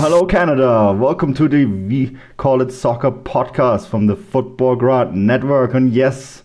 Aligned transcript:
Hello 0.00 0.26
Canada. 0.26 0.92
Welcome 0.92 1.34
to 1.34 1.48
the 1.48 1.66
We 1.66 2.16
Call 2.36 2.60
It 2.60 2.72
Soccer 2.72 3.12
podcast 3.12 3.86
from 3.86 4.06
the 4.06 4.16
Futbolgrad 4.16 5.12
Network. 5.14 5.72
And 5.72 5.92
yes, 5.92 6.42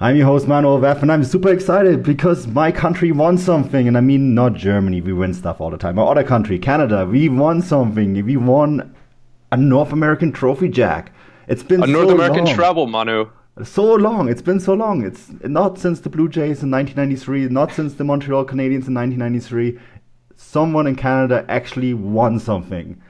I'm 0.00 0.16
your 0.16 0.26
host 0.26 0.48
Manuel 0.48 0.80
Veth, 0.80 1.00
and 1.00 1.12
I'm 1.12 1.22
super 1.22 1.50
excited 1.50 2.02
because 2.02 2.48
my 2.48 2.72
country 2.72 3.12
won 3.12 3.38
something. 3.38 3.86
And 3.86 3.96
I 3.96 4.00
mean, 4.00 4.34
not 4.34 4.54
Germany, 4.54 5.00
we 5.00 5.12
win 5.12 5.32
stuff 5.32 5.60
all 5.60 5.70
the 5.70 5.78
time. 5.78 5.96
Our 5.98 6.10
other 6.10 6.24
country, 6.24 6.58
Canada, 6.58 7.06
we 7.06 7.28
won 7.28 7.62
something. 7.62 8.14
We 8.26 8.36
won 8.36 8.94
a 9.52 9.56
North 9.56 9.92
American 9.92 10.32
trophy, 10.32 10.68
Jack. 10.68 11.12
It's 11.46 11.62
been 11.62 11.84
a 11.84 11.86
North 11.86 12.08
so 12.08 12.14
American 12.14 12.46
long. 12.46 12.54
treble, 12.54 12.86
Manu. 12.88 13.30
So 13.62 13.94
long. 13.94 14.28
It's 14.28 14.42
been 14.42 14.60
so 14.60 14.74
long. 14.74 15.04
It's 15.04 15.30
not 15.44 15.78
since 15.78 16.00
the 16.00 16.08
Blue 16.08 16.28
Jays 16.28 16.62
in 16.62 16.70
1993, 16.70 17.48
not 17.48 17.70
since 17.70 17.94
the 17.94 18.04
Montreal 18.04 18.44
Canadiens 18.44 18.88
in 18.88 18.94
1993. 18.94 19.78
Someone 20.42 20.86
in 20.86 20.96
Canada 20.96 21.44
actually 21.48 21.94
won 21.94 22.38
something. 22.38 23.00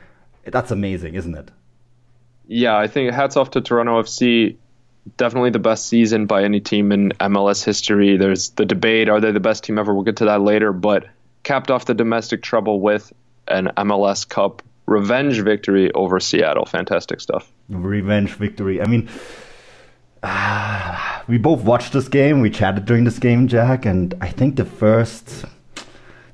That's 0.44 0.70
amazing, 0.70 1.14
isn't 1.14 1.34
it? 1.34 1.50
Yeah, 2.46 2.76
I 2.76 2.86
think 2.86 3.12
hats 3.12 3.36
off 3.36 3.52
to 3.52 3.60
Toronto 3.60 4.02
FC. 4.02 4.56
Definitely 5.16 5.50
the 5.50 5.58
best 5.58 5.88
season 5.88 6.26
by 6.26 6.44
any 6.44 6.60
team 6.60 6.92
in 6.92 7.10
MLS 7.18 7.64
history. 7.64 8.16
There's 8.16 8.50
the 8.50 8.64
debate: 8.64 9.08
are 9.08 9.20
they 9.20 9.32
the 9.32 9.40
best 9.40 9.64
team 9.64 9.78
ever? 9.78 9.92
We'll 9.92 10.04
get 10.04 10.18
to 10.18 10.26
that 10.26 10.42
later. 10.42 10.72
But 10.72 11.08
capped 11.42 11.70
off 11.70 11.86
the 11.86 11.94
domestic 11.94 12.42
treble 12.42 12.80
with 12.80 13.12
an 13.48 13.70
MLS 13.76 14.28
Cup 14.28 14.62
revenge 14.86 15.40
victory 15.40 15.90
over 15.92 16.20
Seattle. 16.20 16.66
Fantastic 16.66 17.20
stuff. 17.20 17.50
Revenge 17.68 18.34
victory. 18.34 18.80
I 18.80 18.86
mean, 18.86 19.08
uh, 20.22 21.22
we 21.26 21.38
both 21.38 21.62
watched 21.62 21.92
this 21.92 22.08
game. 22.08 22.40
We 22.40 22.50
chatted 22.50 22.84
during 22.84 23.04
this 23.04 23.18
game, 23.18 23.48
Jack, 23.48 23.86
and 23.86 24.14
I 24.20 24.28
think 24.28 24.56
the 24.56 24.64
first 24.64 25.44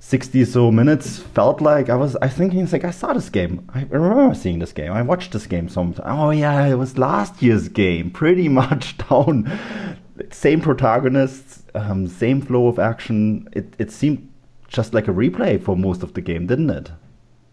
60 0.08 0.46
so 0.46 0.70
minutes 0.70 1.18
felt 1.18 1.60
like 1.60 1.90
I 1.90 1.94
was 1.94 2.16
I 2.16 2.28
thinking 2.28 2.60
it's 2.60 2.72
like 2.72 2.84
I 2.84 2.92
saw 2.92 3.12
this 3.12 3.28
game. 3.28 3.70
I 3.74 3.82
remember 3.82 4.34
seeing 4.34 4.58
this 4.58 4.72
game. 4.72 4.90
I 4.90 5.02
watched 5.02 5.32
this 5.32 5.46
game 5.46 5.68
sometime. 5.68 6.06
oh 6.06 6.30
yeah, 6.30 6.64
it 6.64 6.76
was 6.76 6.96
last 6.96 7.42
year's 7.42 7.68
game. 7.68 8.10
Pretty 8.10 8.48
much 8.60 8.96
down 8.96 9.44
same 10.30 10.62
protagonists, 10.62 11.62
um, 11.74 12.08
same 12.08 12.40
flow 12.40 12.68
of 12.68 12.78
action. 12.78 13.50
It 13.52 13.74
it 13.78 13.92
seemed 13.92 14.32
just 14.66 14.94
like 14.94 15.08
a 15.08 15.12
replay 15.12 15.62
for 15.62 15.76
most 15.76 16.02
of 16.02 16.14
the 16.14 16.22
game, 16.22 16.46
didn't 16.46 16.70
it? 16.70 16.90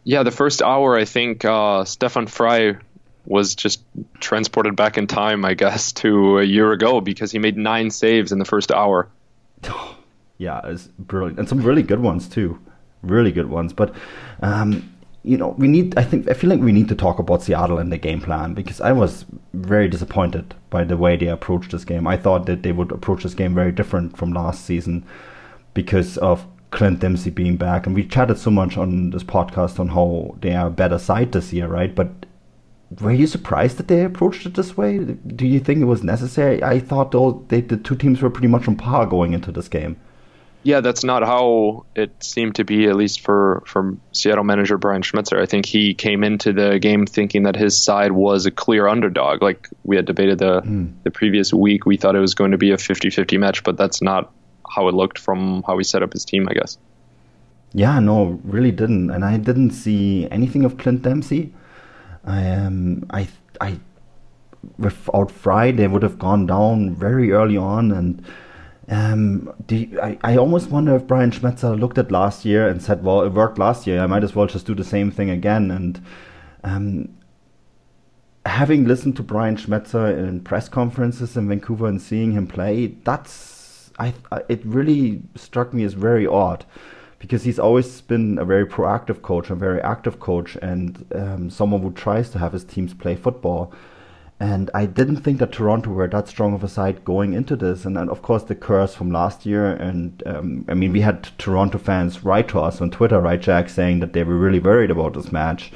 Yeah, 0.05 0.23
the 0.23 0.31
first 0.31 0.61
hour 0.61 0.95
I 0.95 1.03
think 1.03 1.43
uh, 1.43 1.83
Stefan 1.83 2.27
Frei 2.27 2.77
was 3.25 3.55
just 3.55 3.83
transported 4.21 4.77
back 4.77 4.97
in 4.97 5.07
time, 5.07 5.43
I 5.43 5.55
guess, 5.55 5.91
to 5.93 6.39
a 6.39 6.43
year 6.43 6.71
ago 6.71 7.01
because 7.01 7.33
he 7.33 7.39
made 7.39 7.57
nine 7.57 7.91
saves 7.91 8.31
in 8.31 8.39
the 8.39 8.45
first 8.45 8.71
hour. 8.71 9.09
yeah, 10.37 10.61
it's 10.65 10.87
brilliant, 10.99 11.39
and 11.39 11.47
some 11.47 11.61
really 11.61 11.83
good 11.83 12.01
ones 12.01 12.27
too, 12.27 12.59
really 13.01 13.31
good 13.31 13.49
ones. 13.49 13.73
But 13.73 13.95
um, 14.41 14.91
you 15.23 15.37
know, 15.37 15.49
we 15.57 15.67
need. 15.67 15.97
I 15.97 16.03
think 16.03 16.29
I 16.29 16.33
feel 16.33 16.49
like 16.49 16.59
we 16.59 16.71
need 16.71 16.89
to 16.89 16.95
talk 16.95 17.19
about 17.19 17.43
Seattle 17.43 17.79
and 17.79 17.91
the 17.91 17.97
game 17.97 18.21
plan 18.21 18.53
because 18.53 18.79
I 18.79 18.91
was 18.91 19.25
very 19.53 19.87
disappointed 19.87 20.53
by 20.69 20.83
the 20.83 20.97
way 20.97 21.17
they 21.17 21.27
approached 21.27 21.71
this 21.71 21.85
game. 21.85 22.07
I 22.07 22.17
thought 22.17 22.45
that 22.45 22.63
they 22.63 22.71
would 22.71 22.91
approach 22.91 23.23
this 23.23 23.33
game 23.33 23.55
very 23.55 23.71
different 23.71 24.17
from 24.17 24.33
last 24.33 24.65
season 24.65 25.05
because 25.73 26.17
of 26.17 26.45
Clint 26.71 26.99
Dempsey 26.99 27.29
being 27.29 27.57
back, 27.57 27.87
and 27.87 27.95
we 27.95 28.05
chatted 28.05 28.37
so 28.37 28.51
much 28.51 28.77
on 28.77 29.11
this 29.11 29.23
podcast 29.23 29.79
on 29.79 29.87
how 29.89 30.35
they 30.41 30.53
are 30.53 30.67
a 30.67 30.71
better 30.71 30.99
side 30.99 31.31
this 31.31 31.53
year, 31.53 31.67
right? 31.67 31.95
But 31.95 32.25
were 33.01 33.11
you 33.11 33.27
surprised 33.27 33.77
that 33.77 33.87
they 33.87 34.03
approached 34.03 34.45
it 34.45 34.53
this 34.53 34.77
way? 34.77 34.99
Do 34.99 35.47
you 35.47 35.59
think 35.59 35.81
it 35.81 35.85
was 35.85 36.03
necessary? 36.03 36.61
I 36.63 36.79
thought 36.79 37.11
though 37.11 37.45
they, 37.47 37.61
the 37.61 37.77
two 37.77 37.95
teams 37.95 38.21
were 38.21 38.29
pretty 38.29 38.47
much 38.47 38.67
on 38.67 38.75
par 38.75 39.05
going 39.05 39.33
into 39.33 39.51
this 39.51 39.67
game. 39.67 39.97
Yeah, 40.65 40.81
that's 40.81 41.03
not 41.03 41.21
how 41.21 41.85
it 41.95 42.23
seemed 42.23 42.55
to 42.55 42.63
be, 42.63 42.87
at 42.87 42.95
least 42.95 43.21
for, 43.21 43.61
for 43.67 43.95
Seattle 44.13 44.43
manager 44.43 44.79
Brian 44.79 45.03
Schmetzer. 45.03 45.39
I 45.39 45.45
think 45.45 45.67
he 45.67 45.93
came 45.93 46.23
into 46.23 46.53
the 46.53 46.79
game 46.79 47.05
thinking 47.05 47.43
that 47.43 47.55
his 47.55 47.79
side 47.79 48.13
was 48.13 48.47
a 48.47 48.51
clear 48.51 48.87
underdog. 48.87 49.43
Like 49.43 49.69
we 49.83 49.95
had 49.95 50.05
debated 50.05 50.39
the, 50.39 50.63
mm. 50.63 50.91
the 51.03 51.11
previous 51.11 51.53
week, 51.53 51.85
we 51.85 51.97
thought 51.97 52.15
it 52.15 52.19
was 52.19 52.33
going 52.33 52.49
to 52.49 52.57
be 52.57 52.71
a 52.71 52.79
50 52.79 53.11
50 53.11 53.37
match, 53.37 53.63
but 53.63 53.77
that's 53.77 54.01
not 54.01 54.33
how 54.67 54.87
it 54.87 54.95
looked 54.95 55.19
from 55.19 55.63
how 55.67 55.77
he 55.77 55.83
set 55.83 56.01
up 56.01 56.13
his 56.13 56.25
team, 56.25 56.47
I 56.49 56.55
guess. 56.55 56.79
Yeah, 57.73 57.99
no, 57.99 58.39
really 58.43 58.71
didn't. 58.71 59.11
And 59.11 59.23
I 59.23 59.37
didn't 59.37 59.69
see 59.69 60.27
anything 60.31 60.65
of 60.65 60.79
Clint 60.79 61.03
Dempsey. 61.03 61.53
I 62.25 62.49
um, 62.49 63.05
I 63.11 63.27
I 63.61 63.77
without 64.79 65.29
Frei 65.29 65.71
they 65.71 65.87
would 65.87 66.01
have 66.01 66.17
gone 66.17 66.47
down 66.47 66.95
very 66.95 67.31
early 67.31 67.55
on 67.55 67.91
and 67.91 68.25
um, 68.89 69.53
you, 69.69 69.99
I, 69.99 70.17
I 70.21 70.37
almost 70.37 70.69
wonder 70.69 70.95
if 70.95 71.07
Brian 71.07 71.31
Schmetzer 71.31 71.79
looked 71.79 71.97
at 71.97 72.11
last 72.11 72.45
year 72.45 72.67
and 72.67 72.81
said, 72.81 73.03
well, 73.03 73.21
it 73.23 73.33
worked 73.33 73.57
last 73.57 73.87
year. 73.87 74.01
I 74.01 74.07
might 74.07 74.23
as 74.23 74.35
well 74.35 74.47
just 74.47 74.65
do 74.65 74.75
the 74.75 74.83
same 74.83 75.11
thing 75.11 75.29
again. 75.29 75.71
And 75.71 76.01
um, 76.63 77.17
having 78.45 78.85
listened 78.85 79.15
to 79.17 79.23
Brian 79.23 79.55
Schmetzer 79.55 80.15
in 80.17 80.41
press 80.41 80.69
conferences 80.69 81.35
in 81.35 81.47
Vancouver 81.47 81.87
and 81.87 82.01
seeing 82.01 82.33
him 82.33 82.47
play, 82.47 82.87
that's 83.03 83.91
I, 83.97 84.13
I 84.31 84.41
it 84.49 84.63
really 84.65 85.21
struck 85.35 85.73
me 85.73 85.83
as 85.83 85.93
very 85.93 86.27
odd 86.27 86.65
because 87.19 87.43
he's 87.43 87.57
always 87.57 88.01
been 88.01 88.37
a 88.37 88.45
very 88.45 88.65
proactive 88.65 89.21
coach, 89.21 89.49
a 89.49 89.55
very 89.55 89.81
active 89.81 90.19
coach, 90.19 90.57
and 90.61 91.05
um, 91.15 91.49
someone 91.49 91.81
who 91.81 91.91
tries 91.91 92.29
to 92.29 92.39
have 92.39 92.53
his 92.53 92.63
teams 92.63 92.93
play 92.93 93.15
football. 93.15 93.73
And 94.39 94.69
I 94.73 94.85
didn't 94.85 95.17
think 95.17 95.39
that 95.39 95.53
Toronto 95.53 95.91
were 95.91 96.07
that 96.07 96.27
strong 96.27 96.53
of 96.53 96.63
a 96.63 96.67
side 96.67 97.05
going 97.05 97.33
into 97.33 97.55
this. 97.55 97.85
And 97.85 97.95
then, 97.95 98.09
of 98.09 98.21
course, 98.21 98.43
the 98.43 98.55
curse 98.55 98.93
from 98.93 99.11
last 99.11 99.45
year. 99.45 99.71
And 99.71 100.21
um, 100.25 100.65
I 100.67 100.73
mean, 100.73 100.91
we 100.91 101.01
had 101.01 101.29
Toronto 101.37 101.77
fans 101.77 102.23
write 102.25 102.49
to 102.49 102.59
us 102.59 102.81
on 102.81 102.91
Twitter, 102.91 103.21
right, 103.21 103.39
Jack, 103.39 103.69
saying 103.69 104.01
that 104.01 104.11
they 104.11 104.23
were 104.23 104.37
really 104.37 104.59
worried 104.59 104.91
about 104.91 105.13
this 105.13 105.31
match. 105.31 105.71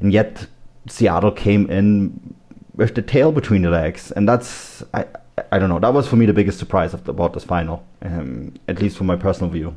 And 0.00 0.12
yet, 0.12 0.46
Seattle 0.86 1.30
came 1.32 1.70
in 1.70 2.34
with 2.74 2.94
the 2.94 3.02
tail 3.02 3.32
between 3.32 3.62
the 3.62 3.70
legs. 3.70 4.12
And 4.12 4.28
that's, 4.28 4.84
I, 4.92 5.06
I 5.50 5.58
don't 5.58 5.70
know, 5.70 5.78
that 5.78 5.94
was 5.94 6.06
for 6.06 6.16
me 6.16 6.26
the 6.26 6.34
biggest 6.34 6.58
surprise 6.58 6.92
the, 6.92 7.10
about 7.10 7.32
this 7.32 7.44
final, 7.44 7.86
um, 8.02 8.52
at 8.68 8.80
least 8.80 8.98
from 8.98 9.06
my 9.06 9.16
personal 9.16 9.50
view. 9.50 9.74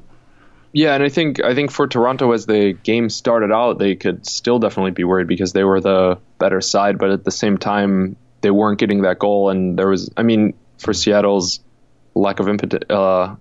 Yeah, 0.73 0.94
and 0.94 1.03
I 1.03 1.09
think 1.09 1.44
I 1.44 1.55
think 1.55 1.72
for 1.72 1.88
Toronto 1.88 2.31
as 2.33 2.45
the 2.45 2.73
game 2.73 3.09
started 3.09 3.51
out, 3.51 3.79
they 3.79 3.95
could 3.95 4.25
still 4.25 4.59
definitely 4.59 4.91
be 4.91 5.03
worried 5.03 5.28
because 5.28 5.53
they 5.53 5.63
were 5.63 5.79
the 5.79 6.19
better 6.39 6.61
side, 6.61 6.97
but 6.97 7.09
at 7.09 7.23
the 7.23 7.31
same 7.31 7.57
time 7.57 8.17
they 8.41 8.51
weren't 8.51 8.78
getting 8.78 9.01
that 9.01 9.19
goal, 9.19 9.50
and 9.50 9.78
there 9.79 9.88
was 9.88 10.11
I 10.17 10.23
mean 10.23 10.53
for 10.78 10.94
Seattle's 10.94 11.61
lack 12.13 12.39
of 12.39 12.47
impetus, 12.47 12.81
uh, 12.89 13.35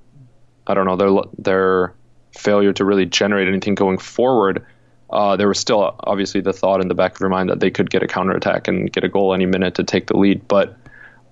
I 0.67 0.75
don't 0.75 0.87
know 0.87 0.96
their 0.96 1.23
their 1.38 1.94
failure 2.38 2.73
to 2.75 2.84
really 2.84 3.06
generate 3.06 3.49
anything 3.49 3.75
going 3.75 3.99
forward. 3.99 4.64
Uh, 5.11 5.37
there 5.37 5.49
was 5.49 5.58
still 5.58 5.94
obviously 6.00 6.40
the 6.40 6.52
thought 6.52 6.81
in 6.81 6.88
the 6.88 6.94
back 6.94 7.14
of 7.14 7.20
your 7.20 7.29
mind 7.29 7.50
that 7.50 7.61
they 7.61 7.70
could 7.70 7.90
get 7.90 8.02
a 8.02 8.06
counterattack 8.06 8.69
and 8.69 8.93
get 8.93 9.05
a 9.05 9.08
goal 9.08 9.34
any 9.34 9.46
minute 9.46 9.76
to 9.76 9.84
take 9.84 10.06
the 10.06 10.17
lead, 10.17 10.46
but. 10.49 10.76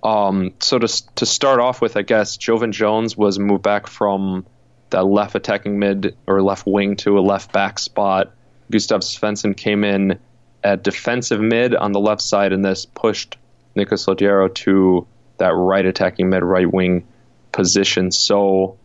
Um, 0.03 0.53
so 0.59 0.77
to 0.77 1.15
to 1.15 1.25
start 1.25 1.59
off 1.59 1.81
with, 1.81 1.97
I 1.97 2.03
guess 2.03 2.37
Joevin 2.37 2.73
Jones 2.73 3.17
was 3.17 3.39
moved 3.39 3.63
back 3.63 3.87
from 3.87 4.45
that 4.89 5.05
left 5.05 5.35
attacking 5.35 5.79
mid 5.79 6.15
or 6.27 6.41
left 6.41 6.65
wing 6.65 6.95
to 6.97 7.17
a 7.17 7.21
left 7.21 7.51
back 7.51 7.79
spot. 7.79 8.31
Gustav 8.71 9.01
Svensson 9.01 9.55
came 9.55 9.83
in 9.83 10.19
at 10.63 10.83
defensive 10.83 11.39
mid 11.39 11.75
on 11.75 11.91
the 11.91 11.99
left 11.99 12.21
side, 12.21 12.53
and 12.53 12.63
this 12.63 12.85
pushed 12.85 13.37
Nicolas 13.75 14.05
Lodeiro 14.05 14.53
to 14.53 15.05
that 15.37 15.53
right 15.53 15.85
attacking 15.85 16.29
mid, 16.29 16.43
right 16.43 16.71
wing 16.71 17.05
position. 17.51 18.11
So 18.11 18.77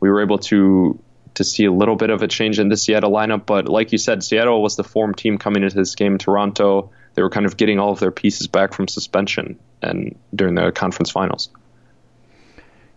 we 0.00 0.10
were 0.10 0.22
able 0.22 0.38
to 0.38 0.98
to 1.34 1.44
see 1.44 1.66
a 1.66 1.72
little 1.72 1.96
bit 1.96 2.08
of 2.08 2.22
a 2.22 2.28
change 2.28 2.58
in 2.58 2.70
the 2.70 2.76
Seattle 2.76 3.12
lineup. 3.12 3.44
But 3.44 3.68
like 3.68 3.92
you 3.92 3.98
said, 3.98 4.24
Seattle 4.24 4.62
was 4.62 4.76
the 4.76 4.84
form 4.84 5.14
team 5.14 5.36
coming 5.36 5.62
into 5.62 5.76
this 5.76 5.94
game. 5.94 6.16
Toronto, 6.16 6.90
they 7.14 7.22
were 7.22 7.28
kind 7.30 7.44
of 7.44 7.56
getting 7.56 7.78
all 7.78 7.92
of 7.92 8.00
their 8.00 8.10
pieces 8.10 8.46
back 8.46 8.72
from 8.72 8.88
suspension 8.88 9.58
and 9.82 10.16
during 10.34 10.54
the 10.54 10.72
conference 10.72 11.10
finals. 11.10 11.50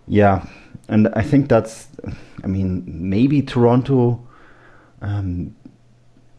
Yeah, 0.07 0.45
and 0.89 1.07
I 1.13 1.21
think 1.21 1.47
that's. 1.49 1.87
I 2.43 2.47
mean, 2.47 2.83
maybe 2.87 3.41
Toronto. 3.41 4.27
Um, 5.01 5.55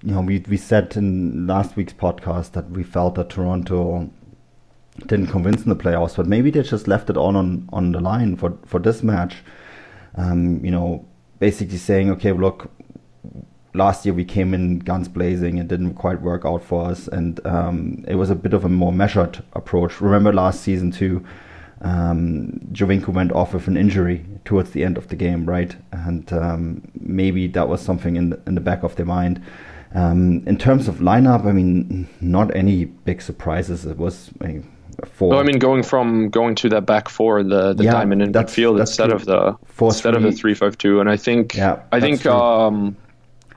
you 0.02 0.12
know, 0.14 0.20
we 0.20 0.44
we 0.49 0.56
said 0.56 0.97
in 0.97 1.47
last 1.47 1.76
week's 1.76 1.93
podcast 1.93 2.52
that 2.52 2.70
we 2.70 2.82
felt 2.82 3.14
that 3.14 3.31
Toronto 3.31 4.11
didn't 5.06 5.29
convince 5.29 5.62
in 5.62 5.69
the 5.69 5.76
playoffs, 5.76 6.17
but 6.17 6.26
maybe 6.26 6.50
they 6.50 6.62
just 6.62 6.88
left 6.88 7.11
it 7.11 7.17
all 7.17 7.37
on 7.37 7.69
on 7.73 7.93
the 7.93 8.00
line 8.00 8.37
for 8.37 8.58
for 8.67 8.81
this 8.81 9.02
match. 9.02 9.37
Um, 10.17 10.64
you 10.64 10.70
know, 10.70 11.06
basically 11.38 11.79
saying, 11.79 12.11
okay, 12.11 12.32
look, 12.32 12.70
last 13.75 14.05
year 14.05 14.14
we 14.14 14.25
came 14.25 14.52
in 14.55 14.81
guns 14.81 15.08
blazing. 15.08 15.58
It 15.58 15.69
didn't 15.69 15.94
quite 15.94 16.20
work 16.20 16.44
out 16.44 16.64
for 16.64 16.91
us, 16.91 17.06
and 17.08 17.44
um, 17.47 18.05
it 18.08 18.17
was 18.17 18.31
a 18.31 18.35
bit 18.35 18.52
of 18.52 18.64
a 18.64 18.69
more 18.69 18.93
measured 18.93 19.43
approach. 19.52 20.00
Remember 20.00 20.32
last 20.32 20.62
season 20.62 20.91
too, 20.91 21.25
um, 21.82 22.61
Giovinco 22.73 23.09
went 23.09 23.32
off 23.32 23.55
with 23.55 23.67
an 23.67 23.77
injury 23.77 24.25
towards 24.44 24.71
the 24.71 24.85
end 24.85 24.99
of 24.99 25.09
the 25.09 25.17
game, 25.17 25.47
right? 25.47 25.75
And 25.93 26.31
um, 26.32 26.82
maybe 26.94 27.47
that 27.49 27.69
was 27.69 27.81
something 27.81 28.17
in 28.17 28.31
the, 28.31 28.41
in 28.47 28.55
the 28.55 28.61
back 28.61 28.82
of 28.82 28.97
their 28.97 29.06
mind. 29.06 29.43
Um, 29.94 30.47
in 30.47 30.56
terms 30.56 30.88
of 30.88 30.97
lineup, 30.97 31.47
I 31.47 31.53
mean, 31.53 32.09
not 32.21 32.55
any 32.55 32.85
big 32.85 33.23
surprises. 33.23 33.87
It 33.87 33.97
was. 33.97 34.31
Mean, 34.41 34.71
four. 35.05 35.35
I 35.37 35.43
mean, 35.43 35.59
going 35.59 35.82
from 35.82 36.29
going 36.29 36.55
to 36.56 36.69
that 36.71 36.87
back 36.87 37.09
four, 37.09 37.43
the, 37.43 37.73
the 37.73 37.85
yeah, 37.85 37.93
diamond 37.93 38.23
in 38.23 38.33
midfield 38.33 38.79
instead 38.79 39.06
true. 39.06 39.17
of 39.17 39.25
the 39.25 39.56
four, 39.65 39.88
instead 39.88 40.15
three. 40.15 40.25
of 40.25 40.31
the 40.31 40.37
three 40.37 40.55
five 40.55 40.79
two, 40.79 41.00
and 41.00 41.11
I 41.11 41.17
think 41.17 41.56
yeah, 41.56 41.83
I 41.91 42.00
think 42.00 42.25
um, 42.26 42.97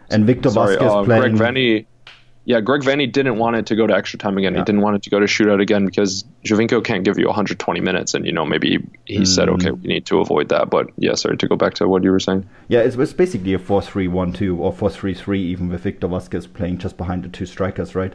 and 0.10 0.26
Victor 0.26 0.50
sorry, 0.50 0.76
Vasquez 0.76 0.92
uh, 0.92 1.04
playing. 1.04 1.36
Greg 1.36 1.56
Vanney, 1.56 1.86
yeah, 2.46 2.60
Greg 2.60 2.82
Vanney 2.82 3.10
didn't 3.10 3.38
want 3.38 3.56
it 3.56 3.68
to 3.68 3.76
go 3.76 3.88
to 3.88 3.96
extra 3.96 4.20
time 4.20 4.38
again. 4.38 4.54
Yeah. 4.54 4.60
He 4.60 4.66
didn't 4.66 4.82
want 4.82 4.98
it 4.98 5.04
to 5.04 5.10
go 5.10 5.20
to 5.20 5.26
shootout 5.26 5.62
again 5.62 5.86
because 5.86 6.26
Giovinco 6.44 6.84
can't 6.84 7.06
give 7.06 7.18
you 7.18 7.28
120 7.28 7.80
minutes, 7.80 8.14
and 8.14 8.26
you 8.26 8.34
know 8.34 8.46
maybe 8.46 8.86
he 9.06 9.20
mm. 9.20 9.28
said, 9.28 9.48
okay, 9.48 9.72
we 9.72 9.88
need 9.88 10.06
to 10.08 10.20
avoid 10.20 10.50
that. 10.50 10.70
But 10.70 10.90
yeah, 10.98 11.16
sorry 11.16 11.38
to 11.38 11.48
go 11.48 11.56
back 11.56 11.76
to 11.76 11.88
what 11.88 12.04
you 12.04 12.12
were 12.12 12.20
saying. 12.20 12.48
Yeah, 12.68 12.82
it 12.82 12.96
was 12.98 13.14
basically 13.14 13.54
a 13.54 13.60
4-3-1-2 13.60 14.60
or 14.60 14.74
4-3-3, 14.74 15.38
even 15.38 15.70
with 15.70 15.82
Victor 15.82 16.08
Vasquez 16.08 16.46
playing 16.48 16.80
just 16.80 16.98
behind 16.98 17.24
the 17.24 17.30
two 17.30 17.46
strikers, 17.46 17.96
right? 17.96 18.14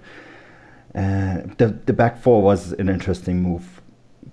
Uh, 0.95 1.43
the 1.57 1.79
the 1.87 1.93
back 1.93 2.21
four 2.21 2.43
was 2.43 2.73
an 2.73 2.89
interesting 2.89 3.43
move, 3.43 3.81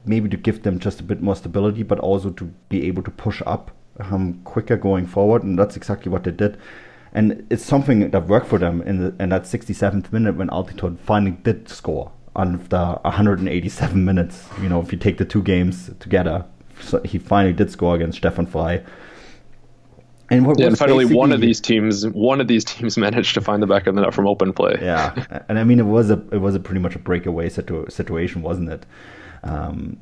maybe 0.06 0.28
to 0.30 0.38
give 0.38 0.64
them 0.64 0.80
just 0.80 1.00
a 1.00 1.04
bit 1.04 1.22
more 1.22 1.36
stability, 1.38 1.84
but 1.84 2.00
also 2.00 2.32
to 2.32 2.46
be 2.68 2.86
able 2.88 3.04
to 3.04 3.12
push 3.12 3.42
up 3.46 3.72
um, 4.00 4.42
quicker 4.44 4.76
going 4.76 5.06
forward, 5.06 5.44
and 5.44 5.58
that's 5.58 5.78
exactly 5.78 6.12
what 6.12 6.26
they 6.26 6.32
did 6.32 6.58
and 7.16 7.48
it's 7.50 7.64
something 7.64 8.12
that 8.12 8.28
worked 8.28 8.48
for 8.48 8.60
them 8.60 8.82
in, 8.82 9.00
the, 9.00 9.24
in 9.24 9.30
that 9.30 9.44
67th 9.44 10.12
minute 10.12 10.36
when 10.36 10.50
Altidore 10.50 11.00
finally 11.00 11.32
did 11.32 11.70
score 11.70 12.12
after 12.36 13.00
187 13.04 14.04
minutes. 14.04 14.50
You 14.62 14.68
know, 14.68 14.82
if 14.82 14.92
you 14.92 14.98
take 14.98 15.18
the 15.18 15.24
two 15.24 15.42
games 15.42 15.90
together, 16.02 16.44
so 16.82 17.02
he 17.04 17.18
finally 17.18 17.54
did 17.54 17.72
score 17.72 17.96
against 17.96 18.18
Stefan 18.18 18.46
Frei. 18.46 18.84
And 20.30 20.46
what, 20.46 20.60
yeah, 20.60 20.68
and 20.68 20.78
finally, 20.78 21.06
one 21.06 21.32
of 21.32 21.40
these 21.40 21.62
teams, 21.62 22.06
one 22.06 22.42
of 22.42 22.50
these 22.50 22.66
teams 22.66 22.98
managed 23.08 23.34
to 23.36 23.42
find 23.42 23.64
the 23.64 23.68
back 23.68 23.88
of 23.88 23.96
the 23.96 24.02
net 24.02 24.14
from 24.14 24.28
open 24.28 24.52
play. 24.52 24.78
Yeah, 24.82 25.44
and 25.48 25.58
I 25.58 25.64
mean, 25.64 25.80
it 25.80 25.86
was 25.86 26.10
a 26.10 26.22
it 26.32 26.42
was 26.42 26.56
a 26.56 26.60
pretty 26.60 26.82
much 26.82 26.96
a 26.96 27.00
breakaway 27.00 27.48
situ- 27.48 27.90
situation, 27.90 28.42
wasn't 28.42 28.72
it? 28.72 28.86
Um, 29.44 29.98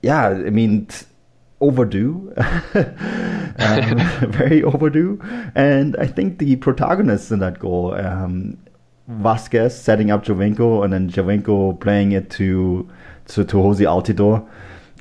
yeah, 0.00 0.28
I 0.28 0.50
mean, 0.50 0.86
overdue, 1.60 2.32
um, 2.36 2.90
very 4.30 4.62
overdue. 4.62 5.20
And 5.54 5.96
I 5.96 6.06
think 6.06 6.38
the 6.38 6.56
protagonists 6.56 7.30
in 7.30 7.38
that 7.40 7.58
goal, 7.58 7.94
um, 7.94 8.58
Vasquez 9.08 9.78
setting 9.78 10.10
up 10.10 10.24
Giovinco 10.24 10.84
and 10.84 10.92
then 10.92 11.10
Giovinco 11.10 11.78
playing 11.80 12.12
it 12.12 12.30
to 12.30 12.88
to, 13.28 13.44
to 13.44 13.56
Jozy 13.56 13.86
Altidore. 13.86 14.46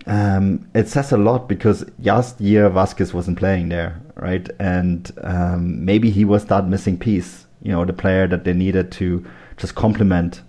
Um, 0.06 0.68
it 0.74 0.90
says 0.90 1.12
a 1.12 1.18
lot 1.18 1.48
because 1.48 1.86
last 2.00 2.40
year 2.42 2.70
Vasquez 2.70 3.14
wasn't 3.14 3.38
playing 3.38 3.70
there, 3.70 4.02
right? 4.16 4.50
And 4.60 5.10
um, 5.24 5.84
maybe 5.86 6.10
he 6.10 6.26
was 6.26 6.46
that 6.46 6.68
missing 6.68 6.98
piece, 6.98 7.46
you 7.62 7.72
know, 7.72 7.86
the 7.86 7.94
player 7.94 8.28
that 8.28 8.44
they 8.44 8.54
needed 8.54 8.92
to 8.94 9.26
just 9.58 9.76
complement 9.76 10.42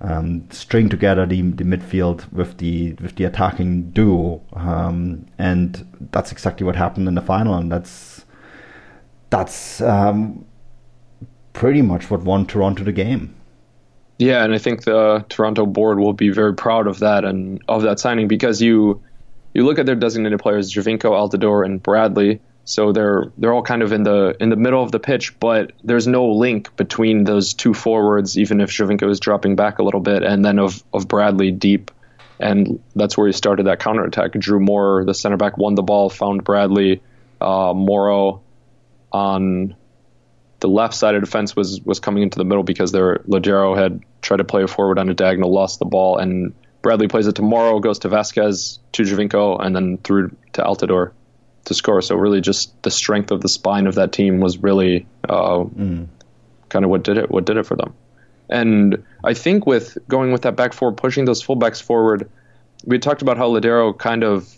um, 0.00 0.48
string 0.50 0.88
together 0.88 1.26
the, 1.26 1.42
the 1.42 1.64
midfield 1.64 2.30
with 2.32 2.58
the 2.58 2.94
with 2.94 3.16
the 3.16 3.24
attacking 3.24 3.90
duo, 3.90 4.42
um, 4.52 5.26
and 5.38 5.86
that's 6.12 6.32
exactly 6.32 6.64
what 6.66 6.76
happened 6.76 7.08
in 7.08 7.14
the 7.14 7.22
final, 7.22 7.54
and 7.54 7.72
that's 7.72 8.24
that's 9.30 9.80
um, 9.80 10.44
pretty 11.52 11.82
much 11.82 12.10
what 12.10 12.22
won 12.22 12.46
Toronto 12.46 12.84
the 12.84 12.92
game. 12.92 13.34
Yeah, 14.18 14.44
and 14.44 14.54
I 14.54 14.58
think 14.58 14.84
the 14.84 15.24
Toronto 15.28 15.66
board 15.66 15.98
will 15.98 16.14
be 16.14 16.30
very 16.30 16.54
proud 16.54 16.86
of 16.86 17.00
that 17.00 17.24
and 17.24 17.62
of 17.68 17.82
that 17.82 17.98
signing 17.98 18.28
because 18.28 18.62
you 18.62 19.02
you 19.54 19.64
look 19.64 19.78
at 19.78 19.86
their 19.86 19.94
designated 19.94 20.38
players, 20.38 20.72
Giovinco, 20.72 21.10
Altidore, 21.10 21.64
and 21.64 21.82
Bradley 21.82 22.40
so 22.66 22.90
they're 22.90 23.30
they're 23.38 23.54
all 23.54 23.62
kind 23.62 23.80
of 23.82 23.92
in 23.92 24.02
the 24.02 24.36
in 24.40 24.48
the 24.50 24.56
middle 24.56 24.82
of 24.82 24.90
the 24.90 24.98
pitch, 24.98 25.38
but 25.38 25.72
there's 25.84 26.08
no 26.08 26.32
link 26.32 26.74
between 26.76 27.22
those 27.22 27.54
two 27.54 27.72
forwards, 27.72 28.36
even 28.36 28.60
if 28.60 28.70
Giovinco 28.70 29.08
is 29.08 29.20
dropping 29.20 29.54
back 29.54 29.78
a 29.78 29.84
little 29.84 30.00
bit, 30.00 30.24
and 30.24 30.44
then 30.44 30.58
of 30.58 30.82
of 30.92 31.06
Bradley 31.06 31.52
deep, 31.52 31.92
and 32.40 32.82
that's 32.96 33.16
where 33.16 33.28
he 33.28 33.32
started 33.32 33.66
that 33.66 33.78
counterattack. 33.78 34.32
Drew 34.32 34.58
Moor, 34.58 35.04
the 35.04 35.14
center 35.14 35.36
back, 35.36 35.56
won 35.56 35.76
the 35.76 35.84
ball, 35.84 36.10
found 36.10 36.42
Bradley, 36.42 37.02
uh, 37.40 37.72
Morrow 37.72 38.42
on 39.12 39.76
the 40.58 40.68
left 40.68 40.94
side 40.94 41.14
of 41.14 41.22
defense 41.22 41.54
was 41.54 41.80
was 41.82 42.00
coming 42.00 42.24
into 42.24 42.38
the 42.38 42.44
middle 42.44 42.64
because 42.64 42.90
their 42.90 43.18
Lodeiro 43.28 43.76
had 43.76 44.02
tried 44.22 44.38
to 44.38 44.44
play 44.44 44.64
a 44.64 44.66
forward 44.66 44.98
on 44.98 45.08
a 45.08 45.14
diagonal, 45.14 45.54
lost 45.54 45.78
the 45.78 45.84
ball, 45.84 46.18
and 46.18 46.52
Bradley 46.82 47.06
plays 47.06 47.28
it 47.28 47.36
to 47.36 47.42
Morrow, 47.42 47.78
goes 47.78 48.00
to 48.00 48.08
Vasquez, 48.08 48.80
to 48.90 49.04
Giovinco, 49.04 49.64
and 49.64 49.76
then 49.76 49.98
through 49.98 50.34
to 50.54 50.62
Altidore 50.62 51.12
to 51.66 51.74
score. 51.74 52.02
So 52.02 52.16
really, 52.16 52.40
just 52.40 52.82
the 52.82 52.90
strength 52.90 53.30
of 53.30 53.40
the 53.40 53.48
spine 53.48 53.86
of 53.86 53.94
that 53.96 54.12
team 54.12 54.40
was 54.40 54.58
really 54.58 55.06
uh, 55.28 55.64
mm. 55.64 56.08
kind 56.68 56.84
of 56.84 56.90
what 56.90 57.02
did 57.02 57.18
it. 57.18 57.30
What 57.30 57.44
did 57.44 57.56
it 57.56 57.66
for 57.66 57.76
them? 57.76 57.94
And 58.48 59.04
I 59.24 59.34
think 59.34 59.66
with 59.66 59.98
going 60.08 60.32
with 60.32 60.42
that 60.42 60.56
back 60.56 60.72
four, 60.72 60.92
pushing 60.92 61.24
those 61.24 61.44
fullbacks 61.44 61.82
forward, 61.82 62.30
we 62.84 62.98
talked 62.98 63.22
about 63.22 63.36
how 63.36 63.48
Lodeiro 63.48 63.96
kind 63.96 64.22
of 64.22 64.52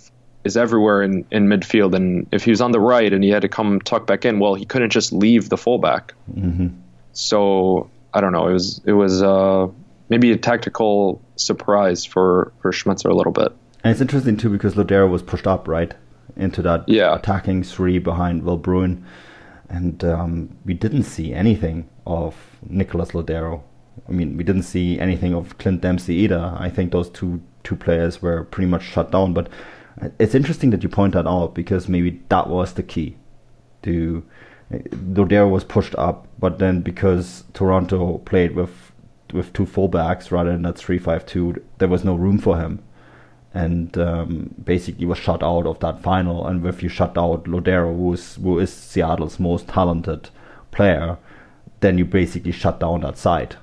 is 0.45 0.57
everywhere 0.57 1.03
in, 1.03 1.25
in 1.31 1.47
midfield. 1.47 1.95
And 1.95 2.27
if 2.33 2.45
he 2.45 2.51
was 2.51 2.61
on 2.61 2.73
the 2.73 2.81
right 2.81 3.13
and 3.13 3.25
he 3.25 3.31
had 3.31 3.43
to 3.43 3.49
come 3.49 3.81
tuck 3.81 4.07
back 4.07 4.25
in, 4.25 4.39
well, 4.39 4.55
he 4.55 4.65
couldn't 4.65 4.91
just 4.91 5.13
leave 5.13 5.49
the 5.49 5.57
fullback. 5.57 6.15
Mm-hmm. 6.33 6.69
So 7.13 7.91
I 8.13 8.21
don't 8.21 8.33
know. 8.33 8.49
It 8.49 8.53
was 8.53 8.81
it 8.85 8.93
was 8.93 9.23
uh, 9.23 9.69
maybe 10.09 10.33
a 10.33 10.37
tactical 10.37 11.21
surprise 11.37 12.05
for 12.05 12.53
for 12.61 12.73
Schmetzer 12.73 13.11
a 13.11 13.15
little 13.15 13.33
bit. 13.33 13.53
And 13.83 13.93
it's 13.93 14.01
interesting 14.01 14.37
too 14.37 14.51
because 14.51 14.75
Lodeiro 14.75 15.09
was 15.09 15.23
pushed 15.23 15.47
up, 15.47 15.69
right? 15.69 15.95
Into 16.37 16.63
that 16.63 16.89
yeah. 16.89 17.15
attacking 17.15 17.63
three 17.63 17.99
behind 17.99 18.43
Will 18.43 18.57
Bruin. 18.57 19.05
And 19.69 20.03
um, 20.05 20.57
we 20.65 20.75
didn't 20.75 21.03
see 21.03 21.35
anything 21.35 21.89
of 22.07 22.35
Nicolas 22.67 23.11
Lodeiro. 23.11 23.63
I 24.09 24.13
mean, 24.13 24.37
we 24.37 24.45
didn't 24.45 24.63
see 24.63 24.99
anything 24.99 25.35
of 25.35 25.59
Clint 25.59 25.83
Dempsey 25.83 26.15
either. 26.15 26.57
I 26.59 26.71
think 26.71 26.93
those 26.93 27.11
two 27.11 27.43
two 27.65 27.77
players 27.77 28.23
were 28.23 28.45
pretty 28.45 28.69
much 28.69 28.83
shut 28.83 29.11
down. 29.11 29.35
But 29.35 29.49
it's 30.19 30.35
interesting 30.35 30.71
that 30.71 30.83
you 30.83 30.89
point 30.89 31.15
that 31.15 31.27
out 31.27 31.55
because 31.55 31.89
maybe 31.89 32.23
that 32.29 32.49
was 32.49 32.73
the 32.73 32.83
key. 32.83 33.17
To 33.83 34.25
Lodeiro 34.71 35.51
was 35.51 35.65
pushed 35.65 35.95
up, 35.97 36.27
but 36.39 36.59
then 36.59 36.81
because 36.81 37.45
Toronto 37.53 38.19
played 38.19 38.55
with 38.55 38.93
with 39.35 39.53
two 39.53 39.67
fullbacks 39.67 40.31
rather 40.31 40.53
than 40.53 40.63
that 40.63 40.79
three 40.79 40.99
five 40.99 41.27
two, 41.27 41.63
there 41.77 41.89
was 41.89 42.05
no 42.05 42.15
room 42.15 42.39
for 42.39 42.59
him 42.59 42.83
and 43.59 43.99
um, 43.99 44.55
basically 44.63 45.05
was 45.05 45.19
shut 45.19 45.43
out 45.43 45.67
of 45.67 45.81
that 45.81 46.01
final. 46.01 46.47
And 46.47 46.65
if 46.65 46.81
you 46.81 46.89
shut 46.89 47.19
out 47.19 47.45
Lodeiro, 47.45 47.95
who 47.97 48.13
is 48.13 48.37
who 48.37 48.61
is 48.61 48.73
Seattle's 48.73 49.41
most 49.41 49.67
talented 49.67 50.31
player, 50.71 51.19
then 51.81 51.99
you 51.99 52.05
basically 52.05 52.53
shut 52.53 52.79
down 52.79 53.01
that 53.01 53.19
side. 53.19 53.57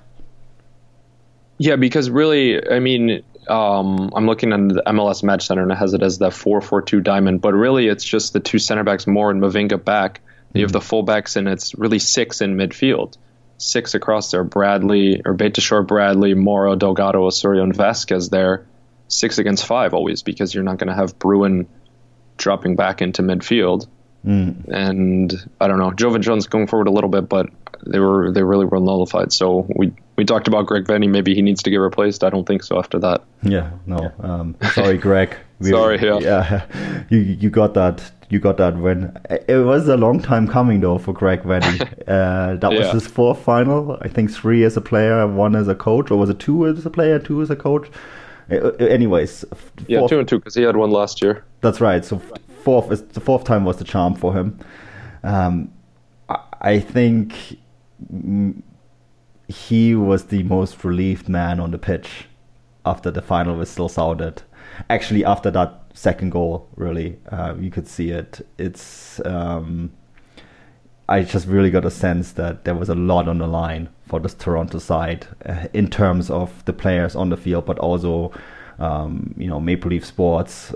Yeah, 1.57 1.77
because 1.77 2.09
really, 2.09 2.45
I 2.69 2.79
mean, 2.79 3.23
um, 3.47 4.11
I'm 4.13 4.25
looking 4.25 4.51
at 4.51 4.67
the 4.67 4.83
MLS 4.87 5.23
Match 5.23 5.47
Center 5.47 5.63
and 5.63 5.71
it 5.71 5.77
has 5.77 5.93
it 5.93 6.03
as 6.03 6.17
the 6.17 6.27
4-4-2 6.27 7.01
diamond, 7.01 7.39
but 7.39 7.53
really 7.53 7.87
it's 7.87 8.03
just 8.03 8.33
the 8.33 8.41
two 8.41 8.59
center 8.59 8.83
backs, 8.83 9.07
Moor 9.07 9.31
and 9.31 9.41
Mavinga 9.41 9.81
back. 9.81 10.19
You 10.53 10.63
have 10.63 10.73
the 10.73 10.79
fullbacks, 10.79 11.35
and 11.35 11.49
it's 11.49 11.75
really 11.75 11.99
six 11.99 12.41
in 12.41 12.55
midfield. 12.55 13.17
Six 13.57 13.93
across 13.93 14.31
there: 14.31 14.43
Bradley 14.43 15.21
or 15.25 15.35
Beitashour, 15.35 15.85
Bradley, 15.85 16.33
Morrow, 16.33 16.75
Delgado, 16.75 17.25
Osorio, 17.25 17.63
and 17.63 17.75
Vasquez 17.75 18.29
there 18.29 18.65
six 19.07 19.37
against 19.37 19.65
five 19.65 19.93
always 19.93 20.23
because 20.23 20.53
you're 20.53 20.63
not 20.63 20.77
going 20.77 20.89
to 20.89 20.95
have 20.95 21.17
Bruin 21.19 21.67
dropping 22.37 22.75
back 22.75 23.01
into 23.01 23.21
midfield. 23.21 23.87
Mm. 24.25 24.67
And 24.69 25.49
I 25.61 25.67
don't 25.67 25.77
know, 25.77 25.91
Joevin 25.91 26.21
Jones 26.21 26.47
going 26.47 26.67
forward 26.67 26.87
a 26.87 26.91
little 26.91 27.09
bit, 27.09 27.29
but 27.29 27.47
they 27.85 27.99
were 27.99 28.31
they 28.31 28.43
really 28.43 28.65
were 28.65 28.79
nullified. 28.79 29.31
So 29.31 29.67
we 29.75 29.93
we 30.15 30.25
talked 30.25 30.47
about 30.47 30.65
Greg 30.65 30.85
Vanney. 30.85 31.09
Maybe 31.09 31.35
he 31.35 31.41
needs 31.41 31.61
to 31.63 31.69
get 31.69 31.77
replaced. 31.77 32.23
I 32.23 32.29
don't 32.29 32.45
think 32.45 32.63
so 32.63 32.79
after 32.79 32.99
that. 32.99 33.23
Yeah, 33.43 33.71
no. 33.85 33.99
Yeah. 34.01 34.25
Um, 34.25 34.55
sorry, 34.73 34.97
Greg. 34.97 35.35
We, 35.59 35.69
sorry, 35.71 36.01
yeah. 36.01 36.19
yeah. 36.19 37.03
You 37.09 37.19
you 37.19 37.49
got 37.49 37.73
that. 37.75 38.11
You 38.29 38.39
got 38.39 38.57
that 38.57 38.77
win. 38.77 39.15
It 39.47 39.63
was 39.63 39.87
a 39.87 39.97
long 39.97 40.19
time 40.19 40.47
coming 40.47 40.81
though 40.81 40.97
for 40.97 41.13
Greg 41.13 41.43
Vanney. 41.43 41.79
uh, 42.07 42.55
that 42.55 42.71
was 42.71 42.91
his 42.91 43.05
fourth 43.05 43.39
final. 43.39 43.99
I 44.01 44.07
think 44.07 44.31
three 44.31 44.63
as 44.63 44.75
a 44.75 44.81
player, 44.81 45.27
one 45.27 45.55
as 45.55 45.67
a 45.67 45.75
coach, 45.75 46.09
or 46.09 46.17
was 46.17 46.29
it 46.31 46.39
two 46.39 46.65
as 46.65 46.85
a 46.85 46.89
player, 46.89 47.19
two 47.19 47.41
as 47.43 47.51
a 47.51 47.55
coach? 47.55 47.87
Uh, 48.51 48.71
anyways, 48.79 49.45
yeah, 49.87 50.05
two 50.07 50.19
and 50.19 50.27
two 50.27 50.39
because 50.39 50.55
he 50.55 50.63
had 50.63 50.75
one 50.75 50.91
last 50.91 51.21
year. 51.21 51.43
That's 51.61 51.81
right. 51.81 52.05
So 52.05 52.21
fourth 52.63 52.91
is 52.91 53.01
the 53.03 53.19
fourth 53.19 53.43
time 53.43 53.65
was 53.65 53.77
the 53.77 53.83
charm 53.83 54.15
for 54.15 54.33
him. 54.33 54.59
Um, 55.23 55.71
I, 56.29 56.39
I 56.61 56.79
think 56.79 57.57
he 59.47 59.95
was 59.95 60.25
the 60.25 60.43
most 60.43 60.83
relieved 60.83 61.29
man 61.29 61.59
on 61.59 61.71
the 61.71 61.77
pitch 61.77 62.27
after 62.85 63.11
the 63.11 63.21
final 63.21 63.57
whistle 63.57 63.89
sounded. 63.89 64.43
Actually, 64.89 65.23
after 65.25 65.49
that 65.51 65.81
second 65.93 66.31
goal, 66.31 66.67
really, 66.75 67.17
uh, 67.31 67.55
you 67.59 67.71
could 67.71 67.87
see 67.87 68.09
it. 68.11 68.45
It's 68.57 69.19
um, 69.25 69.91
I 71.07 71.21
just 71.21 71.47
really 71.47 71.69
got 71.69 71.85
a 71.85 71.91
sense 71.91 72.31
that 72.33 72.63
there 72.63 72.75
was 72.75 72.89
a 72.89 72.95
lot 72.95 73.27
on 73.27 73.37
the 73.37 73.47
line 73.47 73.89
for 74.07 74.19
this 74.19 74.33
Toronto 74.33 74.79
side 74.79 75.27
uh, 75.45 75.67
in 75.73 75.89
terms 75.89 76.29
of 76.29 76.65
the 76.65 76.73
players 76.73 77.15
on 77.15 77.29
the 77.29 77.37
field, 77.37 77.65
but 77.65 77.77
also 77.79 78.31
um, 78.79 79.33
you 79.37 79.47
know 79.47 79.59
Maple 79.59 79.91
Leaf 79.91 80.05
Sports 80.05 80.73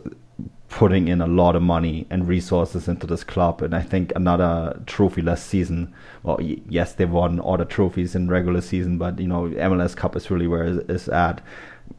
putting 0.70 1.08
in 1.08 1.20
a 1.20 1.28
lot 1.28 1.56
of 1.56 1.64
money 1.64 2.06
and 2.12 2.28
resources 2.28 2.88
into 2.88 3.08
this 3.08 3.24
club. 3.24 3.62
And 3.62 3.76
I 3.76 3.82
think 3.82 4.14
another 4.16 4.80
trophy 4.86 5.22
last 5.22 5.48
season. 5.48 5.94
Well, 6.22 6.38
y- 6.40 6.62
yes, 6.70 6.94
they 6.94 7.06
won 7.06 7.40
all 7.40 7.58
the 7.58 7.66
trophies 7.66 8.16
in 8.16 8.30
regular 8.30 8.62
season, 8.62 8.98
but 8.98 9.20
you 9.20 9.28
know, 9.28 9.50
MLS 9.50 9.96
Cup 9.96 10.16
is 10.16 10.30
really 10.30 10.48
where 10.48 10.66
it 10.66 10.90
is 10.90 11.10
at. 11.10 11.42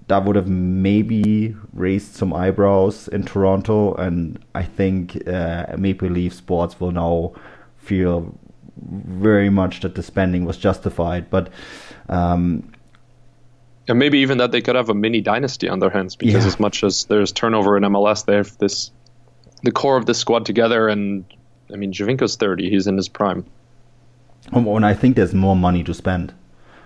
That 0.07 0.25
would 0.25 0.37
have 0.37 0.49
maybe 0.49 1.57
raised 1.73 2.15
some 2.15 2.33
eyebrows 2.33 3.09
in 3.09 3.25
Toronto, 3.25 3.95
and 3.95 4.39
I 4.55 4.63
think 4.63 5.21
uh, 5.29 5.67
Maple 5.77 6.09
Leaf 6.09 6.33
Sports 6.33 6.79
will 6.79 6.93
now 6.93 7.33
feel 7.81 8.39
very 8.83 9.51
much 9.51 9.81
that 9.81 9.95
the 9.95 10.03
spending 10.03 10.45
was 10.45 10.57
justified. 10.57 11.31
But 11.31 11.51
um, 12.09 12.73
and 13.89 13.99
maybe 13.99 14.19
even 14.19 14.39
that 14.39 14.53
they 14.53 14.61
could 14.61 14.77
have 14.77 14.89
a 14.89 14.95
mini 14.95 15.21
dynasty 15.21 15.69
on 15.69 15.81
their 15.81 15.91
hands 15.91 16.17
because 16.17 16.45
yeah. 16.45 16.49
as 16.49 16.61
much 16.61 16.85
as 16.85 17.05
there's 17.07 17.33
turnover 17.33 17.77
in 17.77 17.83
MLS, 17.85 18.25
they 18.25 18.37
have 18.37 18.57
this 18.59 18.91
the 19.63 19.73
core 19.73 19.97
of 19.97 20.07
the 20.07 20.15
squad 20.15 20.47
together. 20.47 20.89
And 20.89 21.25
I 21.73 21.77
mean, 21.77 21.93
Giovinco's 21.93 22.37
30; 22.37 22.71
he's 22.71 22.87
in 22.87 22.97
his 22.97 23.09
prime. 23.09 23.45
And 24.53 24.87
I 24.87 24.95
think 24.95 25.17
there's 25.17 25.35
more 25.35 25.57
money 25.57 25.85
to 25.85 25.95
spend. 25.95 26.33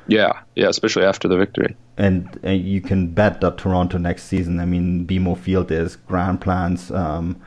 Yeah, 0.06 0.40
yeah, 0.54 0.68
especially 0.68 1.04
after 1.04 1.28
the 1.28 1.36
victory. 1.36 1.76
And 1.96 2.38
uh, 2.44 2.50
you 2.50 2.80
can 2.80 3.14
bet 3.14 3.40
that 3.40 3.58
Toronto 3.58 3.96
next 3.96 4.24
season. 4.24 4.60
I 4.60 4.64
mean, 4.66 5.06
BMO 5.06 5.38
Field 5.38 5.70
is 5.70 5.96
grand 5.96 6.40
plans. 6.40 6.90
Um, 6.90 7.40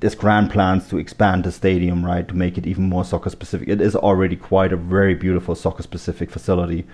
there's 0.00 0.14
grand 0.14 0.50
plans 0.50 0.88
to 0.88 0.98
expand 0.98 1.44
the 1.44 1.52
stadium, 1.52 2.04
right, 2.04 2.26
to 2.26 2.34
make 2.34 2.56
it 2.56 2.66
even 2.66 2.88
more 2.88 3.04
soccer 3.04 3.30
specific. 3.30 3.68
It 3.68 3.80
is 3.80 3.94
already 3.94 4.36
quite 4.36 4.72
a 4.72 4.76
very 4.76 5.14
beautiful 5.14 5.54
soccer 5.54 5.82
specific 5.82 6.30
facility. 6.30 6.86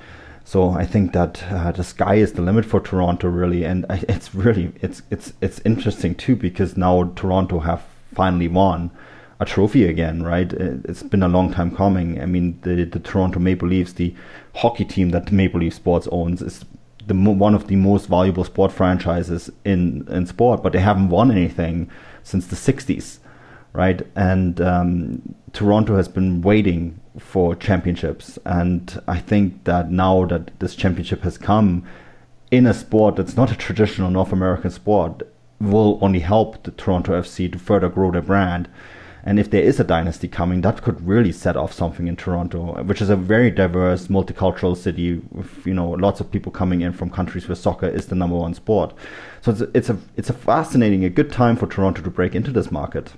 So 0.44 0.70
I 0.70 0.84
think 0.86 1.12
that 1.12 1.42
uh, 1.50 1.72
the 1.72 1.84
sky 1.84 2.16
is 2.16 2.32
the 2.32 2.42
limit 2.42 2.64
for 2.64 2.80
Toronto, 2.80 3.28
really, 3.28 3.64
and 3.64 3.86
it's 3.90 4.34
really 4.34 4.72
it's 4.80 5.02
it's 5.10 5.32
it's 5.40 5.60
interesting 5.64 6.14
too 6.14 6.36
because 6.36 6.76
now 6.76 7.12
Toronto 7.16 7.60
have 7.60 7.84
finally 8.14 8.48
won 8.48 8.90
a 9.38 9.44
trophy 9.44 9.84
again, 9.84 10.22
right? 10.22 10.52
It's 10.52 11.02
been 11.02 11.22
a 11.22 11.28
long 11.28 11.52
time 11.52 11.74
coming. 11.74 12.20
I 12.20 12.26
mean, 12.26 12.58
the 12.62 12.84
the 12.84 13.00
Toronto 13.00 13.38
Maple 13.38 13.68
Leafs, 13.68 13.92
the 13.92 14.14
hockey 14.56 14.84
team 14.84 15.10
that 15.10 15.30
Maple 15.30 15.60
Leaf 15.60 15.74
Sports 15.74 16.08
owns, 16.10 16.42
is 16.42 16.64
the 17.06 17.14
one 17.14 17.54
of 17.54 17.68
the 17.68 17.76
most 17.76 18.06
valuable 18.06 18.44
sport 18.44 18.72
franchises 18.72 19.50
in 19.64 20.06
in 20.10 20.26
sport, 20.26 20.62
but 20.62 20.72
they 20.72 20.80
haven't 20.80 21.08
won 21.08 21.30
anything 21.30 21.88
since 22.26 22.46
the 22.46 22.56
'60s, 22.56 23.18
right? 23.72 24.02
And 24.16 24.60
um, 24.60 25.34
Toronto 25.52 25.96
has 25.96 26.08
been 26.08 26.42
waiting 26.42 27.00
for 27.18 27.54
championships. 27.54 28.38
And 28.44 29.00
I 29.06 29.18
think 29.18 29.64
that 29.64 29.90
now 29.90 30.26
that 30.26 30.58
this 30.58 30.74
championship 30.74 31.22
has 31.22 31.38
come 31.38 31.86
in 32.50 32.66
a 32.66 32.74
sport 32.74 33.16
that's 33.16 33.36
not 33.36 33.52
a 33.52 33.56
traditional 33.56 34.10
North 34.10 34.32
American 34.32 34.70
sport, 34.70 35.22
will 35.60 35.98
only 36.02 36.20
help 36.20 36.62
the 36.62 36.70
Toronto 36.72 37.18
FC 37.20 37.50
to 37.50 37.58
further 37.58 37.88
grow 37.88 38.10
their 38.10 38.22
brand. 38.22 38.68
And 39.26 39.40
if 39.40 39.50
there 39.50 39.60
is 39.60 39.80
a 39.80 39.84
dynasty 39.84 40.28
coming, 40.28 40.60
that 40.60 40.82
could 40.82 41.04
really 41.04 41.32
set 41.32 41.56
off 41.56 41.72
something 41.72 42.06
in 42.06 42.14
Toronto, 42.14 42.80
which 42.84 43.02
is 43.02 43.10
a 43.10 43.16
very 43.16 43.50
diverse, 43.50 44.06
multicultural 44.06 44.76
city 44.76 45.20
with 45.32 45.66
you 45.66 45.74
know 45.74 45.90
lots 45.90 46.20
of 46.20 46.30
people 46.30 46.52
coming 46.52 46.80
in 46.80 46.92
from 46.92 47.10
countries 47.10 47.48
where 47.48 47.56
soccer 47.56 47.88
is 47.88 48.06
the 48.06 48.14
number 48.14 48.36
one 48.36 48.54
sport. 48.54 48.94
So 49.42 49.50
it's 49.50 49.60
a, 49.60 49.70
it's 49.74 49.90
a 49.90 49.98
it's 50.16 50.30
a 50.30 50.32
fascinating, 50.32 51.04
a 51.04 51.10
good 51.10 51.32
time 51.32 51.56
for 51.56 51.66
Toronto 51.66 52.02
to 52.02 52.10
break 52.10 52.36
into 52.36 52.52
this 52.52 52.70
market. 52.70 53.12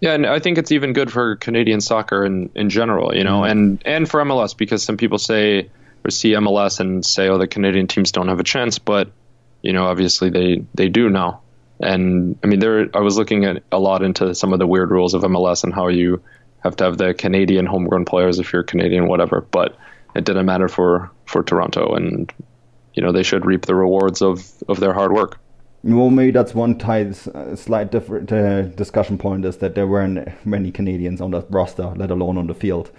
Yeah, 0.00 0.12
and 0.12 0.26
I 0.26 0.38
think 0.38 0.58
it's 0.58 0.70
even 0.70 0.92
good 0.92 1.10
for 1.10 1.34
Canadian 1.36 1.80
soccer 1.80 2.24
in, 2.24 2.50
in 2.54 2.70
general, 2.70 3.16
you 3.16 3.24
know, 3.24 3.40
mm. 3.40 3.50
and 3.50 3.82
and 3.84 4.08
for 4.08 4.22
MLS 4.22 4.56
because 4.56 4.84
some 4.84 4.96
people 4.96 5.18
say 5.18 5.70
or 6.04 6.10
see 6.10 6.32
MLS 6.34 6.78
and 6.78 7.04
say, 7.04 7.28
oh, 7.28 7.38
the 7.38 7.48
Canadian 7.48 7.88
teams 7.88 8.12
don't 8.12 8.28
have 8.28 8.38
a 8.38 8.44
chance, 8.44 8.78
but 8.78 9.10
you 9.62 9.72
know, 9.72 9.86
obviously 9.86 10.30
they 10.30 10.64
they 10.74 10.88
do 10.88 11.10
now. 11.10 11.40
And 11.80 12.38
I 12.42 12.46
mean, 12.46 12.60
there 12.60 12.88
I 12.94 13.00
was 13.00 13.16
looking 13.16 13.44
at 13.44 13.62
a 13.70 13.78
lot 13.78 14.02
into 14.02 14.34
some 14.34 14.52
of 14.52 14.58
the 14.58 14.66
weird 14.66 14.90
rules 14.90 15.14
of 15.14 15.22
MLS 15.22 15.64
and 15.64 15.74
how 15.74 15.88
you 15.88 16.22
have 16.60 16.76
to 16.76 16.84
have 16.84 16.98
the 16.98 17.14
Canadian 17.14 17.66
homegrown 17.66 18.04
players 18.04 18.38
if 18.38 18.52
you're 18.52 18.62
Canadian, 18.62 19.08
whatever. 19.08 19.46
But 19.50 19.76
it 20.14 20.24
didn't 20.24 20.46
matter 20.46 20.68
for 20.68 21.10
for 21.26 21.42
Toronto, 21.42 21.94
and 21.94 22.32
you 22.94 23.02
know 23.02 23.12
they 23.12 23.22
should 23.22 23.44
reap 23.44 23.66
the 23.66 23.74
rewards 23.74 24.22
of 24.22 24.50
of 24.68 24.80
their 24.80 24.94
hard 24.94 25.12
work. 25.12 25.38
Well, 25.82 26.10
maybe 26.10 26.32
that's 26.32 26.54
one 26.54 26.80
uh, 26.80 27.54
slight 27.54 27.92
different 27.92 28.32
uh, 28.32 28.62
discussion 28.62 29.18
point 29.18 29.44
is 29.44 29.58
that 29.58 29.76
there 29.76 29.86
weren't 29.86 30.28
many 30.44 30.72
Canadians 30.72 31.20
on 31.20 31.30
the 31.30 31.42
roster, 31.42 31.92
let 31.94 32.10
alone 32.10 32.38
on 32.38 32.48
the 32.48 32.54
field. 32.54 32.90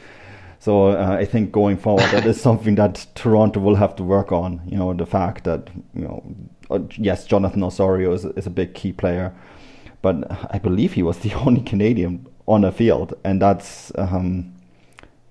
So 0.60 0.88
uh, 0.88 1.18
I 1.20 1.26
think 1.26 1.52
going 1.52 1.78
forward, 1.78 2.06
that 2.12 2.26
is 2.26 2.42
something 2.42 2.76
that 2.76 3.06
Toronto 3.16 3.60
will 3.60 3.76
have 3.76 3.96
to 3.98 4.04
work 4.04 4.32
on. 4.32 4.62
You 4.66 4.78
know, 4.78 4.94
the 4.94 5.06
fact 5.06 5.44
that 5.44 5.70
you 5.94 6.02
know, 6.02 6.24
uh, 6.70 6.80
yes, 6.98 7.26
Jonathan 7.26 7.64
Osorio 7.64 8.14
is, 8.14 8.26
is 8.26 8.48
a 8.48 8.50
big 8.50 8.74
key 8.74 8.92
player, 8.92 9.34
but 10.02 10.16
I 10.52 10.58
believe 10.58 10.94
he 10.94 11.04
was 11.04 11.20
the 11.20 11.34
only 11.46 11.62
Canadian 11.62 12.28
on 12.48 12.62
the 12.62 12.72
field, 12.72 13.14
and 13.24 13.42
that's 13.42 13.92
um, 13.96 14.54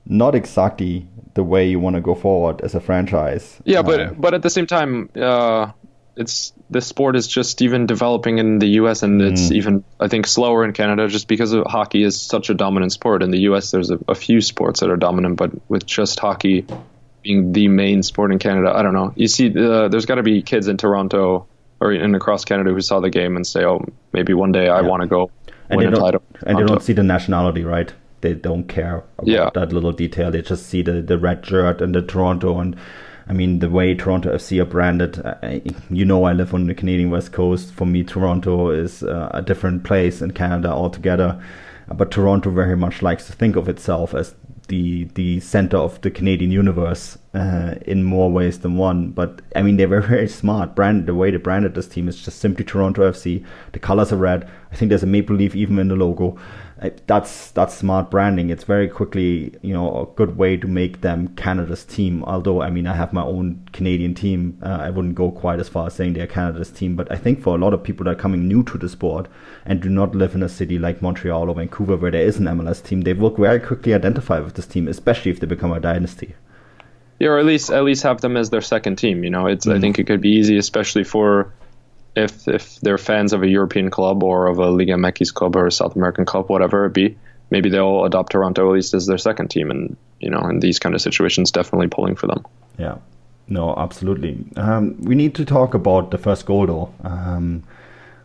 not 0.05 0.35
exactly 0.35 1.07
the 1.35 1.43
way 1.43 1.69
you 1.69 1.81
want 1.81 1.97
to 1.97 2.01
go 2.01 2.15
forward 2.15 2.61
as 2.63 2.75
a 2.75 2.81
franchise. 2.81 3.61
Yeah, 3.65 3.83
but 3.83 4.01
uh, 4.01 4.13
but 4.17 4.35
at 4.35 4.43
the 4.43 4.51
same 4.51 4.67
time, 4.67 5.11
uh, 5.17 5.73
it's 6.17 6.53
this 6.71 6.87
sport 6.87 7.15
is 7.15 7.29
just 7.29 7.61
even 7.61 7.87
developing 7.87 8.39
in 8.39 8.59
the 8.59 8.67
U.S. 8.81 9.03
and 9.03 9.21
it's 9.21 9.49
mm. 9.49 9.53
even 9.53 9.85
I 10.01 10.09
think 10.09 10.27
slower 10.27 10.65
in 10.65 10.73
Canada 10.73 11.09
just 11.09 11.29
because 11.29 11.53
of 11.53 11.67
hockey 11.67 12.03
is 12.03 12.21
such 12.21 12.49
a 12.51 12.55
dominant 12.55 12.93
sport. 12.93 13.23
In 13.23 13.31
the 13.31 13.41
U.S., 13.41 13.71
there's 13.71 13.91
a, 13.91 13.99
a 14.09 14.15
few 14.15 14.41
sports 14.41 14.81
that 14.81 14.91
are 14.91 14.97
dominant, 14.97 15.37
but 15.37 15.51
with 15.69 15.85
just 15.85 16.19
hockey 16.19 16.67
being 17.23 17.53
the 17.53 17.69
main 17.69 18.03
sport 18.03 18.33
in 18.33 18.39
Canada, 18.39 18.73
I 18.75 18.83
don't 18.83 18.95
know. 18.95 19.13
You 19.15 19.29
see, 19.29 19.49
uh, 19.49 19.89
there's 19.89 20.07
got 20.07 20.15
to 20.15 20.23
be 20.23 20.43
kids 20.43 20.69
in 20.69 20.77
Toronto 20.77 21.47
or 21.81 21.93
in 21.93 22.15
across 22.15 22.45
Canada 22.45 22.71
who 22.71 22.81
saw 22.81 23.01
the 23.01 23.11
game 23.11 23.37
and 23.37 23.47
say, 23.47 23.65
"Oh, 23.65 23.85
maybe 24.13 24.33
one 24.33 24.53
day 24.53 24.69
I 24.69 24.81
yeah. 24.81 24.89
want 24.89 25.03
to 25.03 25.07
go." 25.07 25.31
And 25.69 25.81
they 25.81 25.91
don't, 25.91 26.23
and 26.47 26.59
they 26.59 26.63
don't 26.63 26.83
see 26.83 26.93
the 26.93 27.03
nationality, 27.03 27.65
right? 27.65 27.93
They 28.21 28.35
don't 28.35 28.65
care 28.65 29.05
about 29.19 29.27
yeah. 29.27 29.51
that 29.55 29.73
little 29.73 29.93
detail. 29.93 30.31
They 30.31 30.43
just 30.43 30.67
see 30.67 30.83
the, 30.83 31.03
the 31.03 31.19
red 31.19 31.45
shirt 31.45 31.83
and 31.83 31.95
the 31.95 32.03
Toronto 32.03 32.59
and 32.61 32.77
I 33.29 33.33
mean, 33.33 33.59
the 33.59 33.69
way 33.69 33.95
Toronto 33.95 34.35
FC 34.35 34.61
are 34.63 34.67
branded, 34.67 35.21
uh, 35.25 35.35
you 35.91 36.05
know, 36.05 36.25
I 36.25 36.33
live 36.33 36.55
on 36.55 36.67
the 36.67 36.75
Canadian 36.75 37.11
West 37.11 37.33
Coast. 37.33 37.73
For 37.73 37.85
me, 37.85 38.05
Toronto 38.05 38.71
is 38.71 39.03
uh, 39.03 39.31
a 39.35 39.43
different 39.43 39.83
place 39.83 40.23
in 40.23 40.31
Canada 40.31 40.71
altogether. 40.71 41.43
But 41.93 42.11
Toronto 42.11 42.51
very 42.51 42.77
much 42.77 43.03
likes 43.03 43.27
to 43.27 43.33
think 43.33 43.57
of 43.57 43.69
itself 43.69 44.15
as 44.15 44.35
the 44.69 45.05
the 45.15 45.39
center 45.39 45.77
of 45.77 46.01
the 46.01 46.11
Canadian 46.11 46.51
universe 46.51 47.17
uh, 47.35 47.77
in 47.83 48.03
more 48.03 48.31
ways 48.31 48.61
than 48.61 48.77
one. 48.77 49.11
But 49.11 49.41
I 49.55 49.63
mean, 49.63 49.77
they 49.77 49.87
were 49.87 50.01
very 50.15 50.29
smart. 50.29 50.75
Brand 50.75 51.07
the 51.07 51.15
way 51.15 51.31
they 51.31 51.37
branded 51.37 51.75
this 51.75 51.89
team 51.89 52.09
is 52.09 52.23
just 52.23 52.41
simply 52.41 52.65
Toronto 52.65 53.11
FC. 53.11 53.45
The 53.73 53.79
colors 53.79 54.13
are 54.13 54.17
red. 54.17 54.49
I 54.73 54.77
think 54.77 54.89
there's 54.89 55.03
a 55.03 55.07
maple 55.07 55.37
leaf 55.37 55.55
even 55.55 55.79
in 55.79 55.89
the 55.89 55.97
logo 55.97 56.39
that's 57.07 57.53
that's 57.53 57.75
smart 57.75 58.11
branding. 58.11 58.51
It's 58.51 58.65
very 58.65 58.87
quickly, 58.87 59.55
you 59.63 59.73
know, 59.73 60.03
a 60.03 60.15
good 60.15 60.37
way 60.37 60.59
to 60.59 60.67
make 60.67 61.01
them 61.01 61.29
Canada's 61.29 61.85
team. 61.85 62.23
Although, 62.25 62.61
I 62.61 62.69
mean, 62.69 62.87
I 62.87 62.95
have 62.95 63.15
my 63.15 63.23
own 63.23 63.67
Canadian 63.73 64.15
team. 64.15 64.59
Uh, 64.63 64.79
I 64.83 64.91
wouldn't 64.91 65.15
go 65.15 65.31
quite 65.31 65.59
as 65.59 65.71
far 65.71 65.87
as 65.87 65.95
saying 65.95 66.13
they're 66.13 66.27
Canada's 66.27 66.71
team, 66.71 66.95
but 66.95 67.11
I 67.11 67.17
think 67.17 67.41
for 67.41 67.55
a 67.55 67.59
lot 67.59 67.73
of 67.73 67.83
people 67.83 68.05
that 68.05 68.11
are 68.11 68.15
coming 68.15 68.47
new 68.47 68.63
to 68.65 68.77
the 68.77 68.91
sport 68.91 69.27
and 69.65 69.81
do 69.81 69.89
not 69.89 70.15
live 70.15 70.35
in 70.35 70.43
a 70.43 70.51
city 70.51 70.79
like 70.79 71.01
Montreal 71.01 71.49
or 71.49 71.55
Vancouver 71.55 71.97
where 71.97 72.11
there 72.11 72.27
is 72.27 72.37
an 72.37 72.45
MLS 72.45 72.85
team, 72.85 73.03
they 73.03 73.15
will 73.15 73.31
very 73.31 73.61
quickly 73.61 73.95
identify 73.95 74.39
with 74.39 74.55
this 74.55 74.67
team, 74.67 74.87
especially 74.87 75.31
if 75.31 75.41
they 75.41 75.47
become 75.47 75.73
a 75.73 75.81
dynasty. 75.81 76.35
Yeah, 77.19 77.29
or 77.29 77.39
at 77.39 77.47
least 77.47 77.71
at 77.71 77.85
least 77.85 78.03
have 78.03 78.21
them 78.21 78.37
as 78.37 78.51
their 78.51 78.61
second 78.61 78.97
team. 78.97 79.25
You 79.25 79.31
know, 79.31 79.47
it's 79.47 79.65
mm-hmm. 79.65 79.79
I 79.79 79.81
think 79.81 79.99
it 79.99 80.07
could 80.07 80.21
be 80.21 80.33
easy, 80.33 80.59
especially 80.59 81.05
for 81.05 81.51
if 82.17 82.49
if 82.49 82.81
they're 82.81 82.99
fans 82.99 83.33
of 83.33 83.43
a 83.43 83.49
European 83.49 83.91
club 83.91 84.23
or 84.23 84.47
of 84.47 84.59
a 84.59 84.71
Liga 84.71 84.95
MX 84.95 85.33
club 85.35 85.55
or 85.55 85.67
a 85.67 85.73
South 85.73 85.95
American 85.95 86.25
club, 86.25 86.49
whatever 86.49 86.87
it 86.87 86.95
be, 86.95 87.17
maybe 87.51 87.69
they'll 87.69 88.05
adopt 88.05 88.33
Toronto 88.33 88.69
at 88.69 88.75
least 88.75 88.95
as 88.95 89.07
their 89.07 89.19
second 89.19 89.49
team, 89.49 89.71
and 89.71 89.97
you 90.19 90.31
know, 90.31 90.41
in 90.49 90.61
these 90.61 90.79
kind 90.79 90.95
of 90.95 91.01
situations, 91.01 91.51
definitely 91.51 91.89
pulling 91.89 92.17
for 92.17 92.27
them. 92.27 92.45
Yeah, 92.79 92.97
no, 93.49 93.75
absolutely. 93.77 94.45
Um, 94.57 95.01
we 95.03 95.15
need 95.15 95.35
to 95.37 95.45
talk 95.45 95.75
about 95.75 96.11
the 96.11 96.19
first 96.19 96.47
goal 96.47 96.67
though. 96.67 96.95
Um, 97.05 97.63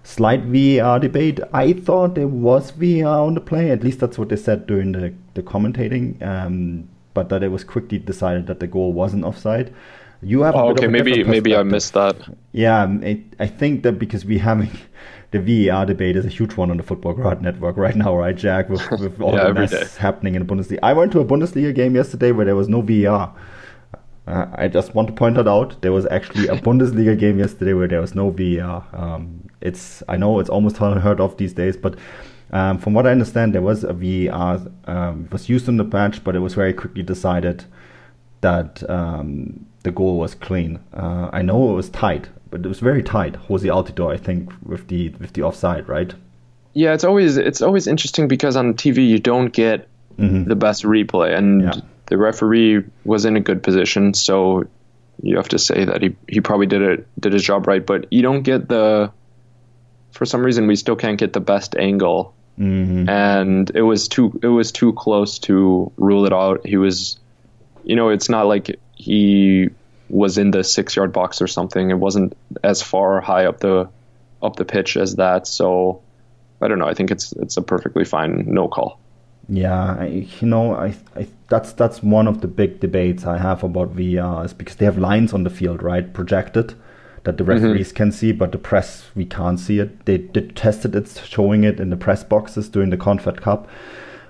slight 0.04 0.44
VAR 0.44 1.00
debate. 1.00 1.42
I 1.54 1.74
thought 1.74 2.16
there 2.16 2.28
was 2.28 2.72
VAR 2.72 3.26
on 3.26 3.36
the 3.36 3.42
play. 3.42 3.72
At 3.72 3.84
least 3.84 4.00
that's 4.00 4.18
what 4.18 4.30
they 4.30 4.38
said 4.38 4.68
during 4.68 4.94
the 4.94 5.14
the 5.34 5.44
commentating. 5.44 6.22
Um, 6.22 6.88
but 7.14 7.28
that 7.28 7.44
it 7.44 7.50
was 7.50 7.66
quickly 7.66 8.00
decided 8.00 8.48
that 8.48 8.62
the 8.62 8.68
goal 8.68 8.94
wasn't 8.94 9.26
offside. 9.26 9.74
You 10.22 10.42
have. 10.42 10.56
Oh, 10.56 10.70
okay, 10.72 10.88
maybe 10.88 11.24
maybe 11.24 11.56
I 11.56 11.64
missed 11.64 11.94
that. 11.94 12.16
Yeah, 12.52 12.84
I, 12.84 13.24
I 13.40 13.48
think 13.48 13.84
that 13.84 13.94
because 13.94 14.24
we 14.24 14.38
having 14.38 14.70
the 15.32 15.40
VAR 15.68 15.86
debate 15.86 16.16
is 16.16 16.26
a 16.26 16.30
huge 16.30 16.56
one 16.58 16.70
on 16.70 16.78
the 16.78 16.84
Futbolgrad 16.84 17.42
Network 17.42 17.78
right 17.78 17.96
now, 17.96 18.16
right, 18.16 18.36
Jack? 18.36 18.70
With, 18.70 18.90
with 19.00 19.20
all 19.22 19.34
yeah, 19.34 19.48
the 19.48 19.54
mess 19.54 19.72
day. 19.72 19.86
happening 19.98 20.36
in 20.36 20.46
the 20.46 20.54
Bundesliga. 20.54 20.80
I 20.84 20.94
went 20.94 21.12
to 21.14 21.20
a 21.20 21.26
Bundesliga 21.26 21.74
game 21.74 21.96
yesterday 21.96 22.32
where 22.32 22.46
there 22.46 22.56
was 22.56 22.68
no 22.68 22.82
VAR. 22.82 23.34
Uh, 24.28 24.46
I 24.54 24.68
just 24.68 24.94
want 24.94 25.08
to 25.08 25.14
point 25.14 25.36
that 25.36 25.48
out. 25.48 25.82
There 25.82 25.92
was 25.92 26.06
actually 26.08 26.48
a 26.48 26.56
Bundesliga 26.68 27.18
game 27.18 27.40
yesterday 27.40 27.74
where 27.74 27.88
there 27.88 28.02
was 28.02 28.14
no 28.14 28.30
VAR. 28.30 28.86
Um, 28.94 29.50
it's 29.62 30.04
I 30.08 30.18
know 30.18 30.40
it's 30.40 30.50
almost 30.50 30.80
unheard 30.80 31.20
of 31.20 31.38
these 31.38 31.54
days, 31.54 31.78
but 31.78 31.96
um, 32.52 32.78
from 32.78 32.94
what 32.94 33.08
I 33.08 33.12
understand, 33.12 33.56
there 33.56 33.62
was 33.62 33.86
a 33.86 33.94
VAR 33.94 34.60
um, 34.86 35.30
was 35.32 35.48
used 35.48 35.70
in 35.70 35.78
the 35.78 35.86
match, 35.86 36.24
but 36.24 36.36
it 36.36 36.40
was 36.40 36.54
very 36.54 36.74
quickly 36.74 37.04
decided 37.04 37.64
that 38.42 38.88
um, 38.90 39.66
the 39.84 39.92
goal 39.92 40.18
was 40.18 40.36
clean. 40.36 40.80
Uh, 40.94 41.30
I 41.32 41.42
know 41.42 41.72
it 41.72 41.76
was 41.76 41.90
tight, 41.90 42.30
but 42.50 42.66
it 42.66 42.68
was 42.68 42.80
very 42.80 43.04
tight. 43.04 43.34
Jozy 43.48 43.70
Altidore, 43.70 44.14
I 44.14 44.18
think, 44.18 44.52
with 44.64 44.88
the 44.88 45.10
with 45.20 45.34
the 45.34 45.44
offside, 45.44 45.88
right? 45.88 46.14
Yeah, 46.74 46.94
it's 46.94 47.04
always 47.04 47.38
it's 47.38 47.62
always 47.62 47.88
interesting 47.88 48.28
because 48.28 48.56
on 48.56 48.76
TV 48.76 49.08
you 49.08 49.20
don't 49.20 49.52
get 49.52 49.88
mm-hmm. 50.18 50.46
the 50.46 50.56
best 50.56 50.84
replay, 50.84 51.36
and 51.36 51.64
yeah. 51.64 51.74
the 52.08 52.18
referee 52.18 52.84
was 53.04 53.26
in 53.26 53.36
a 53.36 53.40
good 53.40 53.64
position, 53.64 54.14
so 54.14 54.68
you 55.22 55.36
have 55.38 55.50
to 55.50 55.60
say 55.60 55.86
that 55.86 56.02
he, 56.02 56.16
he 56.28 56.42
probably 56.42 56.66
did 56.68 56.82
it 56.82 57.08
did 57.20 57.34
his 57.34 57.44
job 57.44 57.68
right. 57.68 57.86
But 57.86 58.12
you 58.12 58.22
don't 58.22 58.44
get 58.44 58.70
the 58.70 59.12
for 60.12 60.26
some 60.26 60.44
reason 60.44 60.68
we 60.68 60.76
still 60.76 60.96
can't 60.96 61.18
get 61.18 61.34
the 61.34 61.40
best 61.42 61.76
angle, 61.76 62.34
mm-hmm. 62.60 63.10
and 63.10 63.72
it 63.76 63.82
was 63.82 64.08
too 64.08 64.40
it 64.42 64.48
was 64.48 64.72
too 64.72 64.94
close 64.94 65.40
to 65.40 65.92
rule 65.98 66.26
it 66.26 66.34
out. 66.34 66.66
He 66.66 66.78
was, 66.78 67.20
you 67.84 67.96
know, 67.96 68.10
it's 68.10 68.30
not 68.30 68.48
like 68.48 68.80
he 69.02 69.70
was 70.10 70.38
in 70.38 70.52
the 70.52 70.64
six 70.64 70.96
yard 70.96 71.12
box 71.12 71.42
or 71.42 71.48
something. 71.48 71.90
It 71.90 72.00
wasn't 72.00 72.38
as 72.64 72.82
far 72.82 73.22
high 73.22 73.46
up 73.46 73.60
the 73.60 73.90
up 74.42 74.56
the 74.56 74.66
pitch 74.66 74.98
as 74.98 75.16
that. 75.16 75.48
So 75.48 76.02
I 76.62 76.68
don't 76.68 76.80
know. 76.80 76.88
I 76.88 76.94
think 76.94 77.12
it's 77.12 77.32
it's 77.34 77.58
a 77.58 77.62
perfectly 77.62 78.06
fine 78.06 78.46
no 78.48 78.68
call. 78.68 79.00
Yeah, 79.50 79.98
I, 80.00 80.28
you 80.40 80.48
know, 80.48 80.76
I, 80.76 80.96
I 81.16 81.28
that's 81.50 81.74
that's 81.74 82.04
one 82.04 82.28
of 82.28 82.42
the 82.42 82.48
big 82.48 82.80
debates 82.80 83.26
I 83.26 83.38
have 83.38 83.64
about 83.64 83.96
VR 83.96 84.46
is 84.46 84.54
because 84.54 84.76
they 84.76 84.86
have 84.86 84.98
lines 84.98 85.34
on 85.34 85.44
the 85.44 85.50
field, 85.50 85.82
right, 85.82 86.14
projected 86.14 86.76
that 87.24 87.38
the 87.38 87.44
mm-hmm. 87.44 87.66
referees 87.66 87.88
mm-hmm. 87.88 87.96
can 87.96 88.12
see, 88.12 88.32
but 88.32 88.52
the 88.52 88.58
press 88.58 89.10
we 89.16 89.26
can't 89.26 89.60
see 89.60 89.80
it. 89.80 90.06
They 90.06 90.20
tested 90.20 90.96
it, 90.96 91.22
showing 91.26 91.64
it 91.64 91.80
in 91.80 91.90
the 91.90 91.98
press 91.98 92.24
boxes 92.24 92.70
during 92.70 92.92
the 92.92 92.98
Confed 92.98 93.42
Cup. 93.42 93.68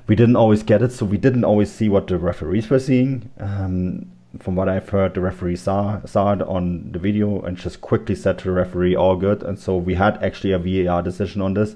We 0.08 0.16
didn't 0.16 0.38
always 0.38 0.64
get 0.64 0.82
it, 0.82 0.92
so 0.92 1.06
we 1.06 1.18
didn't 1.18 1.44
always 1.44 1.72
see 1.72 1.90
what 1.90 2.08
the 2.08 2.18
referees 2.18 2.70
were 2.70 2.80
seeing. 2.80 3.30
Um, 3.40 4.12
from 4.40 4.56
what 4.56 4.70
I've 4.70 4.90
heard, 4.90 5.14
the 5.14 5.22
referee 5.22 5.58
saw 5.58 6.02
saw 6.06 6.34
it 6.34 6.42
on 6.42 6.92
the 6.92 7.00
video 7.00 7.42
and 7.42 7.58
just 7.58 7.82
quickly 7.82 8.16
said 8.16 8.38
to 8.40 8.46
the 8.46 8.52
referee, 8.52 8.96
"All 8.96 9.16
good." 9.18 9.44
And 9.44 9.60
so 9.60 9.78
we 9.78 9.96
had 9.96 10.22
actually 10.24 10.54
a 10.54 10.60
VAR 10.60 11.02
decision 11.02 11.42
on 11.42 11.54
this. 11.54 11.76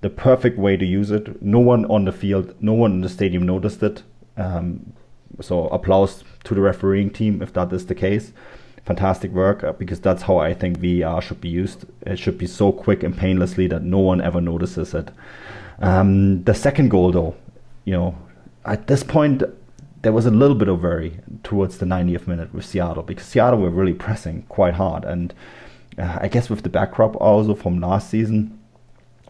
The 0.00 0.10
perfect 0.10 0.58
way 0.58 0.76
to 0.76 0.84
use 0.84 1.10
it. 1.10 1.42
No 1.42 1.60
one 1.60 1.84
on 1.86 2.04
the 2.04 2.12
field, 2.12 2.54
no 2.60 2.72
one 2.72 2.92
in 2.92 3.00
the 3.02 3.08
stadium 3.08 3.44
noticed 3.46 3.82
it. 3.82 4.02
Um, 4.36 4.94
so 5.40 5.68
applause 5.68 6.24
to 6.44 6.54
the 6.54 6.60
refereeing 6.60 7.10
team 7.10 7.42
if 7.42 7.52
that 7.52 7.72
is 7.72 7.86
the 7.86 7.94
case. 7.94 8.32
Fantastic 8.84 9.30
work 9.30 9.62
uh, 9.62 9.72
because 9.72 10.00
that's 10.00 10.22
how 10.22 10.38
I 10.38 10.54
think 10.54 10.78
VAR 10.78 11.22
should 11.22 11.40
be 11.40 11.48
used. 11.48 11.84
It 12.02 12.18
should 12.18 12.38
be 12.38 12.46
so 12.46 12.72
quick 12.72 13.02
and 13.02 13.16
painlessly 13.16 13.66
that 13.68 13.82
no 13.82 13.98
one 13.98 14.20
ever 14.20 14.40
notices 14.40 14.92
it. 14.94 15.10
Um, 15.78 16.42
the 16.44 16.54
second 16.54 16.90
goal, 16.90 17.12
though, 17.12 17.36
you 17.84 17.92
know, 17.92 18.16
at 18.64 18.86
this 18.86 19.02
point 19.02 19.42
there 20.02 20.12
was 20.12 20.26
a 20.26 20.30
little 20.30 20.56
bit 20.56 20.68
of 20.68 20.82
worry 20.82 21.20
towards 21.42 21.78
the 21.78 21.86
90th 21.86 22.26
minute 22.26 22.52
with 22.52 22.64
Seattle 22.64 23.02
because 23.04 23.26
Seattle 23.26 23.60
were 23.60 23.70
really 23.70 23.94
pressing 23.94 24.42
quite 24.48 24.74
hard. 24.74 25.04
And 25.04 25.32
uh, 25.96 26.18
I 26.20 26.28
guess 26.28 26.50
with 26.50 26.62
the 26.62 26.68
backdrop 26.68 27.16
also 27.16 27.54
from 27.54 27.80
last 27.80 28.10
season, 28.10 28.58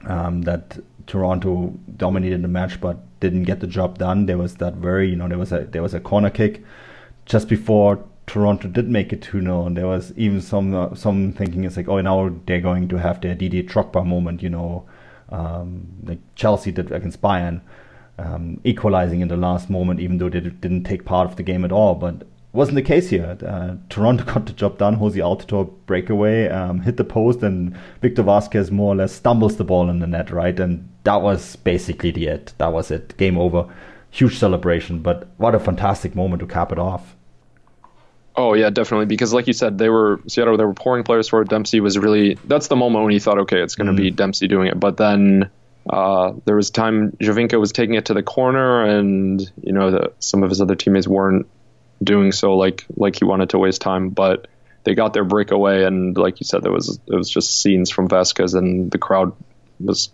um, 0.07 0.43
that 0.43 0.79
Toronto 1.07 1.75
dominated 1.97 2.43
the 2.43 2.49
match 2.49 2.81
but 2.81 2.99
didn't 3.21 3.45
get 3.45 3.61
the 3.61 3.67
job 3.67 3.99
done. 3.99 4.27
There 4.27 4.39
was 4.39 4.57
that 4.57 4.75
very, 4.75 5.11
you 5.11 5.17
know, 5.17 5.29
there 5.29 5.39
was 5.39 5.53
a 5.53 5.61
there 5.61 5.83
was 5.83 5.95
a 5.95 6.01
corner 6.01 6.31
kick 6.31 6.65
just 7.27 7.49
before 7.49 8.03
Toronto 8.27 8.69
did 8.69 8.89
make 8.89 9.13
it 9.13 9.21
2 9.23 9.43
0, 9.43 9.67
and 9.67 9.77
there 9.77 9.87
was 9.87 10.13
even 10.17 10.41
some 10.41 10.75
uh, 10.75 10.95
some 10.95 11.33
thinking 11.33 11.65
it's 11.65 11.77
like, 11.77 11.89
oh, 11.89 12.01
now 12.01 12.35
they're 12.47 12.61
going 12.61 12.89
to 12.89 12.97
have 12.97 13.21
their 13.21 13.35
Didier 13.35 13.63
Drogba 13.63 14.07
moment, 14.07 14.43
you 14.43 14.49
know, 14.49 14.87
um, 15.29 15.87
like 16.05 16.19
Chelsea 16.35 16.73
did 16.73 16.91
against 16.91 17.21
Bayern 17.21 17.61
um, 18.23 18.61
equalizing 18.65 19.21
in 19.21 19.29
the 19.29 19.37
last 19.37 19.71
moment, 19.71 20.01
even 20.01 20.19
though 20.19 20.29
they 20.29 20.41
didn't 20.41 20.85
take 20.85 21.05
part 21.05 21.29
of 21.29 21.37
the 21.37 21.43
game 21.43 21.65
at 21.65 21.73
all. 21.73 21.95
But 21.95 22.27
wasn't 22.53 22.77
the 22.77 22.83
case 22.83 23.09
here. 23.09 23.37
Uh, 23.45 23.77
Toronto 23.89 24.25
got 24.33 24.47
the 24.47 24.53
job 24.53 24.79
done. 24.79 24.97
Jozy 24.97 25.17
Altidore 25.17 25.73
breakaway, 25.87 26.49
um, 26.49 26.81
hit 26.81 26.97
the 26.97 27.05
post, 27.05 27.43
and 27.43 27.77
Victor 28.01 28.23
Vasquez 28.23 28.71
more 28.71 28.93
or 28.93 28.97
less 28.97 29.13
stumbles 29.13 29.57
the 29.57 29.65
ball 29.65 29.89
in 29.89 29.99
the 29.99 30.07
net, 30.07 30.31
right? 30.31 30.59
And 30.59 30.89
that 31.05 31.23
was 31.23 31.57
basically 31.57 32.11
the 32.11 32.27
it. 32.27 32.55
That 32.59 32.73
was 32.73 32.91
it. 32.91 33.17
Game 33.17 33.39
over. 33.39 33.67
Huge 34.11 34.39
celebration, 34.39 34.99
but 35.01 35.29
what 35.39 35.55
a 35.55 35.59
fantastic 35.59 36.15
moment 36.15 36.41
to 36.41 36.47
cap 36.47 36.71
it 36.71 36.79
off. 36.79 37.17
Oh 38.37 38.55
yeah, 38.55 38.71
definitely. 38.71 39.07
Because 39.07 39.33
like 39.33 39.47
you 39.47 39.53
said, 39.53 39.79
they 39.79 39.89
were 39.89 40.21
Seattle. 40.27 40.57
They 40.57 40.65
were 40.65 40.75
pouring 40.75 41.03
players 41.03 41.29
for. 41.29 41.43
Dempsey 41.45 41.81
was 41.81 41.99
really. 41.99 42.35
That's 42.45 42.69
the 42.69 42.77
moment 42.77 43.05
when 43.05 43.13
you 43.13 43.21
thought, 43.21 43.39
okay, 43.41 43.63
it's 43.63 43.75
going 43.75 43.89
to 43.89 43.93
mm. 43.93 44.05
be 44.05 44.11
Dempsey 44.11 44.49
doing 44.49 44.69
it. 44.69 44.79
But 44.79 44.99
then 44.99 45.51
uh, 45.89 46.33
there 46.45 46.57
was 46.57 46.71
time 46.71 47.13
Giovinco 47.13 47.59
was 47.59 47.73
taking 47.73 47.95
it 47.95 48.07
to 48.07 48.15
the 48.15 48.23
corner, 48.23 48.85
and 48.85 49.41
you 49.63 49.73
know 49.73 49.91
the, 49.91 50.13
some 50.19 50.43
of 50.43 50.51
his 50.51 50.61
other 50.61 50.77
teammates 50.77 51.09
weren't 51.09 51.47
doing 52.03 52.33
so 52.33 52.57
like 52.57 52.85
like 52.97 53.17
he 53.17 53.25
wanted 53.25 53.51
to 53.51 53.59
waste 53.59 53.81
time, 53.81 54.11
but 54.11 54.47
they 54.85 54.95
got 54.95 55.13
their 55.13 55.25
breakaway, 55.25 55.85
and 55.85 56.17
like 56.17 56.41
you 56.41 56.45
said, 56.45 56.63
there 56.63 56.73
was 56.73 56.99
it 57.07 57.15
was 57.15 57.29
just 57.29 57.61
scenes 57.61 57.91
from 57.91 58.09
Vasquez, 58.09 58.55
and 58.55 58.91
the 58.91 58.99
crowd 58.99 59.33
was 59.81 60.11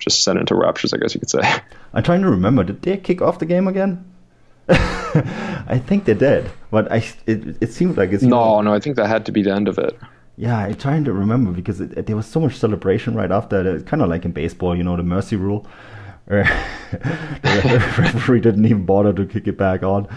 just 0.00 0.24
sent 0.24 0.38
into 0.38 0.54
raptures, 0.54 0.92
I 0.94 0.96
guess 0.96 1.14
you 1.14 1.20
could 1.20 1.30
say. 1.30 1.40
I'm 1.92 2.02
trying 2.02 2.22
to 2.22 2.30
remember. 2.30 2.64
Did 2.64 2.82
they 2.82 2.96
kick 2.96 3.20
off 3.20 3.38
the 3.38 3.46
game 3.46 3.68
again? 3.68 4.04
I 4.68 5.82
think 5.84 6.04
they 6.04 6.14
did, 6.14 6.48
but 6.70 6.90
I 6.92 7.04
it, 7.26 7.60
it 7.60 7.72
seemed 7.72 7.96
like 7.96 8.12
it's 8.12 8.22
no, 8.22 8.60
no. 8.60 8.72
I 8.72 8.78
think 8.78 8.96
that 8.96 9.08
had 9.08 9.26
to 9.26 9.32
be 9.32 9.42
the 9.42 9.52
end 9.52 9.66
of 9.66 9.78
it. 9.78 9.98
Yeah, 10.40 10.56
I'm 10.56 10.74
trying 10.74 11.04
to 11.04 11.12
remember 11.12 11.52
because 11.52 11.82
it, 11.82 11.92
it, 11.98 12.06
there 12.06 12.16
was 12.16 12.24
so 12.24 12.40
much 12.40 12.56
celebration 12.56 13.14
right 13.14 13.30
after. 13.30 13.76
It's 13.76 13.84
kind 13.84 14.02
of 14.02 14.08
like 14.08 14.24
in 14.24 14.32
baseball, 14.32 14.74
you 14.74 14.82
know, 14.82 14.96
the 14.96 15.02
mercy 15.02 15.36
rule. 15.36 15.66
the 16.30 17.94
referee 17.98 18.40
didn't 18.40 18.64
even 18.64 18.86
bother 18.86 19.12
to 19.12 19.26
kick 19.26 19.48
it 19.48 19.58
back 19.58 19.82
on. 19.82 20.08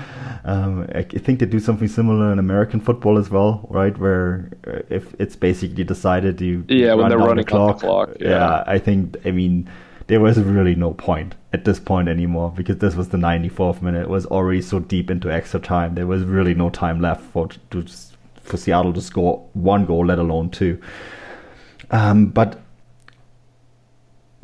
Um, 0.45 0.87
I 0.95 1.01
think 1.03 1.39
they 1.39 1.45
do 1.45 1.59
something 1.59 1.89
similar 1.89 2.31
in 2.31 2.39
American 2.39 2.79
football 2.79 3.17
as 3.17 3.29
well, 3.29 3.67
right? 3.69 3.97
Where 3.97 4.51
uh, 4.65 4.79
if 4.89 5.13
it's 5.19 5.35
basically 5.35 5.83
decided 5.83 6.39
you 6.39 6.63
yeah 6.69 6.93
when 6.93 7.09
they're 7.09 7.17
running 7.17 7.37
the 7.37 7.43
clock, 7.43 7.79
the 7.79 7.87
clock 7.87 8.09
yeah. 8.19 8.29
yeah. 8.29 8.63
I 8.65 8.79
think 8.79 9.17
I 9.25 9.31
mean 9.31 9.69
there 10.07 10.21
was 10.21 10.39
really 10.39 10.75
no 10.75 10.93
point 10.93 11.35
at 11.51 11.65
this 11.65 11.79
point 11.79 12.07
anymore 12.07 12.53
because 12.55 12.77
this 12.77 12.95
was 12.95 13.09
the 13.09 13.17
94th 13.17 13.81
minute. 13.81 14.03
It 14.03 14.09
was 14.09 14.25
already 14.27 14.61
so 14.61 14.79
deep 14.79 15.09
into 15.11 15.31
extra 15.31 15.59
time. 15.59 15.95
There 15.95 16.07
was 16.07 16.23
really 16.23 16.53
no 16.53 16.69
time 16.69 17.01
left 17.01 17.23
for 17.23 17.49
to 17.71 17.85
for 18.43 18.57
Seattle 18.57 18.93
to 18.93 19.01
score 19.01 19.47
one 19.53 19.85
goal, 19.85 20.05
let 20.05 20.19
alone 20.19 20.49
two. 20.49 20.79
Um, 21.89 22.27
but 22.27 22.61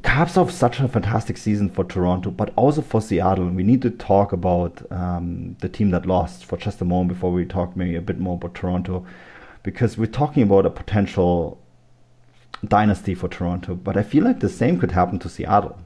caps 0.03 0.37
off 0.37 0.51
such 0.51 0.79
a 0.79 0.87
fantastic 0.87 1.37
season 1.37 1.69
for 1.69 1.83
Toronto, 1.83 2.31
but 2.31 2.53
also 2.55 2.81
for 2.81 3.01
Seattle. 3.01 3.49
We 3.49 3.63
need 3.63 3.81
to 3.81 3.89
talk 3.89 4.31
about 4.31 4.81
um, 4.91 5.57
the 5.59 5.69
team 5.69 5.91
that 5.91 6.05
lost 6.05 6.45
for 6.45 6.57
just 6.57 6.81
a 6.81 6.85
moment 6.85 7.09
before 7.09 7.31
we 7.31 7.45
talk 7.45 7.75
maybe 7.75 7.95
a 7.95 8.01
bit 8.01 8.19
more 8.19 8.35
about 8.35 8.55
Toronto, 8.55 9.05
because 9.63 9.97
we're 9.97 10.05
talking 10.05 10.43
about 10.43 10.65
a 10.65 10.69
potential 10.69 11.61
dynasty 12.65 13.13
for 13.13 13.27
Toronto. 13.27 13.75
But 13.75 13.97
I 13.97 14.03
feel 14.03 14.23
like 14.23 14.39
the 14.39 14.49
same 14.49 14.79
could 14.79 14.91
happen 14.91 15.19
to 15.19 15.29
Seattle. 15.29 15.77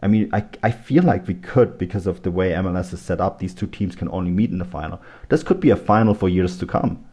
I 0.00 0.06
mean, 0.06 0.30
I, 0.32 0.44
I 0.62 0.70
feel 0.70 1.02
like 1.02 1.26
we 1.26 1.34
could 1.34 1.76
because 1.76 2.06
of 2.06 2.22
the 2.22 2.30
way 2.30 2.52
MLS 2.52 2.92
is 2.92 3.02
set 3.02 3.20
up. 3.20 3.38
These 3.38 3.54
two 3.54 3.66
teams 3.66 3.96
can 3.96 4.08
only 4.10 4.30
meet 4.30 4.50
in 4.50 4.58
the 4.58 4.64
final. 4.64 5.02
This 5.28 5.42
could 5.42 5.58
be 5.58 5.70
a 5.70 5.76
final 5.76 6.14
for 6.14 6.28
years 6.28 6.56
to 6.58 6.66
come 6.66 7.04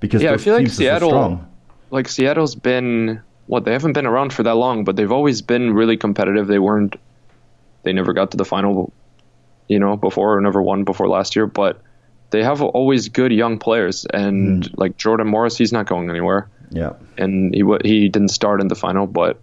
because 0.00 0.22
yeah, 0.22 0.32
I 0.32 0.36
feel 0.36 0.54
like 0.54 0.68
Seattle, 0.68 1.40
like 1.90 2.08
Seattle's 2.08 2.54
been 2.54 3.22
what 3.46 3.64
they 3.64 3.72
haven't 3.72 3.92
been 3.92 4.06
around 4.06 4.32
for 4.32 4.42
that 4.42 4.56
long, 4.56 4.84
but 4.84 4.96
they've 4.96 5.12
always 5.12 5.42
been 5.42 5.72
really 5.72 5.96
competitive. 5.96 6.46
They 6.46 6.58
weren't, 6.58 6.96
they 7.84 7.92
never 7.92 8.12
got 8.12 8.32
to 8.32 8.36
the 8.36 8.44
final, 8.44 8.92
you 9.68 9.78
know, 9.78 9.96
before 9.96 10.36
or 10.36 10.40
never 10.40 10.62
won 10.62 10.84
before 10.84 11.08
last 11.08 11.36
year, 11.36 11.46
but 11.46 11.80
they 12.30 12.42
have 12.42 12.60
always 12.60 13.08
good 13.08 13.32
young 13.32 13.58
players. 13.58 14.04
And 14.04 14.64
mm. 14.64 14.74
like 14.76 14.96
Jordan 14.96 15.28
Morris, 15.28 15.56
he's 15.56 15.72
not 15.72 15.86
going 15.86 16.10
anywhere. 16.10 16.48
Yeah, 16.70 16.94
and 17.16 17.54
he 17.54 17.62
he 17.84 18.08
didn't 18.08 18.30
start 18.30 18.60
in 18.60 18.68
the 18.68 18.74
final, 18.74 19.06
but 19.06 19.40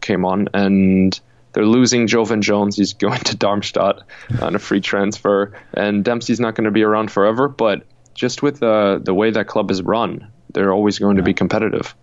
came 0.00 0.24
on 0.24 0.48
and. 0.54 1.18
They're 1.52 1.64
losing 1.64 2.08
Joevin 2.08 2.42
Jones. 2.42 2.74
He's 2.74 2.94
going 2.94 3.20
to 3.20 3.36
Darmstadt 3.36 4.00
on 4.42 4.56
a 4.56 4.58
free 4.58 4.80
transfer, 4.80 5.52
and 5.72 6.04
Dempsey's 6.04 6.40
not 6.40 6.56
going 6.56 6.64
to 6.64 6.72
be 6.72 6.82
around 6.82 7.12
forever. 7.12 7.46
But 7.46 7.86
just 8.14 8.42
with 8.42 8.60
the 8.60 9.00
the 9.02 9.14
way 9.14 9.30
that 9.30 9.46
club 9.46 9.70
is 9.70 9.82
run, 9.82 10.30
they're 10.52 10.72
always 10.72 10.98
going 10.98 11.16
yeah. 11.16 11.22
to 11.22 11.24
be 11.24 11.34
competitive. 11.34 11.94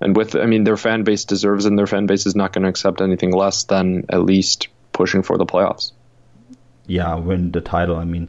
And 0.00 0.16
with, 0.16 0.34
I 0.36 0.46
mean, 0.46 0.64
their 0.64 0.76
fan 0.76 1.04
base 1.04 1.24
deserves, 1.24 1.66
and 1.66 1.78
their 1.78 1.86
fan 1.86 2.06
base 2.06 2.26
is 2.26 2.34
not 2.34 2.52
going 2.52 2.64
to 2.64 2.68
accept 2.68 3.00
anything 3.00 3.32
less 3.32 3.64
than 3.64 4.04
at 4.08 4.22
least 4.22 4.68
pushing 4.92 5.22
for 5.22 5.38
the 5.38 5.46
playoffs. 5.46 5.92
Yeah, 6.86 7.14
win 7.14 7.52
the 7.52 7.60
title. 7.60 7.96
I 7.96 8.04
mean, 8.04 8.28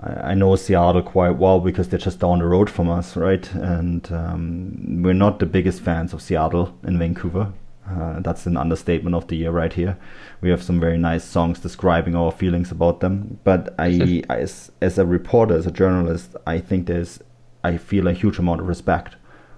I, 0.00 0.32
I 0.32 0.34
know 0.34 0.56
Seattle 0.56 1.02
quite 1.02 1.36
well 1.36 1.60
because 1.60 1.88
they're 1.88 1.98
just 1.98 2.18
down 2.18 2.40
the 2.40 2.44
road 2.44 2.68
from 2.68 2.90
us, 2.90 3.16
right? 3.16 3.50
And 3.54 4.10
um, 4.12 5.02
we're 5.02 5.14
not 5.14 5.38
the 5.38 5.46
biggest 5.46 5.80
fans 5.80 6.12
of 6.12 6.20
Seattle 6.20 6.76
in 6.82 6.98
Vancouver. 6.98 7.52
Uh, 7.90 8.20
that's 8.20 8.46
an 8.46 8.56
understatement 8.56 9.16
of 9.16 9.26
the 9.28 9.36
year 9.36 9.50
right 9.50 9.72
here. 9.72 9.96
We 10.40 10.50
have 10.50 10.62
some 10.62 10.78
very 10.78 10.98
nice 10.98 11.24
songs 11.24 11.58
describing 11.58 12.14
our 12.14 12.30
feelings 12.30 12.70
about 12.70 13.00
them. 13.00 13.38
But 13.44 13.74
I, 13.78 14.22
as, 14.28 14.70
as 14.80 14.98
a 14.98 15.06
reporter, 15.06 15.56
as 15.56 15.66
a 15.66 15.72
journalist, 15.72 16.36
I 16.46 16.60
think 16.60 16.86
there's, 16.86 17.20
I 17.64 17.76
feel 17.76 18.06
a 18.06 18.12
huge 18.12 18.38
amount 18.38 18.60
of 18.60 18.68
respect 18.68 19.16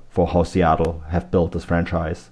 for 0.09 0.29
how 0.29 0.42
Seattle 0.42 1.03
have 1.09 1.31
built 1.31 1.53
this 1.53 1.64
franchise 1.64 2.31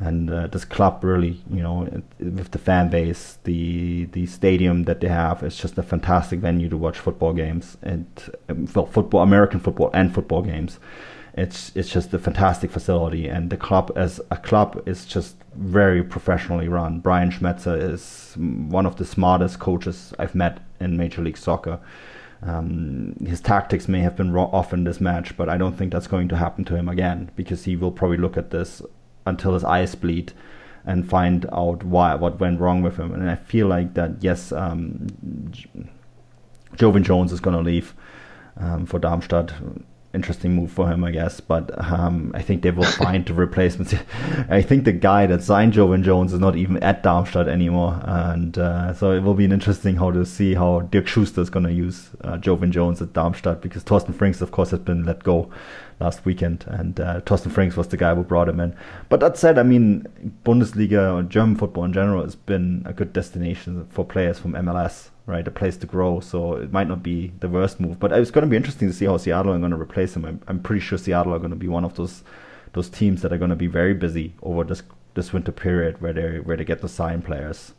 and 0.00 0.30
uh, 0.30 0.46
this 0.48 0.64
club 0.64 1.02
really, 1.02 1.40
you 1.50 1.62
know, 1.62 1.88
with 2.18 2.50
the 2.50 2.58
fan 2.58 2.88
base, 2.90 3.38
the 3.44 4.06
the 4.06 4.26
stadium 4.26 4.84
that 4.84 5.00
they 5.00 5.08
have, 5.08 5.42
it's 5.42 5.56
just 5.56 5.78
a 5.78 5.82
fantastic 5.82 6.40
venue 6.40 6.68
to 6.68 6.76
watch 6.76 6.98
football 6.98 7.32
games 7.32 7.76
and 7.82 8.06
um, 8.48 8.68
well, 8.74 8.86
football, 8.86 9.22
American 9.22 9.60
football 9.60 9.90
and 9.94 10.14
football 10.14 10.42
games. 10.42 10.78
It's 11.36 11.72
it's 11.74 11.88
just 11.88 12.14
a 12.14 12.18
fantastic 12.18 12.70
facility, 12.70 13.28
and 13.28 13.50
the 13.50 13.56
club 13.56 13.90
as 13.96 14.20
a 14.30 14.36
club 14.36 14.80
is 14.86 15.04
just 15.04 15.34
very 15.56 16.02
professionally 16.04 16.68
run. 16.68 17.00
Brian 17.00 17.30
Schmetzer 17.30 17.76
is 17.76 18.34
one 18.36 18.86
of 18.86 18.96
the 18.96 19.04
smartest 19.04 19.58
coaches 19.58 20.14
I've 20.18 20.36
met 20.36 20.60
in 20.80 20.96
Major 20.96 21.22
League 21.22 21.36
Soccer. 21.36 21.80
Um, 22.42 23.16
his 23.26 23.40
tactics 23.40 23.88
may 23.88 24.00
have 24.00 24.16
been 24.16 24.36
off 24.36 24.72
in 24.72 24.84
this 24.84 25.00
match, 25.00 25.36
but 25.36 25.48
I 25.48 25.56
don't 25.56 25.76
think 25.76 25.92
that's 25.92 26.06
going 26.06 26.28
to 26.28 26.36
happen 26.36 26.64
to 26.66 26.76
him 26.76 26.88
again 26.88 27.30
because 27.34 27.64
he 27.64 27.74
will 27.74 27.90
probably 27.90 28.18
look 28.18 28.36
at 28.36 28.50
this 28.50 28.82
until 29.26 29.54
his 29.54 29.64
eyes 29.64 29.94
bleed 29.94 30.32
and 30.84 31.08
find 31.08 31.46
out 31.52 31.82
why 31.82 32.14
what 32.14 32.38
went 32.38 32.60
wrong 32.60 32.82
with 32.82 32.96
him. 32.96 33.12
And 33.12 33.28
I 33.28 33.36
feel 33.36 33.66
like 33.66 33.94
that 33.94 34.22
yes, 34.22 34.52
um, 34.52 35.06
Joevin 36.76 37.02
Jones 37.02 37.32
is 37.32 37.40
going 37.40 37.56
to 37.56 37.62
leave 37.62 37.94
um, 38.56 38.86
for 38.86 38.98
Darmstadt 38.98 39.52
interesting 40.14 40.54
move 40.54 40.70
for 40.70 40.88
him, 40.88 41.04
I 41.04 41.10
guess. 41.10 41.40
But 41.40 41.70
um, 41.90 42.32
I 42.34 42.42
think 42.42 42.62
they 42.62 42.70
will 42.70 42.84
find 42.84 43.24
the 43.26 43.34
replacements. 43.34 43.94
I 44.48 44.62
think 44.62 44.84
the 44.84 44.92
guy 44.92 45.26
that 45.26 45.42
signed 45.42 45.72
Joevin 45.72 46.02
Jones 46.02 46.32
is 46.32 46.40
not 46.40 46.56
even 46.56 46.82
at 46.82 47.02
Darmstadt 47.02 47.48
anymore, 47.48 48.00
and 48.04 48.56
uh, 48.58 48.94
so 48.94 49.12
it 49.12 49.22
will 49.22 49.34
be 49.34 49.44
an 49.44 49.52
interesting 49.52 49.96
how 49.96 50.10
to 50.10 50.24
see 50.24 50.54
how 50.54 50.80
Dirk 50.80 51.06
Schuster 51.06 51.40
is 51.40 51.50
going 51.50 51.66
to 51.66 51.72
use 51.72 52.10
uh, 52.22 52.38
Joevin 52.38 52.70
Jones 52.70 53.02
at 53.02 53.12
Darmstadt 53.12 53.60
because 53.60 53.82
Thorsten 53.82 54.14
Frings, 54.14 54.40
of 54.40 54.50
course, 54.50 54.70
has 54.70 54.80
been 54.80 55.04
let 55.04 55.22
go 55.22 55.50
last 56.04 56.24
weekend, 56.24 56.64
and 56.68 57.00
uh, 57.00 57.20
Thorsten 57.20 57.50
Frings 57.50 57.76
was 57.76 57.88
the 57.88 57.96
guy 57.96 58.14
who 58.14 58.22
brought 58.22 58.48
him 58.48 58.60
in. 58.60 58.76
But 59.08 59.20
that 59.20 59.36
said, 59.36 59.58
I 59.58 59.62
mean, 59.62 60.06
Bundesliga 60.44 61.14
or 61.14 61.22
German 61.22 61.56
football 61.56 61.84
in 61.84 61.92
general 61.92 62.22
has 62.22 62.36
been 62.36 62.82
a 62.84 62.92
good 62.92 63.12
destination 63.12 63.86
for 63.90 64.04
players 64.04 64.38
from 64.38 64.52
MLS 64.52 65.10
right? 65.26 65.46
A 65.46 65.50
place 65.50 65.76
to 65.78 65.86
grow. 65.86 66.20
So 66.20 66.54
it 66.54 66.72
might 66.72 66.88
not 66.88 67.02
be 67.02 67.32
the 67.40 67.48
worst 67.48 67.80
move, 67.80 67.98
but 67.98 68.12
it's 68.12 68.30
going 68.30 68.44
to 68.44 68.50
be 68.50 68.56
interesting 68.56 68.88
to 68.88 68.94
see 68.94 69.06
how 69.06 69.16
Seattle 69.16 69.52
are 69.52 69.58
going 69.58 69.70
to 69.70 69.80
replace 69.80 70.14
him. 70.14 70.24
I'm, 70.24 70.40
I'm 70.48 70.60
pretty 70.60 70.80
sure 70.80 70.98
Seattle 70.98 71.34
are 71.34 71.38
going 71.38 71.50
to 71.50 71.56
be 71.56 71.68
one 71.68 71.84
of 71.84 71.94
those 71.94 72.22
those 72.72 72.88
teams 72.88 73.22
that 73.22 73.32
are 73.32 73.38
going 73.38 73.50
to 73.50 73.56
be 73.56 73.68
very 73.68 73.94
busy 73.94 74.34
over 74.42 74.64
this 74.64 74.82
this 75.14 75.32
winter 75.32 75.52
period 75.52 76.00
where 76.00 76.12
they 76.12 76.40
where 76.40 76.56
they 76.56 76.64
get 76.64 76.80
to 76.80 76.88
sign 76.88 77.22
players. 77.22 77.72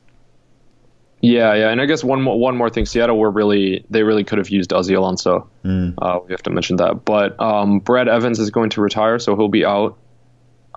Yeah, 1.26 1.56
yeah, 1.56 1.70
and 1.70 1.82
I 1.82 1.86
guess 1.86 2.04
one 2.04 2.22
more 2.22 2.38
one 2.40 2.56
more 2.56 2.70
thing, 2.70 2.86
Seattle 2.86 3.18
were 3.18 3.32
really 3.32 3.84
they 3.90 4.04
really 4.04 4.24
could 4.24 4.38
have 4.38 4.50
used 4.50 4.70
Ozzy 4.70 4.96
Alonso. 4.96 5.50
Mm. 5.64 5.96
Uh, 5.98 6.20
we 6.26 6.32
have 6.32 6.44
to 6.44 6.52
mention 6.52 6.76
that, 6.78 7.04
but 7.04 7.40
um, 7.42 7.80
Brad 7.80 8.08
Evans 8.08 8.40
is 8.40 8.52
going 8.52 8.70
to 8.72 8.82
retire, 8.82 9.18
so 9.18 9.36
he'll 9.36 9.48
be 9.48 9.66
out 9.66 9.98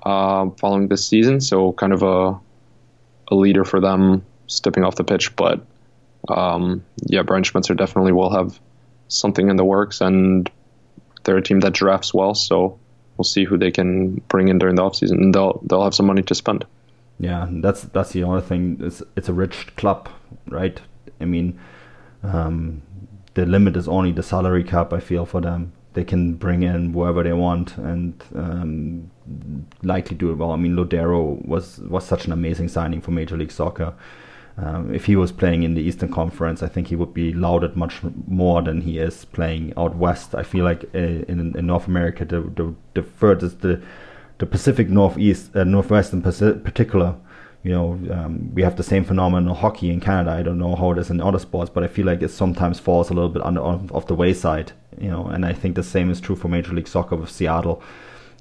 uh, 0.03 0.49
following 0.59 0.89
this 0.89 1.07
season. 1.07 1.43
So 1.43 1.73
kind 1.73 1.93
of 1.93 2.03
a 2.03 2.41
a 3.31 3.35
leader 3.35 3.65
for 3.65 3.81
them 3.81 4.25
stepping 4.47 4.85
off 4.85 4.95
the 4.95 5.05
pitch, 5.05 5.37
but 5.37 5.67
um, 6.29 6.83
yeah, 7.07 7.23
Brian 7.23 7.43
Schmetzer 7.43 7.77
definitely 7.77 8.13
will 8.13 8.31
have 8.31 8.59
something 9.09 9.51
in 9.51 9.57
the 9.57 9.65
works, 9.65 10.01
and 10.01 10.51
they're 11.25 11.37
a 11.37 11.43
team 11.43 11.61
that 11.61 11.75
drafts 11.75 12.15
well, 12.15 12.35
so 12.35 12.79
we'll 13.19 13.25
see 13.25 13.45
who 13.45 13.59
they 13.59 13.71
can 13.71 14.15
bring 14.29 14.49
in 14.49 14.59
during 14.59 14.77
the 14.77 14.83
offseason, 14.83 15.21
and 15.21 15.35
they'll 15.35 15.61
they'll 15.65 15.85
have 15.85 15.95
some 15.95 16.07
money 16.07 16.23
to 16.23 16.35
spend. 16.35 16.65
Yeah, 17.19 17.49
that's 17.51 17.83
that's 17.83 18.13
the 18.13 18.23
other 18.23 18.41
thing. 18.41 18.79
It's 18.81 19.03
it's 19.17 19.29
a 19.29 19.33
rich 19.33 19.75
club, 19.77 20.09
right? 20.47 20.81
I 21.21 21.25
mean, 21.25 21.59
um, 22.23 22.83
the 23.35 23.45
limit 23.45 23.77
is 23.77 23.89
only 23.89 24.13
the 24.13 24.23
salary 24.23 24.63
cap. 24.65 24.93
I 24.93 25.01
feel 25.01 25.27
for 25.27 25.41
them, 25.41 25.73
they 25.95 26.05
can 26.05 26.35
bring 26.35 26.63
in 26.63 26.93
whoever 26.93 27.25
they 27.25 27.33
want 27.33 27.77
and 27.77 28.23
um, 28.37 29.11
likely 29.83 30.17
do 30.17 30.31
it 30.31 30.37
well. 30.37 30.53
I 30.53 30.57
mean, 30.57 30.77
Lodeiro 30.77 31.45
was 31.45 31.79
was 31.81 32.05
such 32.07 32.27
an 32.27 32.33
amazing 32.33 32.69
signing 32.69 33.01
for 33.01 33.11
Major 33.11 33.37
League 33.37 33.53
Soccer. 33.53 33.95
Um, 34.57 34.93
if 34.93 35.05
he 35.05 35.15
was 35.15 35.31
playing 35.31 35.63
in 35.63 35.75
the 35.75 35.83
Eastern 35.83 36.11
Conference, 36.11 36.65
I 36.65 36.69
think 36.69 36.89
he 36.89 36.97
would 36.97 37.15
be 37.15 37.33
lauded 37.33 37.77
much 37.77 38.01
more 38.27 38.61
than 38.61 38.81
he 38.81 38.99
is 38.99 39.25
playing 39.25 39.73
out 39.77 39.95
west. 39.95 40.35
I 40.35 40.43
feel 40.43 40.65
like 40.65 40.85
uh, 40.95 40.99
in, 40.99 41.55
in 41.57 41.67
North 41.67 41.87
America, 41.87 42.25
the, 42.25 42.41
the, 42.41 42.75
the 42.95 43.03
furthest, 43.05 43.61
the, 43.61 43.81
the 44.39 44.47
Pacific 44.47 44.89
Northeast, 44.89 45.55
uh, 45.55 45.65
Northwest 45.65 46.13
in 46.13 46.23
particular, 46.23 47.17
you 47.65 47.73
know, 47.73 47.99
um, 48.13 48.55
we 48.55 48.63
have 48.63 48.77
the 48.77 48.83
same 48.83 49.05
phenomenon 49.05 49.55
hockey 49.55 49.91
in 49.91 50.01
Canada. 50.01 50.31
I 50.31 50.43
don't 50.43 50.59
know 50.59 50.77
how 50.77 50.93
it 50.93 50.99
is 50.99 51.11
in 51.11 51.21
other 51.21 51.41
sports, 51.41 51.71
but 51.71 51.83
I 51.83 51.89
feel 51.89 52.07
like 52.07 52.23
it 52.23 52.31
sometimes 52.31 52.79
falls 52.79 53.11
a 53.11 53.15
little 53.15 53.31
bit 53.31 53.43
under, 53.43 53.61
off 53.61 54.07
the 54.07 54.15
wayside, 54.15 54.73
you 55.01 55.11
know, 55.11 55.27
and 55.27 55.45
I 55.45 55.53
think 55.53 55.75
the 55.75 55.83
same 55.83 56.11
is 56.11 56.21
true 56.21 56.37
for 56.37 56.49
Major 56.49 56.73
League 56.73 56.89
Soccer 56.89 57.17
with 57.17 57.31
Seattle 57.31 57.83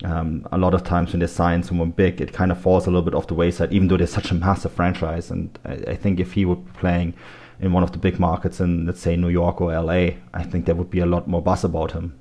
um, 0.03 0.47
a 0.51 0.57
lot 0.57 0.73
of 0.73 0.83
times 0.83 1.11
when 1.11 1.21
they 1.21 1.27
sign 1.27 1.63
someone 1.63 1.91
big, 1.91 2.21
it 2.21 2.31
kind 2.31 2.51
of 2.51 2.59
falls 2.59 2.85
a 2.85 2.89
little 2.89 3.01
bit 3.01 3.15
off 3.15 3.27
the 3.27 3.33
wayside, 3.33 3.73
even 3.73 3.87
though 3.87 3.97
they're 3.97 4.07
such 4.07 4.31
a 4.31 4.35
massive 4.35 4.71
franchise. 4.71 5.31
And 5.31 5.57
I, 5.65 5.73
I, 5.91 5.95
think 5.95 6.19
if 6.19 6.33
he 6.33 6.45
be 6.45 6.55
playing 6.73 7.15
in 7.59 7.73
one 7.73 7.83
of 7.83 7.91
the 7.91 7.97
big 7.97 8.19
markets 8.19 8.59
in, 8.59 8.85
let's 8.85 9.01
say, 9.01 9.15
New 9.15 9.29
York 9.29 9.59
or 9.59 9.73
LA, 9.73 10.11
I 10.33 10.43
think 10.43 10.65
there 10.65 10.75
would 10.75 10.91
be 10.91 10.99
a 10.99 11.05
lot 11.05 11.27
more 11.27 11.41
buzz 11.41 11.63
about 11.63 11.93
him. 11.93 12.17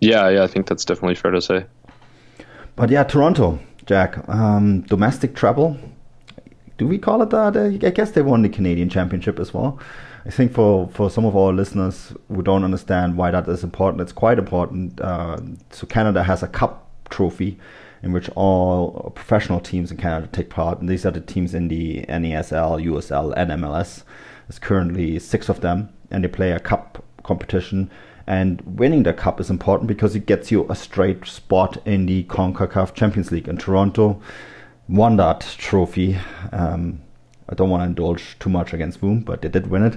Yeah, 0.00 0.28
yeah, 0.28 0.42
I 0.42 0.46
think 0.46 0.66
that's 0.66 0.84
definitely 0.84 1.14
fair 1.14 1.30
to 1.30 1.40
say. 1.40 1.64
But 2.76 2.90
yeah, 2.90 3.04
Toronto, 3.04 3.58
Jack, 3.86 4.28
um, 4.28 4.82
domestic 4.82 5.34
treble. 5.34 5.78
Do 6.76 6.86
we 6.86 6.98
call 6.98 7.22
it 7.22 7.30
that? 7.30 7.56
I 7.56 7.90
guess 7.90 8.10
they 8.10 8.20
won 8.20 8.42
the 8.42 8.50
Canadian 8.50 8.90
Championship 8.90 9.40
as 9.40 9.54
well. 9.54 9.80
I 10.26 10.30
think 10.30 10.52
for, 10.52 10.88
for 10.88 11.08
some 11.08 11.24
of 11.24 11.34
our 11.34 11.54
listeners 11.54 12.12
who 12.28 12.42
don't 12.42 12.64
understand 12.64 13.16
why 13.16 13.30
that 13.30 13.48
is 13.48 13.64
important, 13.64 14.02
it's 14.02 14.12
quite 14.12 14.38
important. 14.38 15.00
Uh, 15.00 15.38
so 15.70 15.86
Canada 15.86 16.22
has 16.24 16.42
a 16.42 16.48
cup 16.48 16.90
trophy 17.08 17.58
in 18.02 18.12
which 18.12 18.28
all 18.30 19.10
professional 19.14 19.58
teams 19.58 19.90
in 19.90 19.96
Canada 19.96 20.28
take 20.30 20.50
part, 20.50 20.80
and 20.80 20.88
these 20.88 21.06
are 21.06 21.10
the 21.10 21.20
teams 21.20 21.54
in 21.54 21.68
the 21.68 22.04
NASL, 22.08 22.84
USL, 22.84 23.32
and 23.36 23.50
MLS. 23.52 24.02
There's 24.46 24.58
currently 24.58 25.18
six 25.18 25.48
of 25.48 25.62
them, 25.62 25.88
and 26.10 26.22
they 26.22 26.28
play 26.28 26.52
a 26.52 26.60
cup 26.60 27.02
competition. 27.22 27.90
And 28.26 28.60
winning 28.62 29.04
the 29.04 29.12
cup 29.12 29.40
is 29.40 29.50
important 29.50 29.86
because 29.86 30.16
it 30.16 30.26
gets 30.26 30.50
you 30.50 30.66
a 30.68 30.74
straight 30.74 31.26
spot 31.26 31.78
in 31.86 32.06
the 32.06 32.24
CONCACAF 32.24 32.94
Champions 32.94 33.30
League. 33.30 33.48
And 33.48 33.58
Toronto 33.58 34.20
won 34.88 35.16
that 35.16 35.54
trophy. 35.58 36.18
Um, 36.52 37.02
I 37.48 37.54
don't 37.54 37.70
want 37.70 37.82
to 37.82 37.86
indulge 37.86 38.36
too 38.40 38.50
much 38.50 38.72
against 38.72 39.00
Boom, 39.00 39.20
but 39.20 39.42
they 39.42 39.48
did 39.48 39.68
win 39.68 39.84
it. 39.84 39.96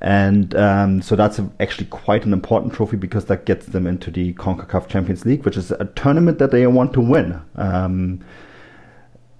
And 0.00 0.54
um, 0.56 1.02
so 1.02 1.14
that's 1.14 1.40
actually 1.60 1.86
quite 1.86 2.24
an 2.24 2.32
important 2.32 2.72
trophy 2.72 2.96
because 2.96 3.26
that 3.26 3.44
gets 3.44 3.66
them 3.66 3.86
into 3.86 4.10
the 4.10 4.32
CONCACAF 4.34 4.88
Champions 4.88 5.24
League, 5.24 5.44
which 5.44 5.56
is 5.56 5.70
a 5.70 5.84
tournament 5.94 6.38
that 6.38 6.50
they 6.50 6.66
want 6.66 6.92
to 6.94 7.00
win. 7.00 7.40
Um, 7.54 8.24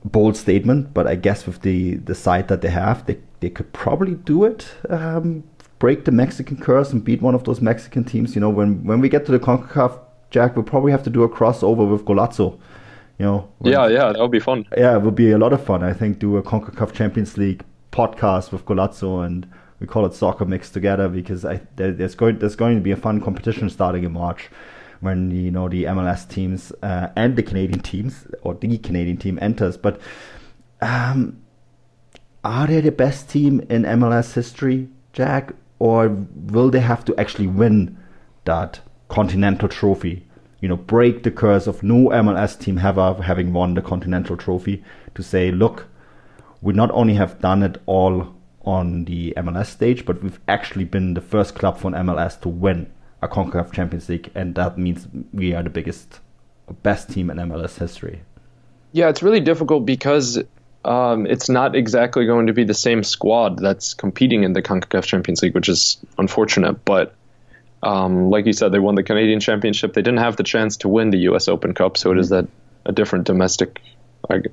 bold 0.04 0.36
statement, 0.36 0.94
but 0.94 1.06
I 1.06 1.14
guess 1.14 1.46
with 1.46 1.62
the, 1.62 1.96
the 1.96 2.14
side 2.14 2.48
that 2.48 2.60
they 2.60 2.70
have, 2.70 3.06
they, 3.06 3.18
they 3.40 3.50
could 3.50 3.72
probably 3.72 4.14
do 4.14 4.44
it. 4.44 4.68
Um, 4.88 5.44
break 5.80 6.04
the 6.04 6.12
Mexican 6.12 6.56
curse 6.56 6.92
and 6.92 7.02
beat 7.02 7.20
one 7.20 7.34
of 7.34 7.42
those 7.42 7.60
Mexican 7.60 8.04
teams. 8.04 8.36
You 8.36 8.40
know, 8.40 8.50
when, 8.50 8.84
when 8.84 9.00
we 9.00 9.08
get 9.08 9.26
to 9.26 9.32
the 9.32 9.40
CONCACAF, 9.40 9.98
Jack, 10.30 10.54
we'll 10.54 10.64
probably 10.64 10.92
have 10.92 11.02
to 11.02 11.10
do 11.10 11.24
a 11.24 11.28
crossover 11.28 11.90
with 11.90 12.04
Golazo 12.04 12.60
you 13.20 13.26
know. 13.26 13.48
Yeah, 13.62 13.86
yeah, 13.86 14.12
that 14.12 14.18
would 14.18 14.30
be 14.30 14.40
fun. 14.40 14.66
Yeah, 14.76 14.96
it 14.96 15.02
would 15.02 15.14
be 15.14 15.30
a 15.30 15.36
lot 15.36 15.52
of 15.52 15.62
fun. 15.62 15.84
I 15.84 15.92
think 15.92 16.18
do 16.18 16.38
a 16.38 16.42
Concacaf 16.42 16.94
Champions 16.94 17.36
League 17.36 17.62
podcast 17.92 18.50
with 18.50 18.64
Golazo 18.64 19.26
and 19.26 19.46
we 19.78 19.86
call 19.86 20.06
it 20.06 20.14
soccer 20.14 20.46
mix 20.46 20.70
together 20.70 21.06
because 21.06 21.44
I, 21.44 21.60
there, 21.76 21.92
there's 21.92 22.14
going 22.14 22.38
there's 22.38 22.56
going 22.56 22.76
to 22.76 22.80
be 22.80 22.92
a 22.92 22.96
fun 22.96 23.20
competition 23.20 23.68
starting 23.68 24.04
in 24.04 24.12
March 24.12 24.48
when 25.00 25.30
you 25.30 25.50
know 25.50 25.68
the 25.68 25.84
MLS 25.84 26.26
teams 26.26 26.72
uh, 26.82 27.08
and 27.14 27.36
the 27.36 27.42
Canadian 27.42 27.80
teams 27.80 28.26
or 28.40 28.54
the 28.54 28.78
Canadian 28.78 29.18
team 29.18 29.38
enters. 29.42 29.76
But 29.76 30.00
um, 30.80 31.42
are 32.42 32.66
they 32.66 32.80
the 32.80 32.92
best 32.92 33.28
team 33.28 33.60
in 33.68 33.82
MLS 33.82 34.32
history, 34.32 34.88
Jack, 35.12 35.52
or 35.80 36.08
will 36.08 36.70
they 36.70 36.78
have 36.78 37.04
to 37.06 37.18
actually 37.18 37.48
win 37.48 37.98
that 38.44 38.78
continental 39.08 39.68
trophy 39.68 40.24
you 40.60 40.68
know, 40.68 40.76
break 40.76 41.22
the 41.22 41.30
curse 41.30 41.66
of 41.66 41.82
no 41.82 42.08
MLS 42.10 42.58
team 42.58 42.78
ever 42.78 43.14
having 43.14 43.52
won 43.52 43.74
the 43.74 43.82
Continental 43.82 44.36
Trophy 44.36 44.84
to 45.14 45.22
say, 45.22 45.50
look, 45.50 45.88
we 46.60 46.74
not 46.74 46.90
only 46.92 47.14
have 47.14 47.40
done 47.40 47.62
it 47.62 47.80
all 47.86 48.34
on 48.62 49.06
the 49.06 49.32
MLS 49.38 49.66
stage, 49.66 50.04
but 50.04 50.22
we've 50.22 50.38
actually 50.46 50.84
been 50.84 51.14
the 51.14 51.20
first 51.22 51.54
club 51.54 51.78
from 51.78 51.94
MLS 51.94 52.38
to 52.42 52.48
win 52.48 52.92
a 53.22 53.28
CONCACAF 53.28 53.72
Champions 53.72 54.08
League, 54.08 54.30
and 54.34 54.54
that 54.54 54.76
means 54.76 55.08
we 55.32 55.54
are 55.54 55.62
the 55.62 55.70
biggest, 55.70 56.20
best 56.82 57.10
team 57.10 57.30
in 57.30 57.38
MLS 57.38 57.78
history. 57.78 58.22
Yeah, 58.92 59.08
it's 59.08 59.22
really 59.22 59.40
difficult 59.40 59.86
because 59.86 60.42
um, 60.84 61.26
it's 61.26 61.48
not 61.48 61.74
exactly 61.76 62.26
going 62.26 62.46
to 62.48 62.52
be 62.52 62.64
the 62.64 62.74
same 62.74 63.02
squad 63.04 63.58
that's 63.58 63.94
competing 63.94 64.44
in 64.44 64.52
the 64.52 64.62
CONCACAF 64.62 65.04
Champions 65.04 65.42
League, 65.42 65.54
which 65.54 65.68
is 65.68 65.98
unfortunate. 66.18 66.84
But 66.84 67.14
Um, 67.82 68.28
like 68.28 68.44
you 68.46 68.52
said, 68.52 68.72
they 68.72 68.78
won 68.78 68.94
the 68.94 69.02
Canadian 69.02 69.40
Championship. 69.40 69.94
They 69.94 70.02
didn't 70.02 70.18
have 70.20 70.36
the 70.36 70.42
chance 70.42 70.76
to 70.78 70.88
win 70.88 71.10
the 71.10 71.18
U.S. 71.30 71.48
Open 71.48 71.72
Cup, 71.72 71.96
so 71.96 72.12
it 72.12 72.18
is 72.18 72.28
that 72.28 72.46
a 72.84 72.92
different 72.92 73.24
domestic. 73.26 73.80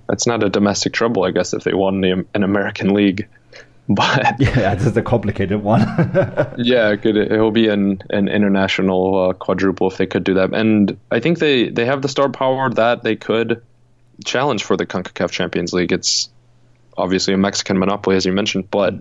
It's 0.10 0.26
not 0.28 0.44
a 0.44 0.50
domestic 0.50 0.94
treble, 0.94 1.26
I 1.26 1.32
guess, 1.32 1.54
if 1.54 1.64
they 1.64 1.74
won 1.74 2.00
the, 2.02 2.26
an 2.34 2.44
American 2.44 2.94
League. 2.94 3.28
But 3.90 4.36
yeah, 4.40 4.76
this 4.76 4.86
is 4.86 4.98
a 4.98 5.02
complicated 5.02 5.64
one. 5.64 5.82
yeah, 6.58 6.92
it, 6.92 7.02
could, 7.02 7.16
it 7.16 7.40
will 7.40 7.52
be 7.52 7.70
an 7.70 8.02
an 8.10 8.28
international 8.28 9.30
uh, 9.30 9.34
quadruple 9.34 9.88
if 9.90 9.96
they 9.98 10.06
could 10.08 10.26
do 10.26 10.34
that. 10.34 10.54
And 10.54 10.98
I 11.10 11.22
think 11.22 11.40
they 11.40 11.70
they 11.70 11.86
have 11.86 12.02
the 12.02 12.10
star 12.10 12.30
power 12.30 12.70
that 12.72 13.04
they 13.04 13.16
could 13.16 13.62
challenge 14.26 14.64
for 14.64 14.78
the 14.78 14.86
Concacaf 14.86 15.32
Champions 15.32 15.74
League. 15.74 15.92
It's 15.92 16.30
obviously 16.98 17.34
a 17.34 17.38
Mexican 17.38 17.78
monopoly, 17.78 18.16
as 18.16 18.26
you 18.26 18.32
mentioned, 18.32 18.70
but 18.72 18.96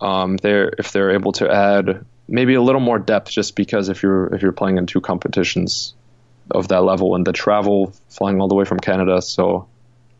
um, 0.00 0.36
they're 0.36 0.72
if 0.78 0.92
they're 0.92 1.12
able 1.12 1.32
to 1.32 1.50
add 1.50 2.04
maybe 2.28 2.54
a 2.54 2.62
little 2.62 2.80
more 2.80 2.98
depth, 2.98 3.30
just 3.30 3.56
because 3.56 3.88
if 3.88 4.02
you're 4.02 4.34
if 4.34 4.42
you're 4.42 4.52
playing 4.52 4.78
in 4.78 4.86
two 4.86 5.00
competitions 5.00 5.94
of 6.50 6.68
that 6.68 6.82
level 6.82 7.14
and 7.14 7.26
the 7.26 7.32
travel 7.32 7.94
flying 8.08 8.40
all 8.40 8.48
the 8.48 8.54
way 8.54 8.64
from 8.64 8.78
Canada, 8.78 9.22
so 9.22 9.66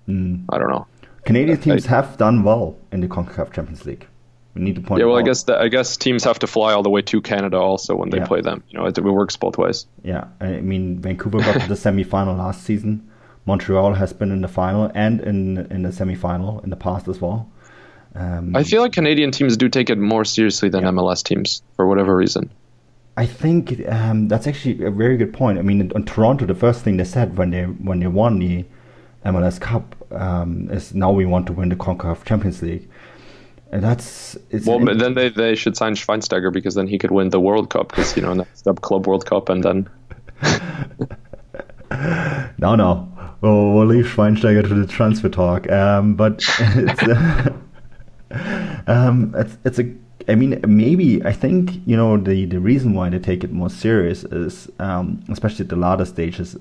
mm. 0.09 0.45
I 0.49 0.59
don't 0.59 0.71
know. 0.71 0.87
Canadian 1.25 1.61
teams 1.61 1.87
I, 1.87 1.91
have 1.91 2.17
done 2.17 2.43
well 2.43 2.77
in 2.93 3.01
the 3.01 3.09
CONCACAF 3.09 3.53
Champions 3.53 3.87
League. 3.87 4.07
We 4.55 4.63
need 4.63 4.77
to 4.77 4.83
point. 4.83 5.01
Yeah, 5.01 5.07
well, 5.07 5.19
I 5.19 5.23
guess 5.23 5.45
the, 5.45 5.59
I 5.59 5.69
guess 5.69 5.97
teams 5.97 6.25
have 6.25 6.39
to 6.41 6.47
fly 6.47 6.75
all 6.75 6.83
the 6.83 6.91
way 6.91 7.03
to 7.03 7.21
Canada 7.21 7.57
also 7.57 7.97
when 7.97 8.11
they 8.11 8.19
yeah. 8.19 8.27
play 8.27 8.41
them. 8.41 8.63
You 8.69 8.79
know, 8.79 8.87
it, 8.87 8.97
it, 8.97 9.03
works 9.03 9.37
both 9.37 9.59
ways. 9.59 9.87
Yeah, 10.05 10.29
I 10.41 10.61
mean, 10.61 11.01
Vancouver 11.01 11.39
got 11.39 11.61
to 11.63 11.69
the 11.69 11.77
semi-final 11.85 12.37
last 12.37 12.63
season. 12.63 13.11
Montreal 13.46 13.94
has 13.94 14.12
been 14.12 14.30
in 14.30 14.40
the 14.40 14.48
final 14.48 14.90
and 14.94 15.20
in 15.20 15.59
in 15.70 15.83
the 15.83 15.92
semi-final 15.92 16.61
in 16.61 16.70
the 16.70 16.76
past 16.76 17.09
as 17.09 17.20
well. 17.20 17.50
Um, 18.14 18.54
I 18.54 18.62
feel 18.62 18.80
like 18.80 18.92
Canadian 18.92 19.33
teams 19.33 19.57
do 19.57 19.68
take 19.68 19.90
it 19.90 19.98
more 19.98 20.24
seriously 20.24 20.68
than 20.68 20.85
yeah. 20.85 20.90
MLS 20.90 21.24
teams 21.24 21.62
for 21.76 21.87
whatever 21.87 22.16
reason. 22.16 22.50
I 23.16 23.26
think 23.26 23.87
um, 23.88 24.28
that's 24.28 24.46
actually 24.46 24.85
a 24.85 24.90
very 24.90 25.16
good 25.16 25.33
point. 25.33 25.59
I 25.59 25.62
mean, 25.62 25.90
on 25.94 26.04
Toronto, 26.04 26.46
the 26.46 26.54
first 26.54 26.83
thing 26.83 26.96
they 26.96 27.04
said 27.04 27.37
when 27.37 27.50
they 27.50 27.64
when 27.64 28.00
they 28.00 28.07
won 28.07 28.38
the 28.38 28.64
MLS 29.24 29.61
Cup 29.61 29.96
um, 30.12 30.70
is 30.70 30.94
now 30.94 31.11
we 31.11 31.24
want 31.24 31.46
to 31.46 31.52
win 31.52 31.68
the 31.68 31.76
Concacaf 31.76 32.24
Champions 32.24 32.62
League. 32.62 32.88
And 33.72 33.83
that's 33.83 34.37
well. 34.66 34.78
then 34.78 35.14
they, 35.14 35.30
they 35.30 35.57
should 35.57 35.76
sign 35.76 35.94
Schweinsteiger 35.94 36.52
because 36.52 36.76
then 36.76 36.87
he 36.87 36.98
could 36.98 37.11
win 37.11 37.30
the 37.30 37.40
World 37.40 37.70
Cup 37.70 37.88
because 37.88 38.16
you 38.16 38.22
know 38.22 38.33
next 38.33 38.68
up 38.68 38.80
Club 38.80 39.07
World 39.07 39.26
Cup 39.26 39.48
and 39.48 39.64
then. 39.64 39.90
no, 42.59 42.76
no, 42.76 43.12
we'll, 43.44 43.72
we'll 43.72 43.87
leave 43.87 44.07
Schweinsteiger 44.07 44.66
to 44.66 44.74
the 44.74 44.87
transfer 44.87 45.28
talk. 45.28 45.70
Um, 45.70 46.14
but 46.14 46.42
it's, 46.59 47.02
uh, 47.02 47.52
um, 48.87 49.35
it's 49.37 49.59
it's 49.64 49.78
a. 49.78 49.94
I 50.26 50.37
mean, 50.37 50.59
maybe 50.66 51.22
I 51.24 51.33
think 51.33 51.87
you 51.87 51.96
know 51.96 52.16
the 52.16 52.46
the 52.46 52.59
reason 52.59 52.94
why 52.94 53.11
they 53.11 53.18
take 53.18 53.44
it 53.44 53.52
more 53.52 53.70
serious 53.70 54.24
is, 54.24 54.70
um, 54.78 55.22
especially 55.28 55.64
at 55.64 55.68
the 55.68 55.76
latter 55.76 56.07
stages, 56.07 56.57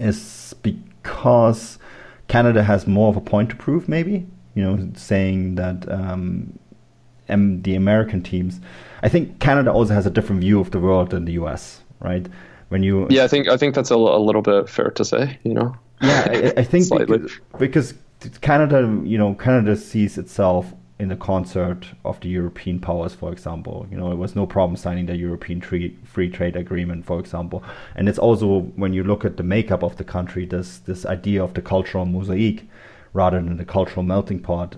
is 0.00 0.54
because 0.62 1.78
Canada 2.28 2.62
has 2.62 2.86
more 2.86 3.10
of 3.10 3.16
a 3.16 3.20
point 3.20 3.50
to 3.50 3.56
prove, 3.56 3.88
maybe. 3.88 4.26
You 4.54 4.62
know, 4.62 4.90
saying 4.94 5.56
that 5.56 5.90
um, 5.92 6.58
the 7.28 7.74
American 7.74 8.22
teams. 8.22 8.60
I 9.02 9.10
think 9.10 9.38
Canada 9.38 9.70
also 9.70 9.92
has 9.92 10.06
a 10.06 10.10
different 10.10 10.40
view 10.40 10.58
of 10.58 10.70
the 10.70 10.80
world 10.80 11.10
than 11.10 11.26
the 11.26 11.32
U.S. 11.32 11.82
Right? 12.00 12.26
When 12.68 12.82
you 12.82 13.06
yeah, 13.10 13.24
I 13.24 13.28
think 13.28 13.48
I 13.48 13.56
think 13.56 13.74
that's 13.74 13.90
a, 13.90 13.96
a 13.96 14.18
little 14.18 14.42
bit 14.42 14.68
fair 14.68 14.90
to 14.90 15.04
say. 15.04 15.38
You 15.44 15.54
know. 15.54 15.76
Yeah, 16.02 16.26
I, 16.30 16.60
I 16.60 16.64
think 16.64 16.88
because, 17.08 17.32
because 17.58 17.94
Canada, 18.40 19.00
you 19.04 19.16
know, 19.16 19.34
Canada 19.34 19.76
sees 19.76 20.18
itself 20.18 20.74
in 20.98 21.08
the 21.08 21.16
concert 21.16 21.86
of 22.04 22.18
the 22.20 22.28
European 22.28 22.80
powers, 22.80 23.14
for 23.14 23.30
example. 23.30 23.86
You 23.90 23.98
know, 23.98 24.12
it 24.12 24.16
was 24.16 24.34
no 24.34 24.46
problem 24.46 24.76
signing 24.76 25.06
the 25.06 25.16
European 25.16 25.60
tree, 25.60 25.96
free 26.04 26.30
trade 26.30 26.56
agreement, 26.56 27.04
for 27.04 27.20
example. 27.20 27.62
And 27.94 28.08
it's 28.08 28.18
also 28.18 28.60
when 28.76 28.92
you 28.92 29.04
look 29.04 29.24
at 29.24 29.36
the 29.36 29.42
makeup 29.42 29.82
of 29.82 29.96
the 29.96 30.04
country, 30.04 30.46
this 30.46 30.78
this 30.78 31.04
idea 31.04 31.42
of 31.44 31.54
the 31.54 31.62
cultural 31.62 32.06
mosaic 32.06 32.64
rather 33.12 33.40
than 33.40 33.56
the 33.56 33.64
cultural 33.64 34.02
melting 34.02 34.40
pot, 34.40 34.76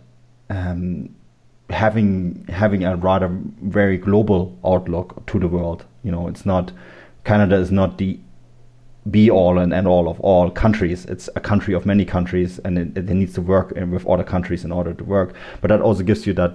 um, 0.51 1.15
having 1.71 2.45
having 2.49 2.85
a 2.85 2.97
rather 2.97 3.29
very 3.63 3.97
global 3.97 4.59
outlook 4.65 5.25
to 5.27 5.39
the 5.39 5.49
world. 5.49 5.85
You 6.03 6.11
know, 6.11 6.29
it's 6.29 6.45
not 6.47 6.73
Canada 7.29 7.57
is 7.57 7.71
not 7.71 7.99
the 7.99 8.19
be 9.11 9.31
all 9.31 9.59
and 9.59 9.75
end 9.75 9.87
all 9.87 10.09
of 10.09 10.19
all 10.21 10.51
countries. 10.51 11.05
It's 11.05 11.29
a 11.37 11.41
country 11.41 11.75
of 11.75 11.85
many 11.85 12.07
countries, 12.07 12.59
and 12.65 12.79
it, 12.79 12.97
it 12.97 13.11
needs 13.11 13.35
to 13.35 13.43
work 13.43 13.73
with 13.95 14.07
other 14.07 14.25
countries 14.25 14.65
in 14.65 14.73
order 14.73 14.95
to 14.95 15.05
work. 15.05 15.35
But 15.61 15.69
that 15.69 15.83
also 15.83 16.03
gives 16.03 16.27
you 16.27 16.33
that 16.35 16.55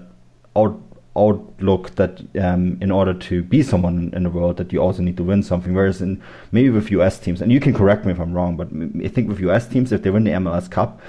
out, 0.56 0.76
outlook 1.16 1.94
that 1.96 2.22
um, 2.42 2.80
in 2.82 2.90
order 2.90 3.14
to 3.14 3.44
be 3.44 3.62
someone 3.62 4.12
in 4.14 4.24
the 4.24 4.32
world, 4.32 4.58
that 4.58 4.74
you 4.74 4.80
also 4.82 5.04
need 5.04 5.18
to 5.18 5.24
win 5.24 5.44
something. 5.44 5.76
Whereas 5.76 6.02
in 6.02 6.22
maybe 6.52 6.72
with 6.72 6.90
US 6.90 7.20
teams, 7.20 7.40
and 7.40 7.52
you 7.52 7.60
can 7.60 7.76
correct 7.76 8.04
me 8.04 8.12
if 8.12 8.20
I'm 8.20 8.34
wrong, 8.34 8.58
but 8.58 8.70
I 9.06 9.10
think 9.10 9.30
with 9.30 9.40
US 9.42 9.68
teams, 9.68 9.92
if 9.92 10.02
they 10.02 10.10
win 10.10 10.24
the 10.24 10.32
MLS 10.32 10.68
Cup, 10.72 11.00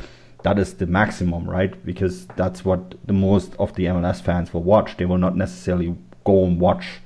that 0.42 0.58
is 0.58 0.74
the 0.74 0.86
maximum, 0.86 1.48
right? 1.48 1.72
Because 1.86 2.26
that's 2.36 2.66
what 2.66 2.94
the 3.06 3.14
most 3.14 3.54
of 3.58 3.74
the 3.76 3.86
MLS 3.86 4.20
fans 4.20 4.52
will 4.52 4.62
watch. 4.62 4.98
They 4.98 5.06
will 5.06 5.24
not 5.26 5.38
necessarily 5.38 5.96
go 6.24 6.44
and 6.44 6.60
watch 6.60 7.00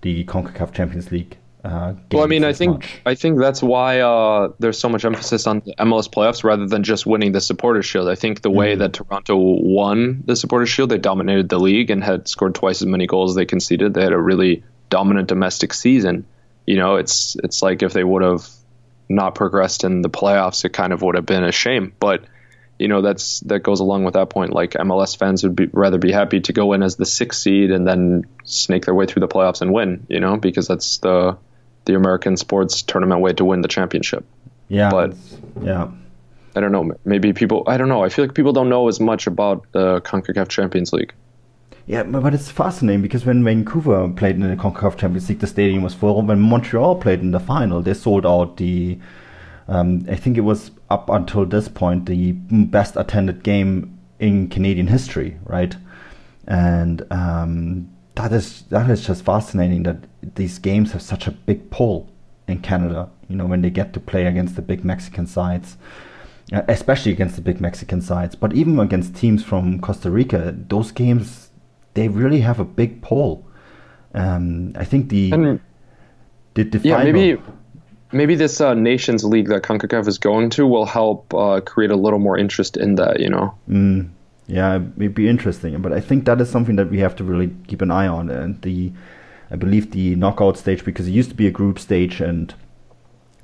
the 0.00 0.24
CONCACAF 0.24 0.72
Champions 0.72 1.12
League 1.12 1.36
uh, 1.68 1.94
well, 2.12 2.24
I 2.24 2.26
mean, 2.26 2.44
I 2.44 2.52
think 2.54 2.76
much. 2.76 3.00
I 3.04 3.14
think 3.14 3.38
that's 3.38 3.62
why 3.62 4.00
uh, 4.00 4.52
there's 4.58 4.78
so 4.78 4.88
much 4.88 5.04
emphasis 5.04 5.46
on 5.46 5.60
the 5.60 5.74
MLS 5.78 6.08
playoffs 6.08 6.42
rather 6.42 6.66
than 6.66 6.82
just 6.82 7.04
winning 7.04 7.32
the 7.32 7.42
Supporters 7.42 7.84
Shield. 7.84 8.08
I 8.08 8.14
think 8.14 8.40
the 8.40 8.48
mm-hmm. 8.48 8.58
way 8.58 8.74
that 8.76 8.94
Toronto 8.94 9.36
won 9.36 10.22
the 10.24 10.34
Supporters 10.34 10.70
Shield, 10.70 10.90
they 10.90 10.98
dominated 10.98 11.48
the 11.50 11.58
league 11.58 11.90
and 11.90 12.02
had 12.02 12.26
scored 12.26 12.54
twice 12.54 12.80
as 12.80 12.86
many 12.86 13.06
goals 13.06 13.32
as 13.32 13.36
they 13.36 13.44
conceded. 13.44 13.92
They 13.92 14.02
had 14.02 14.12
a 14.12 14.18
really 14.18 14.64
dominant 14.88 15.28
domestic 15.28 15.74
season. 15.74 16.26
You 16.66 16.76
know, 16.76 16.96
it's 16.96 17.36
it's 17.44 17.60
like 17.60 17.82
if 17.82 17.92
they 17.92 18.04
would 18.04 18.22
have 18.22 18.48
not 19.08 19.34
progressed 19.34 19.84
in 19.84 20.00
the 20.00 20.10
playoffs, 20.10 20.64
it 20.64 20.70
kind 20.70 20.92
of 20.94 21.02
would 21.02 21.16
have 21.16 21.26
been 21.26 21.44
a 21.44 21.52
shame. 21.52 21.92
But 22.00 22.24
you 22.78 22.88
know 22.88 23.02
that's 23.02 23.40
that 23.40 23.60
goes 23.60 23.80
along 23.80 24.04
with 24.04 24.14
that 24.14 24.30
point. 24.30 24.52
Like 24.52 24.72
MLS 24.72 25.16
fans 25.18 25.42
would 25.42 25.56
be, 25.56 25.66
rather 25.66 25.98
be 25.98 26.12
happy 26.12 26.40
to 26.40 26.52
go 26.52 26.72
in 26.72 26.82
as 26.82 26.96
the 26.96 27.06
sixth 27.06 27.42
seed 27.42 27.70
and 27.72 27.86
then 27.86 28.24
snake 28.44 28.86
their 28.86 28.94
way 28.94 29.06
through 29.06 29.20
the 29.20 29.28
playoffs 29.28 29.60
and 29.60 29.72
win. 29.72 30.06
You 30.08 30.20
know, 30.20 30.36
because 30.36 30.68
that's 30.68 30.98
the 30.98 31.36
the 31.88 31.94
American 31.94 32.36
sports 32.36 32.82
tournament 32.82 33.20
way 33.20 33.32
to 33.32 33.44
win 33.44 33.62
the 33.62 33.68
championship. 33.68 34.24
Yeah, 34.68 34.90
but 34.90 35.16
yeah, 35.62 35.90
I 36.54 36.60
don't 36.60 36.70
know. 36.70 36.92
Maybe 37.04 37.32
people. 37.32 37.64
I 37.66 37.76
don't 37.76 37.88
know. 37.88 38.04
I 38.04 38.10
feel 38.10 38.24
like 38.26 38.34
people 38.34 38.52
don't 38.52 38.68
know 38.68 38.86
as 38.86 39.00
much 39.00 39.26
about 39.26 39.66
the 39.72 40.00
Concacaf 40.02 40.48
Champions 40.48 40.92
League. 40.92 41.12
Yeah, 41.86 42.02
but 42.02 42.34
it's 42.34 42.50
fascinating 42.50 43.00
because 43.00 43.24
when 43.24 43.42
Vancouver 43.42 44.10
played 44.10 44.36
in 44.36 44.42
the 44.42 44.56
CONCACAF 44.56 44.98
Champions 44.98 45.26
League, 45.30 45.38
the 45.38 45.46
stadium 45.46 45.82
was 45.82 45.94
full. 45.94 46.20
When 46.20 46.38
Montreal 46.38 46.96
played 46.96 47.20
in 47.20 47.30
the 47.30 47.40
final, 47.40 47.80
they 47.80 47.94
sold 47.94 48.26
out 48.26 48.58
the. 48.58 48.98
Um, 49.68 50.06
I 50.08 50.16
think 50.16 50.36
it 50.36 50.42
was 50.42 50.70
up 50.90 51.08
until 51.08 51.46
this 51.46 51.68
point 51.68 52.06
the 52.06 52.32
best 52.32 52.96
attended 52.96 53.42
game 53.42 53.98
in 54.18 54.48
Canadian 54.48 54.86
history, 54.86 55.38
right? 55.44 55.74
And 56.46 57.06
um, 57.10 57.88
that 58.18 58.32
is 58.32 58.62
that 58.70 58.90
is 58.90 59.06
just 59.06 59.24
fascinating 59.24 59.84
that 59.84 59.96
these 60.34 60.58
games 60.58 60.92
have 60.92 61.02
such 61.02 61.28
a 61.28 61.30
big 61.30 61.70
pull 61.70 62.10
in 62.48 62.58
Canada. 62.58 63.08
You 63.28 63.36
know, 63.36 63.46
when 63.46 63.62
they 63.62 63.70
get 63.70 63.92
to 63.92 64.00
play 64.00 64.26
against 64.26 64.56
the 64.56 64.62
big 64.62 64.84
Mexican 64.84 65.26
sides, 65.26 65.76
uh, 66.52 66.62
especially 66.68 67.12
against 67.12 67.36
the 67.36 67.42
big 67.42 67.60
Mexican 67.60 68.00
sides, 68.00 68.34
but 68.34 68.52
even 68.54 68.78
against 68.80 69.14
teams 69.14 69.44
from 69.44 69.80
Costa 69.80 70.10
Rica, 70.10 70.54
those 70.68 70.90
games 70.90 71.50
they 71.94 72.08
really 72.08 72.40
have 72.40 72.58
a 72.58 72.64
big 72.64 73.02
pull. 73.02 73.46
Um, 74.14 74.72
I 74.76 74.84
think 74.84 75.10
the 75.10 75.30
and, 75.30 75.60
the, 76.54 76.64
the 76.64 76.80
yeah 76.88 76.96
final, 76.96 77.12
maybe 77.12 77.42
maybe 78.10 78.34
this 78.34 78.60
uh, 78.60 78.74
Nations 78.74 79.22
League 79.22 79.48
that 79.48 79.62
Concacaf 79.62 80.08
is 80.08 80.18
going 80.18 80.50
to 80.50 80.66
will 80.66 80.86
help 80.86 81.32
uh, 81.34 81.60
create 81.60 81.92
a 81.92 81.96
little 81.96 82.18
more 82.18 82.36
interest 82.36 82.76
in 82.76 82.96
that. 82.96 83.20
You 83.20 83.30
know. 83.30 83.54
Mm 83.68 84.10
yeah, 84.48 84.76
it'd 84.76 85.14
be 85.14 85.28
interesting. 85.28 85.80
But 85.80 85.92
I 85.92 86.00
think 86.00 86.24
that 86.24 86.40
is 86.40 86.50
something 86.50 86.76
that 86.76 86.90
we 86.90 86.98
have 87.00 87.14
to 87.16 87.24
really 87.24 87.54
keep 87.66 87.82
an 87.82 87.90
eye 87.90 88.08
on. 88.08 88.30
And 88.30 88.60
the, 88.62 88.90
I 89.50 89.56
believe 89.56 89.90
the 89.90 90.16
knockout 90.16 90.56
stage 90.56 90.84
because 90.84 91.06
it 91.06 91.12
used 91.12 91.28
to 91.30 91.36
be 91.36 91.46
a 91.46 91.52
group 91.52 91.78
stage 91.78 92.20
and 92.20 92.54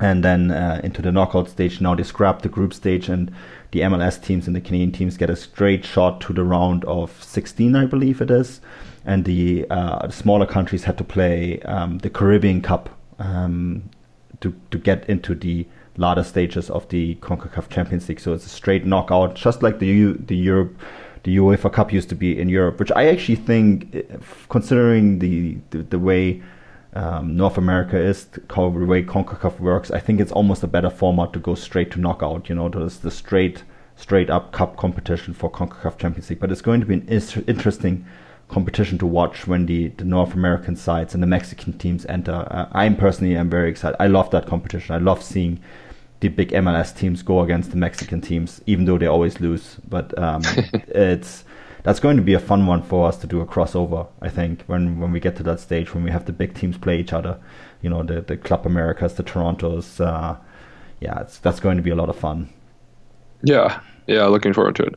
and 0.00 0.24
then 0.24 0.50
uh, 0.50 0.80
into 0.82 1.00
the 1.00 1.12
knockout 1.12 1.48
stage. 1.48 1.80
Now 1.80 1.94
they 1.94 2.02
scrap 2.02 2.42
the 2.42 2.48
group 2.48 2.74
stage 2.74 3.08
and 3.08 3.32
the 3.70 3.80
MLS 3.80 4.20
teams 4.20 4.48
and 4.48 4.56
the 4.56 4.60
Canadian 4.60 4.90
teams 4.90 5.16
get 5.16 5.30
a 5.30 5.36
straight 5.36 5.84
shot 5.84 6.20
to 6.22 6.32
the 6.32 6.42
round 6.42 6.84
of 6.86 7.22
16, 7.22 7.76
I 7.76 7.86
believe 7.86 8.20
it 8.20 8.30
is. 8.30 8.60
And 9.04 9.24
the, 9.24 9.66
uh, 9.70 10.08
smaller 10.08 10.46
countries 10.46 10.84
had 10.84 10.98
to 10.98 11.04
play 11.04 11.60
um, 11.60 11.98
the 11.98 12.10
Caribbean 12.10 12.60
Cup 12.60 12.90
um, 13.20 13.88
to 14.40 14.54
to 14.70 14.78
get 14.78 15.08
into 15.08 15.34
the 15.34 15.66
latter 15.96 16.22
stages 16.22 16.70
of 16.70 16.88
the 16.88 17.14
CONCACAF 17.16 17.68
Champions 17.68 18.08
League. 18.08 18.20
So 18.20 18.32
it's 18.32 18.46
a 18.46 18.48
straight 18.48 18.84
knockout, 18.84 19.34
just 19.34 19.62
like 19.62 19.78
the 19.78 19.86
U, 19.86 20.14
the 20.14 20.36
Europe, 20.36 20.76
the 21.22 21.36
UEFA 21.36 21.72
Cup 21.72 21.92
used 21.92 22.08
to 22.08 22.14
be 22.14 22.38
in 22.38 22.48
Europe. 22.48 22.78
Which 22.80 22.92
I 22.92 23.06
actually 23.06 23.36
think, 23.36 23.94
eh, 23.94 24.02
considering 24.48 25.18
the 25.18 25.58
the, 25.70 25.82
the 25.82 25.98
way 25.98 26.42
um, 26.94 27.36
North 27.36 27.58
America 27.58 27.98
is, 27.98 28.24
the 28.26 28.40
way 28.70 29.02
CONCACAF 29.02 29.58
works, 29.60 29.90
I 29.90 30.00
think 30.00 30.20
it's 30.20 30.32
almost 30.32 30.62
a 30.62 30.68
better 30.68 30.90
format 30.90 31.32
to 31.32 31.38
go 31.38 31.54
straight 31.54 31.90
to 31.92 32.00
knockout. 32.00 32.48
You 32.48 32.54
know, 32.54 32.68
there's 32.68 32.98
the 32.98 33.10
straight 33.10 33.64
straight 33.96 34.30
up 34.30 34.52
cup 34.52 34.76
competition 34.76 35.34
for 35.34 35.50
CONCACAF 35.50 35.98
Champions 35.98 36.30
League. 36.30 36.40
But 36.40 36.50
it's 36.50 36.62
going 36.62 36.80
to 36.80 36.86
be 36.86 36.94
an 36.94 37.08
is- 37.08 37.36
interesting 37.46 38.04
competition 38.48 38.98
to 38.98 39.06
watch 39.06 39.46
when 39.46 39.66
the, 39.66 39.88
the 39.88 40.04
North 40.04 40.34
American 40.34 40.76
sides 40.76 41.14
and 41.14 41.22
the 41.22 41.26
Mexican 41.26 41.72
teams 41.78 42.04
enter. 42.06 42.46
Uh, 42.50 42.68
I'm 42.72 42.96
personally 42.96 43.36
am 43.36 43.48
very 43.48 43.70
excited. 43.70 43.96
I 43.98 44.06
love 44.06 44.30
that 44.30 44.46
competition. 44.46 44.94
I 44.94 44.98
love 44.98 45.22
seeing 45.22 45.60
the 46.24 46.30
big 46.30 46.52
MLS 46.52 46.96
teams 46.96 47.22
go 47.22 47.40
against 47.40 47.70
the 47.70 47.76
Mexican 47.76 48.22
teams, 48.22 48.62
even 48.64 48.86
though 48.86 48.96
they 48.96 49.06
always 49.06 49.40
lose. 49.40 49.76
But 49.86 50.18
um, 50.18 50.40
it's 50.88 51.44
that's 51.82 52.00
going 52.00 52.16
to 52.16 52.22
be 52.22 52.32
a 52.32 52.40
fun 52.40 52.66
one 52.66 52.82
for 52.82 53.06
us 53.06 53.18
to 53.18 53.26
do 53.26 53.42
a 53.42 53.46
crossover. 53.46 54.08
I 54.22 54.30
think 54.30 54.62
when 54.62 54.98
when 55.00 55.12
we 55.12 55.20
get 55.20 55.36
to 55.36 55.42
that 55.42 55.60
stage 55.60 55.92
when 55.92 56.02
we 56.02 56.10
have 56.10 56.24
the 56.24 56.32
big 56.32 56.54
teams 56.54 56.78
play 56.78 56.98
each 56.98 57.12
other, 57.12 57.38
you 57.82 57.90
know, 57.90 58.02
the 58.02 58.22
the 58.22 58.38
Club 58.38 58.64
Americas, 58.64 59.14
the 59.14 59.22
Torontos. 59.22 60.00
Uh, 60.00 60.36
yeah, 61.00 61.26
that's 61.42 61.60
going 61.60 61.76
to 61.76 61.82
be 61.82 61.90
a 61.90 61.94
lot 61.94 62.08
of 62.08 62.16
fun. 62.16 62.48
Yeah, 63.42 63.80
yeah, 64.06 64.24
looking 64.24 64.54
forward 64.54 64.76
to 64.76 64.84
it. 64.84 64.94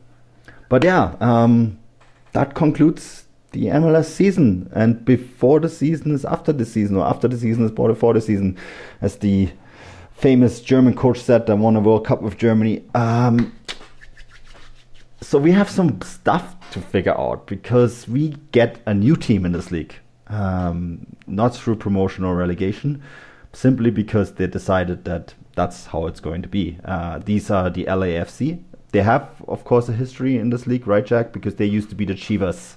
But 0.70 0.82
yeah, 0.82 1.14
um, 1.20 1.78
that 2.32 2.54
concludes 2.54 3.26
the 3.52 3.66
MLS 3.66 4.06
season. 4.06 4.70
And 4.72 5.04
before 5.04 5.60
the 5.60 5.68
season 5.68 6.14
is 6.14 6.24
after 6.24 6.54
the 6.54 6.64
season, 6.64 6.96
or 6.96 7.04
after 7.04 7.28
the 7.28 7.36
season 7.36 7.66
is 7.66 7.70
before 7.70 8.14
the 8.14 8.20
season, 8.22 8.56
as 9.02 9.16
the 9.16 9.50
famous 10.18 10.60
German 10.60 10.94
coach 10.94 11.20
said 11.20 11.46
that 11.46 11.56
won 11.56 11.76
a 11.76 11.80
World 11.80 12.04
Cup 12.04 12.22
with 12.22 12.36
Germany. 12.36 12.84
Um, 12.94 13.52
so 15.20 15.38
we 15.38 15.52
have 15.52 15.70
some 15.70 16.00
stuff 16.02 16.56
to 16.72 16.80
figure 16.80 17.16
out 17.18 17.46
because 17.46 18.08
we 18.08 18.36
get 18.52 18.80
a 18.86 18.94
new 18.94 19.14
team 19.16 19.46
in 19.46 19.52
this 19.52 19.70
league, 19.70 19.94
um, 20.26 21.06
not 21.26 21.54
through 21.54 21.76
promotion 21.76 22.24
or 22.24 22.34
relegation, 22.34 23.02
simply 23.52 23.90
because 23.90 24.32
they 24.34 24.46
decided 24.46 25.04
that 25.04 25.34
that's 25.54 25.86
how 25.86 26.06
it's 26.06 26.20
going 26.20 26.42
to 26.42 26.48
be. 26.48 26.78
Uh, 26.84 27.18
these 27.18 27.50
are 27.50 27.70
the 27.70 27.84
LAFC. 27.84 28.62
They 28.90 29.02
have, 29.02 29.28
of 29.46 29.64
course, 29.64 29.88
a 29.88 29.92
history 29.92 30.36
in 30.36 30.50
this 30.50 30.66
league, 30.66 30.86
right, 30.86 31.04
Jack? 31.04 31.32
Because 31.32 31.56
they 31.56 31.66
used 31.66 31.90
to 31.90 31.94
be 31.94 32.04
the 32.04 32.14
Chivas, 32.14 32.76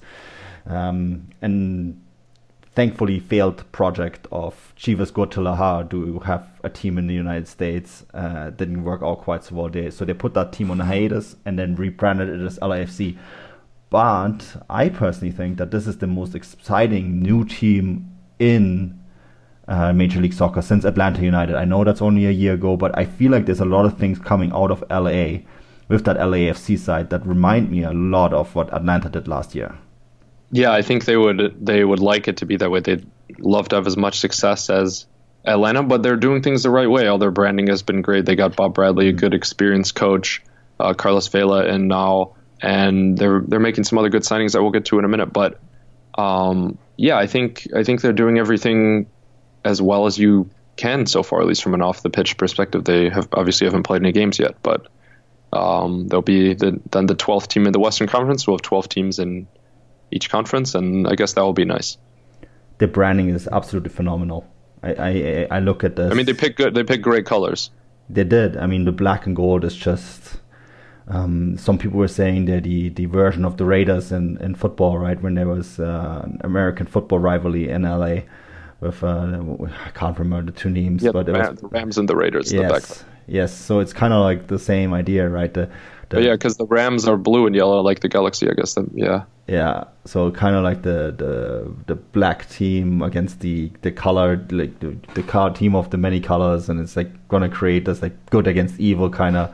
um, 0.67 1.29
and 1.41 2.01
thankfully 2.73 3.19
failed 3.19 3.69
project 3.71 4.27
of 4.31 4.73
Chivas 4.77 5.13
Guadalajara 5.13 5.87
to 5.89 6.19
have 6.19 6.47
a 6.63 6.69
team 6.69 6.97
in 6.97 7.07
the 7.07 7.13
United 7.13 7.47
States 7.47 8.05
uh, 8.13 8.49
didn't 8.51 8.83
work 8.83 9.01
out 9.03 9.19
quite 9.19 9.43
so 9.43 9.55
well. 9.55 9.69
They, 9.69 9.89
so 9.89 10.05
they 10.05 10.13
put 10.13 10.33
that 10.35 10.53
team 10.53 10.71
on 10.71 10.79
hiatus 10.79 11.35
and 11.45 11.59
then 11.59 11.75
rebranded 11.75 12.29
it 12.29 12.45
as 12.45 12.59
LAFC. 12.59 13.17
But 13.89 14.63
I 14.69 14.87
personally 14.87 15.33
think 15.33 15.57
that 15.57 15.71
this 15.71 15.85
is 15.85 15.97
the 15.97 16.07
most 16.07 16.33
exciting 16.33 17.21
new 17.21 17.43
team 17.43 18.09
in 18.39 18.97
uh, 19.67 19.91
Major 19.91 20.21
League 20.21 20.33
Soccer 20.33 20.61
since 20.61 20.85
Atlanta 20.85 21.21
United. 21.21 21.55
I 21.55 21.65
know 21.65 21.83
that's 21.83 22.01
only 22.01 22.25
a 22.25 22.31
year 22.31 22.53
ago, 22.53 22.77
but 22.77 22.97
I 22.97 23.05
feel 23.05 23.31
like 23.31 23.45
there's 23.45 23.59
a 23.59 23.65
lot 23.65 23.85
of 23.85 23.97
things 23.97 24.17
coming 24.17 24.51
out 24.53 24.71
of 24.71 24.81
LA 24.89 25.39
with 25.89 26.05
that 26.05 26.17
LAFC 26.17 26.79
side 26.79 27.09
that 27.09 27.25
remind 27.27 27.69
me 27.69 27.83
a 27.83 27.91
lot 27.91 28.33
of 28.33 28.55
what 28.55 28.73
Atlanta 28.73 29.09
did 29.09 29.27
last 29.27 29.53
year. 29.55 29.77
Yeah, 30.51 30.71
I 30.71 30.81
think 30.81 31.05
they 31.05 31.15
would 31.15 31.65
they 31.65 31.83
would 31.83 31.99
like 31.99 32.27
it 32.27 32.37
to 32.37 32.45
be 32.45 32.57
that 32.57 32.69
way. 32.69 32.81
They'd 32.81 33.05
love 33.39 33.69
to 33.69 33.77
have 33.77 33.87
as 33.87 33.95
much 33.95 34.19
success 34.19 34.69
as 34.69 35.05
Atlanta, 35.45 35.83
but 35.83 36.03
they're 36.03 36.17
doing 36.17 36.41
things 36.41 36.63
the 36.63 36.69
right 36.69 36.89
way. 36.89 37.07
All 37.07 37.17
their 37.17 37.31
branding 37.31 37.67
has 37.67 37.81
been 37.81 38.01
great. 38.01 38.25
They 38.25 38.35
got 38.35 38.55
Bob 38.55 38.73
Bradley, 38.73 39.07
a 39.07 39.13
good 39.13 39.33
experienced 39.33 39.95
coach, 39.95 40.43
uh, 40.79 40.93
Carlos 40.93 41.27
Vela, 41.29 41.65
and 41.65 41.87
now, 41.87 42.35
and 42.61 43.17
they're 43.17 43.41
they're 43.41 43.59
making 43.59 43.85
some 43.85 43.97
other 43.97 44.09
good 44.09 44.23
signings 44.23 44.51
that 44.51 44.61
we'll 44.61 44.71
get 44.71 44.85
to 44.85 44.99
in 44.99 45.05
a 45.05 45.07
minute. 45.07 45.31
But 45.31 45.59
um, 46.15 46.77
yeah, 46.97 47.17
I 47.17 47.27
think 47.27 47.67
I 47.75 47.83
think 47.83 48.01
they're 48.01 48.13
doing 48.13 48.37
everything 48.37 49.07
as 49.63 49.81
well 49.81 50.05
as 50.05 50.17
you 50.17 50.49
can 50.75 51.05
so 51.05 51.23
far, 51.23 51.41
at 51.41 51.47
least 51.47 51.63
from 51.63 51.73
an 51.73 51.81
off 51.81 52.03
the 52.03 52.09
pitch 52.09 52.37
perspective. 52.37 52.83
They 52.83 53.09
have 53.09 53.29
obviously 53.33 53.67
haven't 53.67 53.83
played 53.83 54.01
any 54.01 54.11
games 54.11 54.37
yet, 54.39 54.55
but 54.61 54.87
um, 55.53 56.07
they'll 56.07 56.21
be 56.21 56.53
the, 56.53 56.79
then 56.91 57.05
the 57.05 57.15
12th 57.15 57.47
team 57.47 57.65
in 57.65 57.71
the 57.71 57.79
Western 57.79 58.07
Conference. 58.07 58.47
We'll 58.47 58.57
have 58.57 58.61
12 58.61 58.89
teams 58.89 59.19
in 59.19 59.47
each 60.11 60.29
conference, 60.29 60.75
and 60.75 61.07
I 61.07 61.15
guess 61.15 61.33
that 61.33 61.41
will 61.41 61.53
be 61.53 61.65
nice. 61.65 61.97
The 62.77 62.87
branding 62.87 63.29
is 63.29 63.47
absolutely 63.51 63.89
phenomenal. 63.89 64.47
I, 64.83 64.93
I, 64.93 65.47
I 65.51 65.59
look 65.59 65.83
at 65.83 65.95
this. 65.95 66.11
I 66.11 66.15
mean, 66.15 66.25
they 66.25 66.33
pick 66.33 66.57
good. 66.57 66.73
They 66.73 66.83
pick 66.83 67.01
great 67.01 67.25
colors. 67.25 67.69
They 68.09 68.23
did. 68.23 68.57
I 68.57 68.65
mean, 68.65 68.85
the 68.85 68.91
black 68.91 69.25
and 69.25 69.35
gold 69.35 69.63
is 69.63 69.75
just. 69.75 70.37
Um, 71.07 71.57
some 71.57 71.77
people 71.77 71.99
were 71.99 72.07
saying 72.07 72.45
they're 72.45 72.61
the, 72.61 72.89
the 72.89 73.05
version 73.05 73.43
of 73.43 73.57
the 73.57 73.65
Raiders 73.65 74.11
in, 74.11 74.37
in 74.37 74.55
football, 74.55 74.97
right? 74.97 75.21
When 75.21 75.33
there 75.33 75.47
was 75.47 75.79
uh, 75.79 76.21
an 76.23 76.39
American 76.41 76.85
football 76.85 77.19
rivalry 77.19 77.69
in 77.69 77.81
LA 77.81 78.21
with 78.81 79.03
uh, 79.03 79.39
I 79.85 79.89
can't 79.93 80.17
remember 80.17 80.51
the 80.51 80.57
two 80.57 80.69
names, 80.69 81.03
yeah, 81.03 81.11
but 81.11 81.27
the, 81.27 81.33
was, 81.33 81.59
the 81.59 81.67
Rams 81.67 81.97
and 81.97 82.09
the 82.09 82.15
Raiders. 82.15 82.51
Yes, 82.51 82.99
the 82.99 83.05
yes. 83.27 83.53
So 83.53 83.79
it's 83.79 83.93
kind 83.93 84.13
of 84.13 84.21
like 84.21 84.47
the 84.47 84.59
same 84.59 84.93
idea, 84.93 85.29
right? 85.29 85.53
The, 85.53 85.69
the 86.11 86.21
yeah, 86.21 86.33
because 86.33 86.57
the 86.57 86.65
Rams 86.65 87.07
are 87.07 87.17
blue 87.17 87.45
and 87.47 87.55
yellow, 87.55 87.81
like 87.81 88.01
the 88.01 88.09
Galaxy, 88.09 88.49
I 88.49 88.53
guess. 88.53 88.75
Then, 88.75 88.91
yeah. 88.93 89.23
Yeah, 89.47 89.85
so 90.05 90.31
kind 90.31 90.55
of 90.55 90.63
like 90.63 90.83
the, 90.83 91.13
the 91.17 91.73
the 91.87 91.95
black 91.95 92.47
team 92.49 93.01
against 93.01 93.39
the 93.39 93.71
the 93.81 93.91
color, 93.91 94.45
like 94.51 94.79
the 94.79 94.95
the 95.13 95.23
car 95.23 95.49
team 95.49 95.75
of 95.75 95.89
the 95.89 95.97
many 95.97 96.19
colors, 96.19 96.69
and 96.69 96.79
it's 96.79 96.95
like 96.95 97.27
gonna 97.27 97.49
create 97.49 97.85
this 97.85 98.01
like 98.01 98.13
good 98.29 98.47
against 98.47 98.79
evil 98.79 99.09
kind 99.09 99.35
of. 99.35 99.53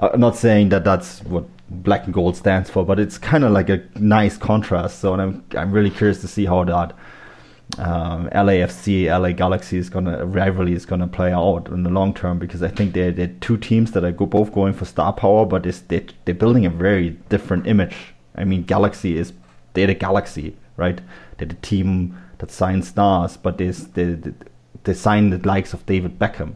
I'm 0.00 0.14
uh, 0.14 0.16
not 0.16 0.36
saying 0.36 0.70
that 0.70 0.84
that's 0.84 1.22
what 1.24 1.44
black 1.68 2.04
and 2.04 2.14
gold 2.14 2.36
stands 2.36 2.70
for, 2.70 2.84
but 2.84 2.98
it's 2.98 3.18
kind 3.18 3.44
of 3.44 3.52
like 3.52 3.68
a 3.68 3.82
nice 3.96 4.36
contrast. 4.36 5.00
So, 5.00 5.12
and 5.12 5.22
I'm 5.22 5.44
I'm 5.56 5.72
really 5.72 5.90
curious 5.90 6.20
to 6.20 6.28
see 6.28 6.44
how 6.46 6.64
that 6.64 6.94
um, 7.78 8.28
LAFC, 8.30 9.06
LA 9.06 9.32
Galaxy 9.32 9.78
is 9.78 9.88
gonna 9.88 10.24
rivalry 10.26 10.74
is 10.74 10.86
gonna 10.86 11.08
play 11.08 11.32
out 11.32 11.68
in 11.68 11.82
the 11.82 11.90
long 11.90 12.14
term 12.14 12.38
because 12.38 12.62
I 12.62 12.68
think 12.68 12.94
they're, 12.94 13.10
they're 13.10 13.34
two 13.40 13.56
teams 13.56 13.92
that 13.92 14.04
are 14.04 14.12
go, 14.12 14.26
both 14.26 14.52
going 14.52 14.74
for 14.74 14.84
star 14.84 15.12
power, 15.12 15.46
but 15.46 15.66
it's, 15.66 15.80
they, 15.80 16.06
they're 16.24 16.34
building 16.34 16.66
a 16.66 16.70
very 16.70 17.10
different 17.28 17.66
image 17.66 18.14
I 18.34 18.44
mean, 18.44 18.62
Galaxy 18.62 19.16
is 19.16 19.32
they're 19.74 19.86
the 19.86 19.94
Galaxy, 19.94 20.56
right? 20.76 21.00
They're 21.38 21.48
the 21.48 21.54
team 21.54 22.18
that 22.38 22.50
signs 22.50 22.88
stars, 22.88 23.36
but 23.36 23.58
they 23.58 23.70
they 23.70 24.18
they 24.84 24.94
sign 24.94 25.30
the 25.30 25.38
likes 25.46 25.72
of 25.72 25.86
David 25.86 26.18
Beckham, 26.18 26.54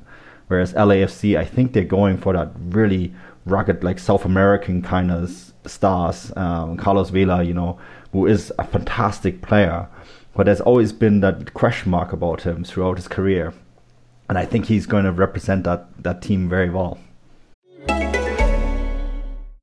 whereas 0.49 0.73
LAFC, 0.75 1.37
I 1.37 1.45
think 1.45 1.73
they're 1.73 1.85
going 1.85 2.19
for 2.19 2.33
that 2.35 2.51
really 2.59 3.15
rugged, 3.47 3.83
like 3.85 3.99
South 3.99 4.25
American 4.25 4.83
kind 4.83 5.11
of 5.11 5.53
stars. 5.65 6.33
Um, 6.37 6.77
Carlos 6.77 7.11
Vela, 7.11 7.43
you 7.43 7.55
know, 7.55 7.79
who 8.13 8.27
is 8.27 8.53
a 8.59 8.65
fantastic 8.65 9.41
player, 9.41 9.87
but 10.39 10.45
there's 10.45 10.61
always 10.61 10.93
been 10.93 11.19
that 11.19 11.53
question 11.53 11.91
mark 11.91 12.13
about 12.13 12.43
him 12.43 12.63
throughout 12.63 12.97
his 12.97 13.09
career, 13.09 13.53
and 14.29 14.39
I 14.39 14.45
think 14.45 14.67
he's 14.67 14.87
going 14.87 15.05
to 15.05 15.11
represent 15.11 15.65
that 15.65 15.89
that 16.05 16.23
team 16.23 16.49
very 16.49 16.71
well. 16.71 16.97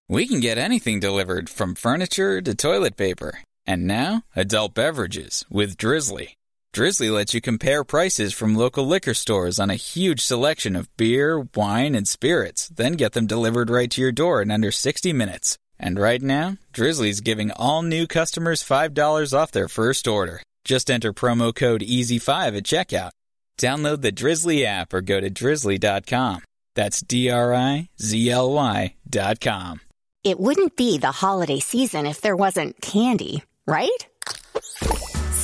We 0.09 0.27
can 0.27 0.41
get 0.41 0.57
anything 0.57 0.99
delivered 0.99 1.49
from 1.49 1.75
furniture 1.75 2.41
to 2.41 2.53
toilet 2.53 2.97
paper. 2.97 3.39
And 3.65 3.87
now, 3.87 4.23
adult 4.35 4.73
beverages 4.73 5.45
with 5.49 5.77
Drizly. 5.77 6.33
Drizly 6.73 7.09
lets 7.09 7.33
you 7.33 7.39
compare 7.39 7.85
prices 7.85 8.33
from 8.33 8.53
local 8.53 8.85
liquor 8.85 9.13
stores 9.13 9.59
on 9.59 9.69
a 9.69 9.75
huge 9.75 10.19
selection 10.19 10.75
of 10.75 10.95
beer, 10.97 11.47
wine, 11.55 11.95
and 11.95 12.05
spirits, 12.05 12.67
then 12.67 12.93
get 12.93 13.13
them 13.13 13.27
delivered 13.27 13.69
right 13.69 13.89
to 13.91 14.01
your 14.01 14.11
door 14.11 14.41
in 14.41 14.51
under 14.51 14.71
60 14.71 15.13
minutes. 15.13 15.57
And 15.79 15.97
right 15.97 16.21
now, 16.21 16.57
Drizly's 16.73 17.21
giving 17.21 17.51
all 17.51 17.81
new 17.81 18.07
customers 18.07 18.61
$5 18.61 19.33
off 19.33 19.51
their 19.51 19.69
first 19.69 20.05
order. 20.05 20.41
Just 20.65 20.89
enter 20.89 21.13
promo 21.13 21.55
code 21.55 21.81
EASY5 21.81 22.57
at 22.57 22.63
checkout. 22.63 23.11
Download 23.57 24.01
the 24.01 24.11
Drizly 24.11 24.65
app 24.65 24.93
or 24.93 25.01
go 25.01 25.21
to 25.21 25.29
drizly.com. 25.29 26.41
That's 26.73 27.01
D 27.01 27.29
R 27.29 27.53
I 27.53 27.89
Z 28.01 28.29
L 28.29 28.51
Y.com. 28.51 29.81
It 30.23 30.39
wouldn't 30.39 30.75
be 30.75 30.97
the 30.97 31.11
holiday 31.11 31.59
season 31.59 32.07
if 32.07 32.19
there 32.19 32.35
wasn't 32.35 32.81
candy, 32.81 33.43
right? 33.67 34.07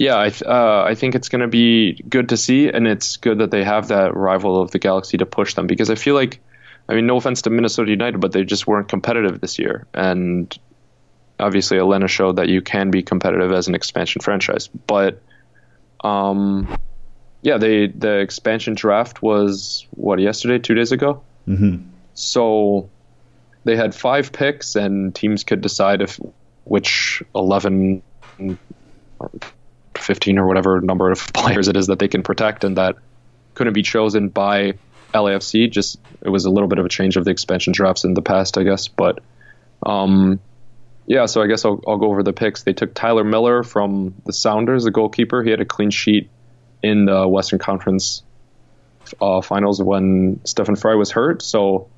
Yeah, 0.00 0.18
I 0.18 0.30
th- 0.30 0.44
uh, 0.44 0.82
I 0.88 0.94
think 0.94 1.14
it's 1.14 1.28
going 1.28 1.42
to 1.42 1.46
be 1.46 2.02
good 2.08 2.30
to 2.30 2.38
see, 2.38 2.70
and 2.70 2.88
it's 2.88 3.18
good 3.18 3.40
that 3.40 3.50
they 3.50 3.62
have 3.62 3.88
that 3.88 4.16
rival 4.16 4.62
of 4.62 4.70
the 4.70 4.78
Galaxy 4.78 5.18
to 5.18 5.26
push 5.26 5.52
them 5.52 5.66
because 5.66 5.90
I 5.90 5.94
feel 5.94 6.14
like, 6.14 6.40
I 6.88 6.94
mean, 6.94 7.06
no 7.06 7.18
offense 7.18 7.42
to 7.42 7.50
Minnesota 7.50 7.90
United, 7.90 8.18
but 8.18 8.32
they 8.32 8.44
just 8.44 8.66
weren't 8.66 8.88
competitive 8.88 9.42
this 9.42 9.58
year, 9.58 9.86
and 9.92 10.58
obviously 11.38 11.76
Atlanta 11.76 12.08
showed 12.08 12.36
that 12.36 12.48
you 12.48 12.62
can 12.62 12.90
be 12.90 13.02
competitive 13.02 13.52
as 13.52 13.68
an 13.68 13.74
expansion 13.74 14.22
franchise. 14.22 14.68
But, 14.68 15.20
um, 16.02 16.66
yeah, 17.42 17.58
they 17.58 17.86
the 17.88 18.20
expansion 18.20 18.76
draft 18.76 19.20
was 19.20 19.86
what 19.90 20.18
yesterday, 20.18 20.60
two 20.60 20.74
days 20.74 20.92
ago. 20.92 21.22
Mm-hmm. 21.46 21.88
So 22.14 22.88
they 23.64 23.76
had 23.76 23.94
five 23.94 24.32
picks, 24.32 24.76
and 24.76 25.14
teams 25.14 25.44
could 25.44 25.60
decide 25.60 26.00
if 26.00 26.18
which 26.64 27.22
eleven 27.34 28.00
15 30.02 30.38
or 30.38 30.46
whatever 30.46 30.80
number 30.80 31.10
of 31.10 31.18
players 31.32 31.68
it 31.68 31.76
is 31.76 31.88
that 31.88 31.98
they 31.98 32.08
can 32.08 32.22
protect, 32.22 32.64
and 32.64 32.76
that 32.76 32.96
couldn't 33.54 33.72
be 33.72 33.82
chosen 33.82 34.28
by 34.28 34.74
LAFC. 35.14 35.70
Just 35.70 35.98
it 36.22 36.28
was 36.28 36.44
a 36.44 36.50
little 36.50 36.68
bit 36.68 36.78
of 36.78 36.86
a 36.86 36.88
change 36.88 37.16
of 37.16 37.24
the 37.24 37.30
expansion 37.30 37.72
drafts 37.72 38.04
in 38.04 38.14
the 38.14 38.22
past, 38.22 38.58
I 38.58 38.62
guess. 38.62 38.88
But 38.88 39.20
um, 39.84 40.40
yeah, 41.06 41.26
so 41.26 41.42
I 41.42 41.46
guess 41.46 41.64
I'll, 41.64 41.82
I'll 41.86 41.96
go 41.96 42.06
over 42.06 42.22
the 42.22 42.32
picks. 42.32 42.62
They 42.62 42.72
took 42.72 42.94
Tyler 42.94 43.24
Miller 43.24 43.62
from 43.62 44.14
the 44.26 44.32
Sounders, 44.32 44.84
the 44.84 44.90
goalkeeper. 44.90 45.42
He 45.42 45.50
had 45.50 45.60
a 45.60 45.64
clean 45.64 45.90
sheet 45.90 46.30
in 46.82 47.06
the 47.06 47.26
Western 47.26 47.58
Conference 47.58 48.22
uh, 49.20 49.40
finals 49.40 49.82
when 49.82 50.40
Stefan 50.44 50.76
Frei 50.76 50.94
was 50.94 51.10
hurt. 51.10 51.42
So 51.42 51.88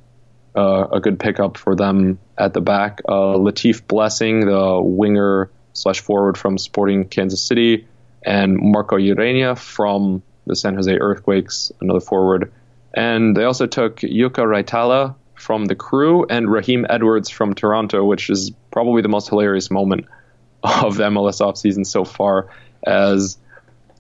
uh, 0.57 0.89
a 0.93 1.01
good 1.01 1.19
pickup 1.19 1.57
for 1.57 1.75
them 1.75 2.19
at 2.39 2.55
the 2.55 2.61
back. 2.61 3.01
Uh, 3.09 3.37
Latif 3.37 3.87
Blessing, 3.87 4.41
the 4.47 4.81
winger 4.83 5.51
slash 5.73 6.01
forward 6.01 6.37
from 6.37 6.59
Sporting 6.59 7.09
Kansas 7.09 7.43
City, 7.43 7.87
and 8.25 8.57
Marco 8.59 8.97
Urena 8.97 9.59
from 9.59 10.23
the 10.47 10.57
San 10.57 10.75
Jose 10.75 10.93
Earthquakes, 10.93 11.73
another 11.81 12.01
forward. 12.01 12.53
And 12.95 13.37
they 13.37 13.45
also 13.45 13.67
took 13.67 13.97
Jukka 13.99 14.45
Raitala 14.45 15.15
from 15.35 15.65
the 15.65 15.75
crew 15.75 16.27
and 16.29 16.51
Raheem 16.51 16.87
Edwards 16.89 17.29
from 17.29 17.55
Toronto, 17.55 18.05
which 18.05 18.31
is 18.31 18.53
probably 18.71 19.03
the 19.03 19.09
most 19.09 19.29
hilarious 19.29 19.71
moment 19.71 20.07
of 20.63 20.97
the 20.97 21.05
MLS 21.05 21.41
offseason 21.41 21.87
so 21.87 22.05
far, 22.05 22.49
as 22.87 23.39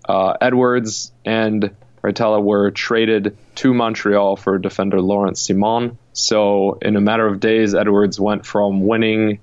uh, 0.08 0.34
Edwards 0.40 1.12
and 1.24 1.74
Raitala 2.02 2.42
were 2.42 2.70
traded 2.70 3.36
to 3.56 3.72
Montreal 3.72 4.36
for 4.36 4.58
defender 4.58 5.00
Lawrence 5.00 5.46
Ciman. 5.46 5.96
So 6.12 6.78
in 6.82 6.96
a 6.96 7.00
matter 7.00 7.26
of 7.26 7.40
days, 7.40 7.74
Edwards 7.74 8.18
went 8.18 8.44
from 8.44 8.86
winning 8.86 9.38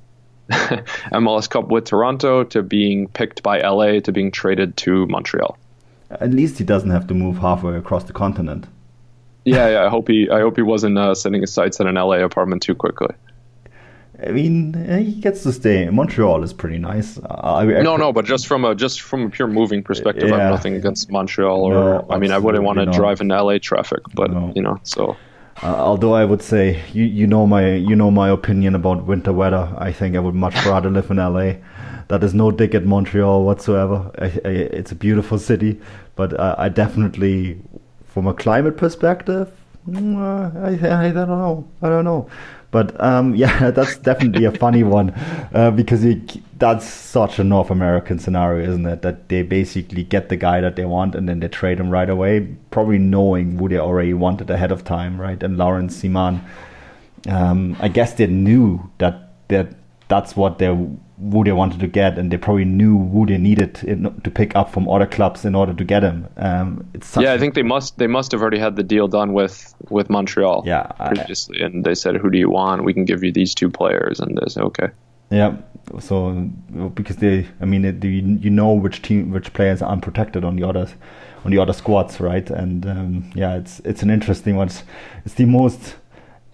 MLS 1.11 1.49
Cup 1.49 1.67
with 1.69 1.85
Toronto 1.85 2.43
to 2.45 2.63
being 2.63 3.07
picked 3.07 3.43
by 3.43 3.61
LA 3.61 3.99
to 3.99 4.11
being 4.11 4.31
traded 4.31 4.77
to 4.77 5.05
Montreal. 5.07 5.57
At 6.09 6.31
least 6.31 6.57
he 6.57 6.63
doesn't 6.63 6.89
have 6.89 7.07
to 7.07 7.13
move 7.13 7.37
halfway 7.37 7.75
across 7.75 8.05
the 8.05 8.13
continent. 8.13 8.65
Yeah, 9.45 9.69
yeah. 9.69 9.85
I 9.85 9.89
hope 9.95 10.07
he. 10.07 10.29
I 10.29 10.39
hope 10.39 10.55
he 10.55 10.63
wasn't 10.63 10.97
uh, 10.97 11.13
setting 11.13 11.41
his 11.41 11.53
sights 11.53 11.79
on 11.79 11.87
an 11.87 11.95
LA 11.95 12.17
apartment 12.17 12.63
too 12.63 12.75
quickly. 12.75 13.13
I 14.21 14.31
mean, 14.31 14.75
eh, 14.75 14.99
he 14.99 15.13
gets 15.13 15.43
to 15.43 15.53
stay. 15.53 15.89
Montreal 15.89 16.43
is 16.43 16.51
pretty 16.51 16.77
nice. 16.77 17.17
I, 17.29 17.61
I, 17.61 17.81
no, 17.81 17.95
no, 17.95 18.11
but 18.11 18.25
just 18.25 18.47
from 18.47 18.65
a 18.65 18.75
just 18.75 19.01
from 19.01 19.27
a 19.27 19.29
pure 19.29 19.47
moving 19.47 19.83
perspective, 19.83 20.29
yeah. 20.29 20.35
I 20.35 20.39
have 20.39 20.51
nothing 20.51 20.75
against 20.75 21.09
Montreal. 21.11 21.61
Or 21.61 21.73
no, 21.73 22.07
I 22.09 22.17
mean, 22.17 22.31
I 22.31 22.37
wouldn't 22.37 22.63
want 22.63 22.79
to 22.79 22.85
drive 22.87 23.21
in 23.21 23.29
LA 23.29 23.59
traffic, 23.59 24.01
but 24.13 24.31
no. 24.31 24.51
you 24.55 24.61
know, 24.61 24.79
so. 24.83 25.15
Uh, 25.61 25.75
although 25.75 26.13
I 26.13 26.23
would 26.23 26.41
say 26.41 26.81
you 26.93 27.03
you 27.03 27.27
know 27.27 27.45
my 27.45 27.75
you 27.75 27.95
know 27.95 28.09
my 28.09 28.29
opinion 28.29 28.75
about 28.75 29.05
winter 29.05 29.33
weather. 29.33 29.73
I 29.77 29.91
think 29.91 30.15
I 30.15 30.19
would 30.19 30.35
much 30.35 30.55
rather 30.65 30.89
live 30.89 31.11
in 31.11 31.17
LA. 31.17 31.55
That 32.07 32.23
is 32.23 32.33
no 32.33 32.49
dig 32.49 32.73
at 32.75 32.85
Montreal 32.85 33.43
whatsoever. 33.43 34.11
I, 34.17 34.25
I, 34.45 34.49
it's 34.79 34.91
a 34.91 34.95
beautiful 34.95 35.37
city, 35.37 35.79
but 36.15 36.33
uh, 36.39 36.55
I 36.57 36.69
definitely, 36.69 37.61
from 38.05 38.25
a 38.25 38.33
climate 38.33 38.77
perspective, 38.77 39.51
mm, 39.87 40.17
I, 40.17 41.07
I 41.07 41.11
don't 41.11 41.27
know. 41.27 41.67
I 41.81 41.89
don't 41.89 42.05
know. 42.05 42.29
But 42.71 43.01
um, 43.03 43.35
yeah, 43.43 43.71
that's 43.71 43.97
definitely 43.97 44.45
a 44.45 44.51
funny 44.51 44.83
one 44.83 45.11
uh, 45.53 45.71
because 45.71 46.03
it, 46.03 46.41
that's 46.59 46.85
such 46.85 47.39
a 47.39 47.43
North 47.43 47.69
American 47.69 48.19
scenario, 48.19 48.69
isn't 48.69 48.85
it? 48.85 49.01
That 49.01 49.29
they 49.29 49.41
basically 49.41 50.03
get 50.03 50.29
the 50.29 50.37
guy 50.37 50.61
that 50.61 50.75
they 50.75 50.85
want 50.85 51.15
and 51.15 51.27
then 51.27 51.39
they 51.39 51.47
trade 51.47 51.79
him 51.79 51.89
right 51.89 52.09
away, 52.09 52.55
probably 52.71 52.99
knowing 52.99 53.57
who 53.57 53.69
they 53.69 53.79
already 53.79 54.13
wanted 54.13 54.49
ahead 54.49 54.71
of 54.71 54.83
time, 54.83 55.19
right? 55.19 55.41
And 55.41 55.57
Lawrence 55.57 56.01
Ciman, 56.01 56.41
um, 57.27 57.75
I 57.79 57.87
guess 57.87 58.13
they 58.13 58.27
knew 58.27 58.89
that 58.97 59.29
that 59.47 59.75
that's 60.07 60.35
what 60.35 60.57
they 60.59 60.69
who 61.19 61.43
they 61.43 61.51
wanted 61.51 61.79
to 61.79 61.87
get, 61.87 62.17
and 62.17 62.31
they 62.31 62.37
probably 62.37 62.65
knew 62.65 62.97
who 63.09 63.25
they 63.25 63.37
needed 63.37 63.83
in, 63.83 64.03
to 64.21 64.31
pick 64.31 64.55
up 64.55 64.71
from 64.71 64.87
other 64.87 65.05
clubs 65.05 65.43
in 65.43 65.53
order 65.53 65.73
to 65.73 65.83
get 65.83 66.03
him. 66.03 66.27
Um, 66.37 66.85
yeah, 67.17 67.33
I 67.33 67.37
think 67.37 67.55
they 67.55 67.63
must 67.63 67.97
they 67.97 68.07
must 68.07 68.31
have 68.31 68.41
already 68.41 68.59
had 68.59 68.75
the 68.75 68.83
deal 68.83 69.07
done 69.07 69.33
with 69.33 69.73
with 69.89 70.09
Montreal. 70.09 70.63
Yeah, 70.65 70.83
previously, 70.83 71.61
I, 71.61 71.65
and 71.65 71.83
they 71.83 71.95
said, 71.95 72.15
"Who 72.15 72.29
do 72.29 72.37
you 72.37 72.49
want? 72.49 72.83
We 72.83 72.93
can 72.93 73.05
give 73.05 73.23
you 73.23 73.31
these 73.31 73.53
two 73.53 73.69
players." 73.69 74.19
And 74.19 74.37
they 74.37 74.49
said, 74.49 74.63
"Okay." 74.63 74.87
Yeah, 75.29 75.57
so 75.99 76.49
because 76.95 77.17
they, 77.17 77.47
I 77.61 77.65
mean, 77.65 77.85
it, 77.85 78.03
you, 78.03 78.37
you 78.41 78.49
know 78.49 78.73
which 78.73 79.01
team, 79.01 79.31
which 79.31 79.53
players 79.53 79.81
are 79.81 79.91
unprotected 79.91 80.43
on 80.43 80.55
the 80.55 80.67
others, 80.67 80.95
on 81.45 81.51
the 81.51 81.59
other 81.59 81.73
squads, 81.73 82.19
right? 82.19 82.49
And 82.49 82.85
um, 82.85 83.31
yeah, 83.35 83.55
it's 83.57 83.79
it's 83.81 84.01
an 84.03 84.09
interesting 84.09 84.55
one. 84.55 84.67
It's, 84.67 84.83
it's 85.25 85.35
the 85.35 85.45
most 85.45 85.97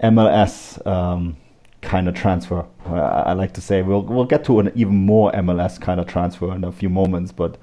MLS. 0.01 0.85
Um, 0.87 1.37
kind 1.85 2.07
of 2.07 2.15
transfer. 2.15 2.65
I 2.85 3.33
like 3.33 3.53
to 3.53 3.61
say 3.61 3.81
we'll 3.81 4.01
we'll 4.01 4.25
get 4.25 4.43
to 4.45 4.59
an 4.59 4.71
even 4.75 4.95
more 4.95 5.31
MLS 5.31 5.79
kind 5.79 5.99
of 5.99 6.07
transfer 6.07 6.53
in 6.53 6.63
a 6.63 6.71
few 6.71 6.89
moments, 6.89 7.31
but 7.31 7.57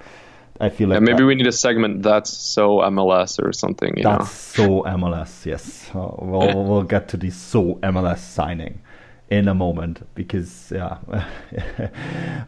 I 0.60 0.68
feel 0.68 0.88
like 0.88 0.96
yeah, 0.96 1.00
maybe 1.00 1.18
that, 1.18 1.26
we 1.26 1.34
need 1.34 1.46
a 1.46 1.52
segment 1.52 2.02
that's 2.02 2.30
so 2.30 2.78
MLS 2.78 3.42
or 3.42 3.52
something. 3.52 3.94
that's 4.02 4.58
know? 4.58 4.82
so 4.82 4.82
MLS. 4.84 5.44
Yes, 5.44 5.90
uh, 5.94 6.14
we'll 6.18 6.64
we'll 6.64 6.82
get 6.84 7.08
to 7.08 7.16
the 7.16 7.30
so 7.30 7.74
MLS 7.82 8.18
signing 8.18 8.80
in 9.28 9.48
a 9.48 9.54
moment 9.54 10.06
because 10.14 10.70
yeah, 10.74 10.98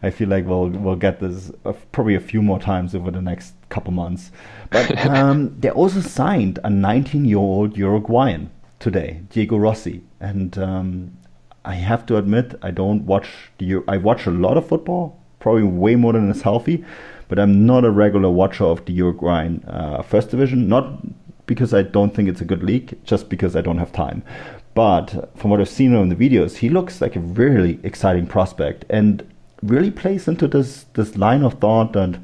I 0.03 0.11
feel 0.11 0.29
like 0.29 0.45
we'll 0.45 0.69
we'll 0.69 0.95
get 0.95 1.19
this 1.19 1.51
probably 1.91 2.15
a 2.15 2.19
few 2.19 2.41
more 2.41 2.59
times 2.59 2.95
over 2.95 3.11
the 3.11 3.21
next 3.21 3.53
couple 3.69 3.91
months. 3.91 4.31
But 4.69 5.05
um, 5.07 5.59
they 5.59 5.71
also 5.71 6.01
signed 6.01 6.59
a 6.59 6.69
19-year-old 6.69 7.75
Uruguayan 7.75 8.51
today, 8.79 9.21
Diego 9.29 9.57
Rossi, 9.57 10.03
and 10.19 10.57
um, 10.57 11.17
I 11.65 11.75
have 11.75 12.05
to 12.07 12.17
admit, 12.17 12.55
I 12.61 12.71
don't 12.71 13.05
watch 13.05 13.27
the. 13.57 13.83
I 13.87 13.97
watch 13.97 14.25
a 14.27 14.31
lot 14.31 14.57
of 14.57 14.67
football, 14.67 15.19
probably 15.39 15.63
way 15.63 15.95
more 15.95 16.13
than 16.13 16.29
is 16.29 16.43
healthy, 16.43 16.85
but 17.27 17.39
I'm 17.39 17.65
not 17.65 17.83
a 17.83 17.91
regular 17.91 18.29
watcher 18.29 18.65
of 18.65 18.85
the 18.85 18.93
Uruguayan 18.93 19.63
uh, 19.67 20.01
First 20.03 20.29
Division. 20.29 20.69
Not 20.69 20.99
because 21.47 21.73
I 21.73 21.81
don't 21.81 22.13
think 22.13 22.29
it's 22.29 22.41
a 22.41 22.45
good 22.45 22.63
league, 22.63 22.97
just 23.03 23.29
because 23.29 23.55
I 23.55 23.61
don't 23.61 23.79
have 23.79 23.91
time. 23.91 24.23
But 24.75 25.31
from 25.37 25.51
what 25.51 25.59
I've 25.59 25.69
seen 25.69 25.95
in 25.95 26.09
the 26.09 26.15
videos, 26.15 26.57
he 26.57 26.69
looks 26.69 27.01
like 27.01 27.15
a 27.15 27.19
really 27.19 27.79
exciting 27.81 28.27
prospect 28.27 28.85
and 28.89 29.27
really 29.63 29.89
plays 29.91 30.27
into 30.27 30.47
this 30.47 30.85
this 30.93 31.15
line 31.17 31.43
of 31.43 31.55
thought 31.55 31.93
that 31.93 32.19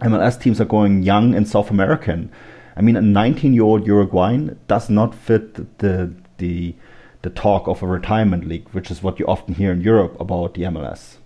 MLS 0.00 0.40
teams 0.40 0.60
are 0.60 0.66
going 0.66 1.02
young 1.02 1.34
and 1.34 1.48
South 1.48 1.70
American. 1.70 2.30
I 2.76 2.82
mean, 2.82 2.96
a 2.96 3.02
19 3.02 3.54
year 3.54 3.62
old 3.62 3.86
Uruguayan 3.86 4.58
does 4.68 4.90
not 4.90 5.14
fit 5.14 5.78
the 5.78 6.12
the 6.38 6.74
the 7.22 7.30
talk 7.30 7.68
of 7.68 7.82
a 7.82 7.86
retirement 7.86 8.46
league, 8.46 8.68
which 8.70 8.90
is 8.90 9.02
what 9.02 9.18
you 9.18 9.26
often 9.26 9.54
hear 9.54 9.72
in 9.72 9.80
Europe 9.80 10.18
about 10.20 10.54
the 10.54 10.62
MLS. 10.62 11.16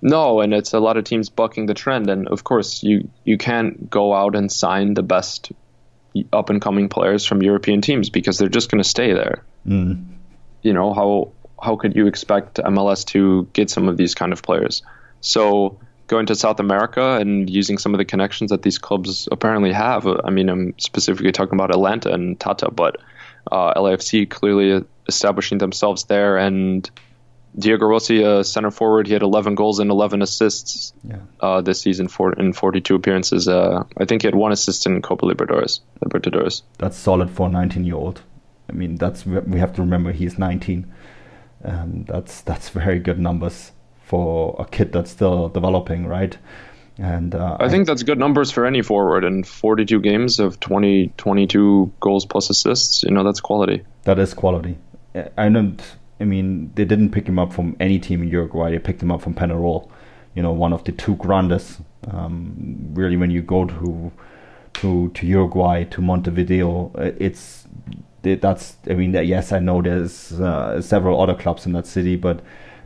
No, 0.00 0.40
and 0.40 0.52
it's 0.52 0.74
a 0.74 0.80
lot 0.80 0.96
of 0.96 1.04
teams 1.04 1.30
bucking 1.30 1.66
the 1.66 1.74
trend, 1.74 2.10
and 2.10 2.28
of 2.28 2.44
course 2.44 2.82
you 2.82 3.08
you 3.24 3.38
can't 3.38 3.88
go 3.88 4.14
out 4.14 4.36
and 4.36 4.52
sign 4.52 4.94
the 4.94 5.02
best 5.02 5.50
up 6.32 6.50
and 6.50 6.60
coming 6.60 6.88
players 6.88 7.24
from 7.24 7.42
European 7.42 7.80
teams 7.80 8.10
because 8.10 8.38
they're 8.38 8.48
just 8.48 8.70
going 8.70 8.82
to 8.82 8.88
stay 8.88 9.14
there. 9.14 9.44
Mm. 9.66 10.04
You 10.62 10.74
know 10.74 10.92
how 10.92 11.32
how 11.60 11.76
could 11.76 11.96
you 11.96 12.06
expect 12.06 12.56
MLS 12.56 13.06
to 13.06 13.48
get 13.54 13.70
some 13.70 13.88
of 13.88 13.96
these 13.96 14.14
kind 14.14 14.32
of 14.32 14.42
players? 14.42 14.82
So 15.20 15.80
going 16.06 16.26
to 16.26 16.34
South 16.34 16.60
America 16.60 17.16
and 17.16 17.48
using 17.48 17.78
some 17.78 17.94
of 17.94 17.98
the 17.98 18.04
connections 18.04 18.50
that 18.50 18.62
these 18.62 18.76
clubs 18.76 19.26
apparently 19.32 19.72
have. 19.72 20.06
I 20.06 20.30
mean, 20.30 20.50
I'm 20.50 20.74
specifically 20.78 21.32
talking 21.32 21.54
about 21.54 21.70
Atlanta 21.70 22.12
and 22.12 22.38
Tata, 22.38 22.70
but 22.70 22.98
uh, 23.50 23.72
LAFC 23.74 24.28
clearly 24.28 24.84
establishing 25.08 25.58
themselves 25.58 26.04
there. 26.04 26.36
And 26.36 26.88
Diego 27.56 27.86
Rossi, 27.86 28.22
a 28.22 28.42
center 28.42 28.70
forward, 28.70 29.06
he 29.06 29.12
had 29.12 29.22
11 29.22 29.54
goals 29.54 29.78
and 29.78 29.90
11 29.90 30.22
assists 30.22 30.92
yeah. 31.04 31.18
uh, 31.40 31.60
this 31.60 31.80
season 31.80 32.08
for 32.08 32.32
in 32.32 32.52
42 32.52 32.94
appearances. 32.94 33.46
Uh, 33.46 33.84
I 33.96 34.04
think 34.04 34.22
he 34.22 34.26
had 34.26 34.34
one 34.34 34.52
assist 34.52 34.86
in 34.86 35.00
Copa 35.02 35.24
Libertadores. 35.24 35.80
Libertadores. 36.04 36.62
That's 36.78 36.96
solid 36.96 37.30
for 37.30 37.48
a 37.48 37.50
19 37.50 37.84
year 37.84 37.94
old. 37.94 38.22
I 38.68 38.72
mean, 38.72 38.96
that's 38.96 39.26
we 39.26 39.58
have 39.58 39.74
to 39.74 39.82
remember 39.82 40.10
he's 40.10 40.38
19. 40.38 40.92
Um, 41.64 42.04
that's 42.04 42.40
that's 42.42 42.70
very 42.70 42.98
good 42.98 43.18
numbers 43.18 43.72
for 44.02 44.56
a 44.58 44.64
kid 44.64 44.92
that's 44.92 45.10
still 45.10 45.48
developing, 45.48 46.06
right? 46.06 46.36
And 46.98 47.34
uh, 47.34 47.56
I 47.58 47.68
think 47.68 47.86
that's 47.86 48.04
good 48.04 48.18
numbers 48.18 48.52
for 48.52 48.66
any 48.66 48.82
forward. 48.82 49.24
In 49.24 49.42
42 49.42 50.00
games 50.00 50.38
of 50.38 50.60
20, 50.60 51.12
22 51.16 51.92
goals 51.98 52.24
plus 52.24 52.50
assists, 52.50 53.02
you 53.02 53.10
know, 53.10 53.24
that's 53.24 53.40
quality. 53.40 53.82
That 54.04 54.18
is 54.18 54.32
quality. 54.32 54.78
I 55.14 55.48
don't. 55.48 55.80
I 56.20 56.24
mean, 56.24 56.72
they 56.74 56.84
didn't 56.84 57.10
pick 57.10 57.26
him 57.26 57.38
up 57.38 57.52
from 57.52 57.76
any 57.80 57.98
team 57.98 58.22
in 58.22 58.28
Uruguay. 58.28 58.70
They 58.70 58.78
picked 58.78 59.02
him 59.02 59.10
up 59.10 59.20
from 59.20 59.34
Penarol, 59.34 59.90
you 60.34 60.42
know, 60.42 60.52
one 60.52 60.72
of 60.72 60.84
the 60.84 60.92
two 60.92 61.16
grandes. 61.16 61.80
Um, 62.10 62.90
really, 62.94 63.16
when 63.16 63.30
you 63.30 63.42
go 63.42 63.64
to 63.64 64.12
to 64.74 65.08
to 65.10 65.26
Uruguay 65.26 65.84
to 65.84 66.00
Montevideo, 66.00 66.92
uh, 66.96 67.10
it's 67.18 67.66
that's. 68.22 68.76
I 68.88 68.94
mean, 68.94 69.12
yes, 69.12 69.52
I 69.52 69.58
know 69.58 69.82
there's 69.82 70.32
uh, 70.32 70.80
several 70.80 71.20
other 71.20 71.34
clubs 71.34 71.66
in 71.66 71.72
that 71.72 71.86
city, 71.86 72.16
but 72.16 72.40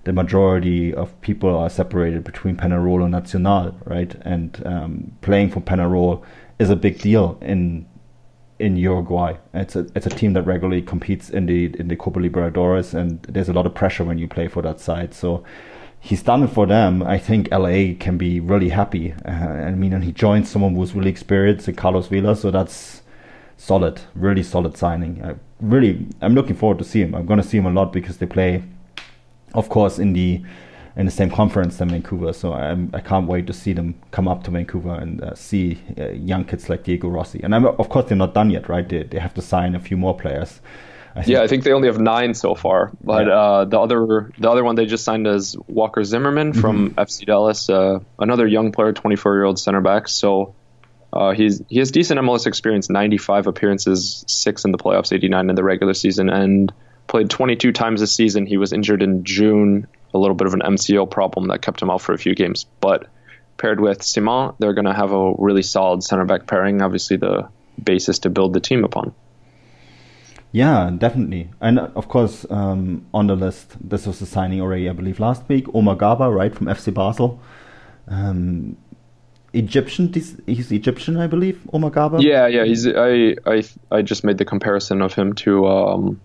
the 0.05 0.13
majority 0.13 0.95
of 0.95 1.19
people 1.21 1.55
are 1.55 1.69
separated 1.69 2.25
between 2.25 2.57
Penarol 2.57 3.03
and 3.03 3.13
Nacional, 3.13 3.77
right? 3.85 4.15
And 4.23 4.63
um, 4.67 5.13
playing 5.21 5.51
for 5.51 5.61
Penarol 5.61 6.23
is 6.59 6.71
a 6.71 6.77
big 6.77 6.99
deal 6.99 7.39
in 7.43 7.87
in 8.59 8.77
Uruguay. 8.77 9.37
It's 9.55 9.77
a 9.77 9.87
it's 9.95 10.07
a 10.07 10.11
team 10.11 10.33
that 10.33 10.43
regularly 10.43 10.83
competes 10.83 11.31
in 11.31 11.47
the 11.47 11.75
in 11.79 11.89
the 11.89 11.97
Copa 11.97 12.21
Libertadores, 12.21 12.95
and 12.95 13.23
there's 13.23 13.49
a 13.49 13.53
lot 13.53 13.67
of 13.67 13.75
pressure 13.75 14.05
when 14.05 14.19
you 14.19 14.29
play 14.29 14.49
for 14.49 14.63
that 14.63 14.81
side. 14.81 15.15
So 15.15 15.45
he's 16.01 16.23
done 16.23 16.43
it 16.43 16.49
for 16.49 16.67
them. 16.67 17.03
I 17.03 17.19
think 17.19 17.51
LA 17.51 17.95
can 17.99 18.19
be 18.19 18.41
really 18.41 18.71
happy. 18.71 19.15
Uh, 19.25 19.31
I 19.31 19.71
mean, 19.73 19.93
and 19.93 20.05
he 20.05 20.13
joined 20.13 20.47
someone 20.47 20.75
who's 20.75 20.95
really 20.95 21.11
experienced, 21.11 21.75
Carlos 21.77 22.09
Vela, 22.09 22.37
so 22.37 22.51
that's 22.51 23.03
solid, 23.57 24.01
really 24.15 24.43
solid 24.43 24.77
signing. 24.77 25.25
I 25.25 25.35
really, 25.61 26.07
I'm 26.21 26.35
looking 26.35 26.57
forward 26.57 26.79
to 26.79 26.85
see 26.85 27.03
him. 27.03 27.15
I'm 27.15 27.27
going 27.27 27.41
to 27.41 27.47
see 27.47 27.59
him 27.59 27.67
a 27.67 27.71
lot 27.71 27.93
because 27.93 28.19
they 28.19 28.27
play, 28.27 28.63
of 29.55 29.69
course, 29.69 29.99
in 29.99 30.13
the 30.13 30.43
in 30.99 31.07
the 31.07 31.13
same 31.13 31.31
conference 31.31 31.79
than 31.79 31.89
Vancouver. 31.89 32.33
So 32.33 32.53
I'm, 32.53 32.91
I 32.93 33.01
can't 33.01 33.29
wait 33.29 33.47
to 33.47 33.53
see 33.53 33.73
them 33.73 33.95
come 34.11 34.27
up 34.27 34.43
to 34.45 34.51
Vancouver 34.51 34.95
and 34.95 35.23
uh, 35.23 35.35
see 35.35 35.79
uh, 35.97 36.09
young 36.11 36.45
kids 36.45 36.69
like 36.69 36.83
Diego 36.83 37.09
Rossi. 37.09 37.41
And 37.43 37.55
I'm, 37.55 37.65
of 37.65 37.89
course, 37.89 38.07
they're 38.09 38.17
not 38.17 38.35
done 38.35 38.51
yet, 38.51 38.69
right? 38.69 38.87
They, 38.87 39.05
they 39.05 39.21
have 39.21 39.33
to 39.35 39.43
sign 39.43 39.77
a 39.77 39.81
few 39.81 39.97
more 39.97 40.17
players. 40.17 40.61
I 41.15 41.23
yeah, 41.25 41.43
I 41.43 41.47
think 41.47 41.63
they 41.63 41.73
only 41.73 41.87
have 41.87 42.01
nine 42.01 42.35
so 42.35 42.57
far. 42.57 42.93
But 43.03 43.29
yeah. 43.29 43.33
uh, 43.33 43.65
the 43.65 43.79
other 43.79 44.31
the 44.39 44.51
other 44.51 44.63
one 44.63 44.75
they 44.75 44.87
just 44.87 45.05
signed 45.05 45.27
is 45.27 45.57
Walker 45.67 46.05
Zimmerman 46.05 46.53
from 46.53 46.91
mm-hmm. 46.91 47.01
FC 47.01 47.27
Dallas, 47.27 47.71
uh, 47.71 48.01
another 48.19 48.47
young 48.47 48.73
player, 48.73 48.93
24 48.93 49.35
year 49.35 49.45
old 49.45 49.59
center 49.59 49.81
back. 49.81 50.09
So 50.09 50.55
uh, 51.13 51.33
he's 51.33 51.63
he 51.69 51.79
has 51.79 51.91
decent 51.91 52.21
MLS 52.21 52.47
experience, 52.47 52.91
95 52.91 53.47
appearances, 53.47 54.25
six 54.29 54.65
in 54.65 54.73
the 54.73 54.79
playoffs, 54.79 55.13
89 55.13 55.49
in 55.49 55.57
the 55.57 55.65
regular 55.65 55.95
season, 55.95 56.29
and 56.29 56.73
played 57.07 57.31
22 57.31 57.73
times 57.73 58.01
this 58.01 58.15
season. 58.15 58.47
He 58.47 58.59
was 58.59 58.73
injured 58.73 59.03
in 59.03 59.25
June, 59.25 59.87
a 60.15 60.19
little 60.19 60.35
bit 60.35 60.47
of 60.47 60.55
an 60.55 60.61
MCL 60.61 61.11
problem 61.11 61.49
that 61.49 61.63
kept 61.63 61.83
him 61.83 61.91
out 61.91 62.01
for 62.01 62.13
a 62.13 62.19
few 62.19 62.35
games. 62.35 62.67
But 62.81 63.07
paired 63.57 63.81
with 63.81 64.01
Ciman, 64.01 64.57
they're 64.59 64.75
going 64.75 64.87
to 64.87 64.95
have 64.95 65.13
a 65.13 65.35
really 65.39 65.63
solid 65.63 66.03
center 66.03 66.25
back 66.25 66.47
pairing. 66.47 66.83
Obviously, 66.83 67.17
the 67.17 67.49
basis 67.83 68.21
to 68.21 68.31
build 68.31 68.53
the 68.53 68.61
team 68.61 68.85
upon. 68.85 69.15
Yeah, 70.51 70.91
definitely. 70.97 71.51
And 71.61 71.79
of 71.79 72.09
course, 72.09 72.47
um, 72.49 73.07
on 73.13 73.27
the 73.27 73.37
list, 73.37 73.77
this 73.87 74.07
was 74.07 74.21
a 74.23 74.27
signing 74.27 74.61
already, 74.61 74.89
I 74.89 74.93
believe, 74.93 75.21
last 75.21 75.47
week. 75.49 75.67
Omar 75.75 75.97
Gaber, 75.97 76.35
right, 76.35 76.55
from 76.55 76.69
FC 76.69 76.93
Basel. 76.93 77.41
Um, 78.07 78.79
Egyptian. 79.53 80.13
He's 80.13 80.73
Egyptian, 80.73 81.19
I 81.19 81.27
believe. 81.27 81.61
Omar 81.73 81.91
Gaber. 81.91 82.23
Yeah, 82.23 82.47
yeah. 82.47 82.65
He's. 82.65 82.87
I. 82.87 83.37
I. 83.47 83.63
I 83.91 84.03
just 84.03 84.25
made 84.25 84.39
the 84.39 84.45
comparison 84.45 85.03
of 85.03 85.15
him 85.15 85.35
to. 85.35 85.67
Um, 85.67 86.21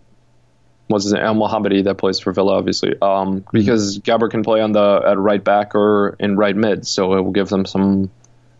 what's 0.87 1.05
his 1.05 1.13
name? 1.13 1.23
Elmohamady 1.23 1.83
that 1.85 1.95
plays 1.95 2.19
for 2.19 2.31
Villa, 2.31 2.57
obviously. 2.57 2.91
Um, 3.01 3.41
mm-hmm. 3.41 3.49
because 3.51 3.99
Gaber 3.99 4.29
can 4.29 4.43
play 4.43 4.61
on 4.61 4.71
the 4.71 5.01
at 5.05 5.17
right 5.17 5.43
back 5.43 5.75
or 5.75 6.15
in 6.19 6.37
right 6.37 6.55
mid, 6.55 6.85
so 6.85 7.13
it 7.13 7.21
will 7.21 7.31
give 7.31 7.49
them 7.49 7.65
some 7.65 8.11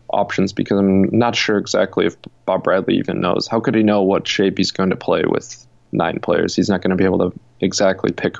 options. 0.08 0.52
Because 0.52 0.78
I'm 0.78 1.10
not 1.16 1.36
sure 1.36 1.58
exactly 1.58 2.06
if 2.06 2.16
Bob 2.46 2.64
Bradley 2.64 2.96
even 2.96 3.20
knows. 3.20 3.46
How 3.46 3.60
could 3.60 3.74
he 3.74 3.82
know 3.82 4.02
what 4.02 4.26
shape 4.26 4.58
he's 4.58 4.70
going 4.70 4.90
to 4.90 4.96
play 4.96 5.22
with 5.26 5.66
nine 5.92 6.20
players? 6.20 6.56
He's 6.56 6.68
not 6.68 6.82
going 6.82 6.90
to 6.90 6.96
be 6.96 7.04
able 7.04 7.30
to 7.30 7.38
exactly 7.60 8.12
pick 8.12 8.36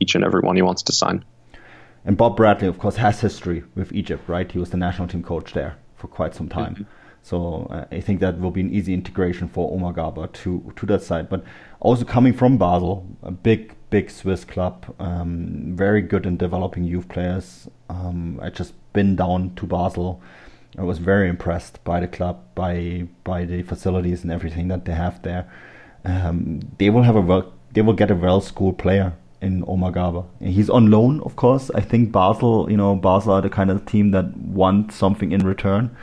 each 0.00 0.14
and 0.14 0.24
every 0.24 0.40
one 0.40 0.56
he 0.56 0.62
wants 0.62 0.84
to 0.84 0.92
sign. 0.92 1.24
And 2.04 2.16
Bob 2.16 2.36
Bradley, 2.36 2.66
of 2.66 2.78
course, 2.78 2.96
has 2.96 3.20
history 3.20 3.62
with 3.74 3.92
Egypt, 3.92 4.26
right? 4.26 4.50
He 4.50 4.58
was 4.58 4.70
the 4.70 4.78
national 4.78 5.08
team 5.08 5.22
coach 5.22 5.52
there 5.52 5.76
for 5.96 6.08
quite 6.08 6.34
some 6.34 6.48
time. 6.48 6.74
Mm-hmm. 6.74 6.99
So 7.22 7.66
uh, 7.70 7.84
I 7.90 8.00
think 8.00 8.20
that 8.20 8.40
will 8.40 8.50
be 8.50 8.60
an 8.60 8.70
easy 8.70 8.94
integration 8.94 9.48
for 9.48 9.72
Omar 9.72 9.92
Gaber 9.92 10.32
to 10.32 10.72
to 10.76 10.86
that 10.86 11.02
side. 11.02 11.28
But 11.28 11.44
also 11.80 12.04
coming 12.04 12.32
from 12.32 12.58
Basel, 12.58 13.06
a 13.22 13.30
big 13.30 13.74
big 13.90 14.10
Swiss 14.10 14.44
club, 14.44 14.94
um, 14.98 15.72
very 15.74 16.00
good 16.00 16.26
in 16.26 16.36
developing 16.36 16.84
youth 16.84 17.08
players. 17.08 17.68
Um, 17.88 18.38
I 18.42 18.50
just 18.50 18.72
been 18.92 19.16
down 19.16 19.54
to 19.56 19.66
Basel. 19.66 20.20
I 20.78 20.82
was 20.82 20.98
very 20.98 21.28
impressed 21.28 21.82
by 21.84 22.00
the 22.00 22.08
club, 22.08 22.40
by 22.54 23.08
by 23.24 23.44
the 23.44 23.62
facilities 23.62 24.22
and 24.22 24.32
everything 24.32 24.68
that 24.68 24.84
they 24.84 24.94
have 24.94 25.22
there. 25.22 25.50
Um, 26.04 26.60
they 26.78 26.88
will 26.90 27.02
have 27.02 27.16
a 27.16 27.20
well, 27.20 27.52
they 27.72 27.82
will 27.82 27.92
get 27.94 28.10
a 28.10 28.14
well 28.14 28.40
schooled 28.40 28.78
player 28.78 29.12
in 29.42 29.64
Omar 29.66 29.92
Gaber. 29.92 30.24
He's 30.40 30.70
on 30.70 30.90
loan, 30.90 31.20
of 31.20 31.36
course. 31.36 31.70
I 31.74 31.80
think 31.80 32.12
Basel, 32.12 32.70
you 32.70 32.76
know, 32.76 32.94
Basel 32.94 33.32
are 33.32 33.40
the 33.40 33.50
kind 33.50 33.70
of 33.70 33.86
team 33.86 34.10
that 34.12 34.36
want 34.36 34.92
something 34.92 35.32
in 35.32 35.46
return 35.46 35.96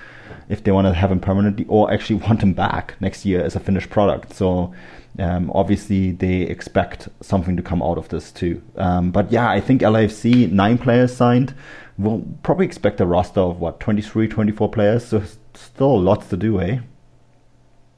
if 0.49 0.63
they 0.63 0.71
want 0.71 0.87
to 0.87 0.93
have 0.93 1.11
him 1.11 1.19
permanently 1.19 1.65
or 1.67 1.91
actually 1.91 2.15
want 2.27 2.41
him 2.41 2.53
back 2.53 2.95
next 2.99 3.25
year 3.25 3.43
as 3.43 3.55
a 3.55 3.59
finished 3.59 3.89
product. 3.89 4.33
So 4.33 4.73
um, 5.19 5.51
obviously 5.53 6.11
they 6.11 6.41
expect 6.41 7.09
something 7.21 7.57
to 7.57 7.63
come 7.63 7.81
out 7.81 7.97
of 7.97 8.09
this 8.09 8.31
too. 8.31 8.61
Um, 8.75 9.11
but 9.11 9.31
yeah, 9.31 9.49
I 9.49 9.59
think 9.59 9.81
LAFC, 9.81 10.51
nine 10.51 10.77
players 10.77 11.15
signed. 11.15 11.53
We'll 11.97 12.23
probably 12.43 12.65
expect 12.65 13.01
a 13.01 13.05
roster 13.05 13.39
of 13.39 13.59
what, 13.59 13.79
23, 13.79 14.27
24 14.27 14.69
players. 14.69 15.05
So 15.05 15.23
still 15.53 15.99
lots 15.99 16.27
to 16.27 16.37
do, 16.37 16.61
eh? 16.61 16.79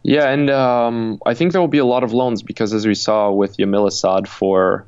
Yeah, 0.03 0.29
and 0.29 0.49
um, 0.49 1.19
I 1.25 1.33
think 1.33 1.51
there 1.51 1.59
will 1.59 1.67
be 1.67 1.77
a 1.77 1.85
lot 1.85 2.03
of 2.03 2.13
loans 2.13 2.41
because 2.41 2.73
as 2.73 2.87
we 2.87 2.95
saw 2.95 3.31
with 3.31 3.57
Yamil 3.57 3.87
Asad 3.87 4.29
for 4.29 4.85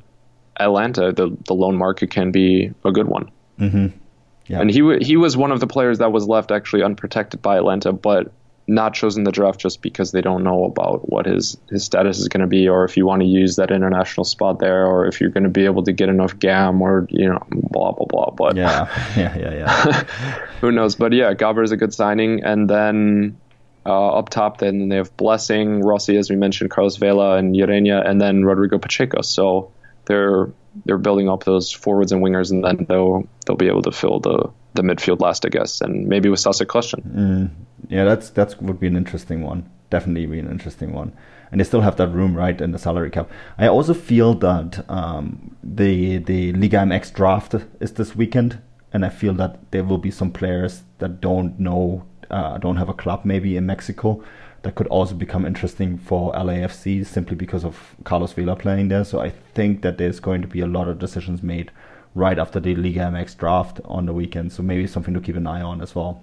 Atlanta, 0.58 1.12
the 1.12 1.36
the 1.46 1.54
loan 1.54 1.76
market 1.76 2.10
can 2.10 2.30
be 2.30 2.72
a 2.84 2.92
good 2.92 3.08
one. 3.08 3.30
Mm-hmm. 3.58 3.98
Yeah. 4.46 4.60
And 4.60 4.70
he 4.70 4.98
he 5.00 5.16
was 5.16 5.36
one 5.36 5.52
of 5.52 5.60
the 5.60 5.66
players 5.66 5.98
that 5.98 6.12
was 6.12 6.26
left 6.26 6.50
actually 6.50 6.82
unprotected 6.82 7.42
by 7.42 7.56
Atlanta, 7.56 7.92
but 7.92 8.32
not 8.66 8.94
chosen 8.94 9.24
the 9.24 9.32
draft 9.32 9.60
just 9.60 9.82
because 9.82 10.12
they 10.12 10.20
don't 10.20 10.44
know 10.44 10.64
about 10.64 11.08
what 11.08 11.26
his 11.26 11.56
his 11.68 11.84
status 11.84 12.18
is 12.18 12.28
going 12.28 12.40
to 12.40 12.46
be, 12.46 12.68
or 12.68 12.84
if 12.84 12.96
you 12.96 13.06
want 13.06 13.22
to 13.22 13.26
use 13.26 13.56
that 13.56 13.70
international 13.70 14.24
spot 14.24 14.58
there, 14.58 14.86
or 14.86 15.06
if 15.06 15.20
you're 15.20 15.30
going 15.30 15.44
to 15.44 15.50
be 15.50 15.64
able 15.64 15.82
to 15.84 15.92
get 15.92 16.08
enough 16.08 16.38
GAM, 16.38 16.80
or 16.80 17.06
you 17.10 17.28
know, 17.28 17.42
blah 17.50 17.92
blah 17.92 18.06
blah. 18.06 18.30
But 18.30 18.56
yeah, 18.56 18.88
yeah, 19.16 19.36
yeah, 19.36 19.54
yeah. 19.54 20.04
who 20.60 20.70
knows? 20.70 20.94
But 20.94 21.12
yeah, 21.12 21.34
Gaber 21.34 21.64
is 21.64 21.72
a 21.72 21.76
good 21.76 21.94
signing, 21.94 22.44
and 22.44 22.68
then. 22.68 23.38
Uh, 23.84 24.18
up 24.18 24.28
top, 24.28 24.58
then 24.58 24.88
they 24.90 24.94
have 24.94 25.16
Blessing, 25.16 25.80
Rossi, 25.80 26.16
as 26.16 26.30
we 26.30 26.36
mentioned, 26.36 26.70
Carlos 26.70 26.98
Vela, 26.98 27.36
and 27.36 27.52
Ureña, 27.52 28.08
and 28.08 28.20
then 28.20 28.44
Rodrigo 28.44 28.78
Pacheco. 28.78 29.22
So 29.22 29.72
they're 30.04 30.50
they're 30.84 30.98
building 30.98 31.28
up 31.28 31.44
those 31.44 31.72
forwards 31.72 32.12
and 32.12 32.22
wingers, 32.22 32.50
and 32.50 32.64
then 32.64 32.86
they'll 32.88 33.26
they'll 33.46 33.56
be 33.56 33.68
able 33.68 33.82
to 33.82 33.92
fill 33.92 34.20
the 34.20 34.50
the 34.74 34.82
midfield 34.82 35.20
last, 35.20 35.44
I 35.44 35.48
guess, 35.48 35.80
and 35.80 36.06
maybe 36.08 36.28
with 36.28 36.40
Sacha 36.40 36.64
Kljestan. 36.64 37.02
Mm, 37.02 37.50
yeah, 37.88 38.04
that's 38.04 38.30
that's 38.30 38.58
would 38.58 38.80
be 38.80 38.86
an 38.86 38.96
interesting 38.96 39.42
one. 39.42 39.68
Definitely 39.90 40.26
be 40.26 40.38
an 40.38 40.50
interesting 40.50 40.92
one. 40.92 41.12
And 41.50 41.60
they 41.60 41.64
still 41.64 41.82
have 41.82 41.96
that 41.96 42.08
room, 42.08 42.34
right, 42.34 42.58
in 42.58 42.72
the 42.72 42.78
salary 42.78 43.10
cap. 43.10 43.30
I 43.58 43.66
also 43.68 43.92
feel 43.92 44.32
that 44.34 44.88
um, 44.88 45.54
the 45.62 46.18
the 46.18 46.52
Liga 46.54 46.78
MX 46.78 47.12
draft 47.12 47.54
is 47.80 47.92
this 47.92 48.16
weekend, 48.16 48.58
and 48.92 49.04
I 49.04 49.10
feel 49.10 49.34
that 49.34 49.70
there 49.70 49.84
will 49.84 49.98
be 49.98 50.10
some 50.10 50.30
players 50.30 50.82
that 50.98 51.20
don't 51.20 51.58
know, 51.60 52.06
uh, 52.30 52.56
don't 52.56 52.76
have 52.76 52.88
a 52.88 52.94
club 52.94 53.24
maybe 53.24 53.56
in 53.58 53.66
Mexico, 53.66 54.24
that 54.62 54.76
could 54.76 54.86
also 54.88 55.14
become 55.14 55.44
interesting 55.44 55.98
for 55.98 56.32
LAFC 56.32 57.04
simply 57.04 57.36
because 57.36 57.64
of 57.64 57.96
Carlos 58.04 58.32
Vela 58.32 58.56
playing 58.56 58.88
there. 58.88 59.04
So 59.04 59.20
I 59.20 59.30
think 59.30 59.82
that 59.82 59.98
there's 59.98 60.20
going 60.20 60.40
to 60.42 60.48
be 60.48 60.60
a 60.60 60.66
lot 60.66 60.88
of 60.88 60.98
decisions 60.98 61.42
made 61.42 61.70
right 62.14 62.38
after 62.38 62.60
the 62.60 62.74
Liga 62.76 63.00
MX 63.00 63.36
draft 63.36 63.80
on 63.84 64.06
the 64.06 64.12
weekend. 64.12 64.52
So 64.52 64.62
maybe 64.62 64.86
something 64.86 65.14
to 65.14 65.20
keep 65.20 65.36
an 65.36 65.46
eye 65.46 65.62
on 65.62 65.80
as 65.80 65.94
well. 65.94 66.22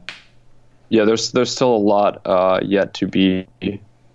Yeah, 0.88 1.06
there's 1.06 1.32
there's 1.34 1.52
still 1.52 1.76
a 1.76 1.78
lot 1.78 2.22
uh, 2.26 2.60
yet 2.64 2.96
to 2.96 3.08
be 3.08 3.48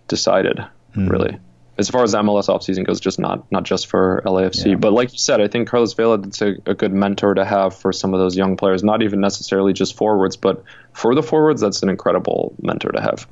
decided, 0.08 0.64
mm. 0.96 1.08
really. 1.08 1.38
As 1.76 1.90
far 1.90 2.04
as 2.04 2.14
MLS 2.14 2.48
offseason 2.48 2.86
goes, 2.86 3.00
just 3.00 3.18
not 3.18 3.50
not 3.52 3.64
just 3.64 3.88
for 3.88 4.22
LAFC, 4.24 4.70
yeah. 4.70 4.74
but 4.76 4.92
like 4.92 5.12
you 5.12 5.18
said, 5.18 5.40
I 5.40 5.48
think 5.48 5.68
Carlos 5.68 5.92
Vela 5.92 6.20
is 6.20 6.40
a, 6.40 6.54
a 6.66 6.74
good 6.74 6.92
mentor 6.92 7.34
to 7.34 7.44
have 7.44 7.76
for 7.76 7.92
some 7.92 8.14
of 8.14 8.20
those 8.20 8.36
young 8.36 8.56
players. 8.56 8.82
Not 8.82 9.02
even 9.02 9.20
necessarily 9.20 9.72
just 9.72 9.96
forwards, 9.96 10.36
but 10.36 10.64
for 10.92 11.14
the 11.14 11.22
forwards, 11.22 11.60
that's 11.60 11.82
an 11.82 11.88
incredible 11.88 12.54
mentor 12.60 12.90
to 12.92 13.00
have 13.00 13.26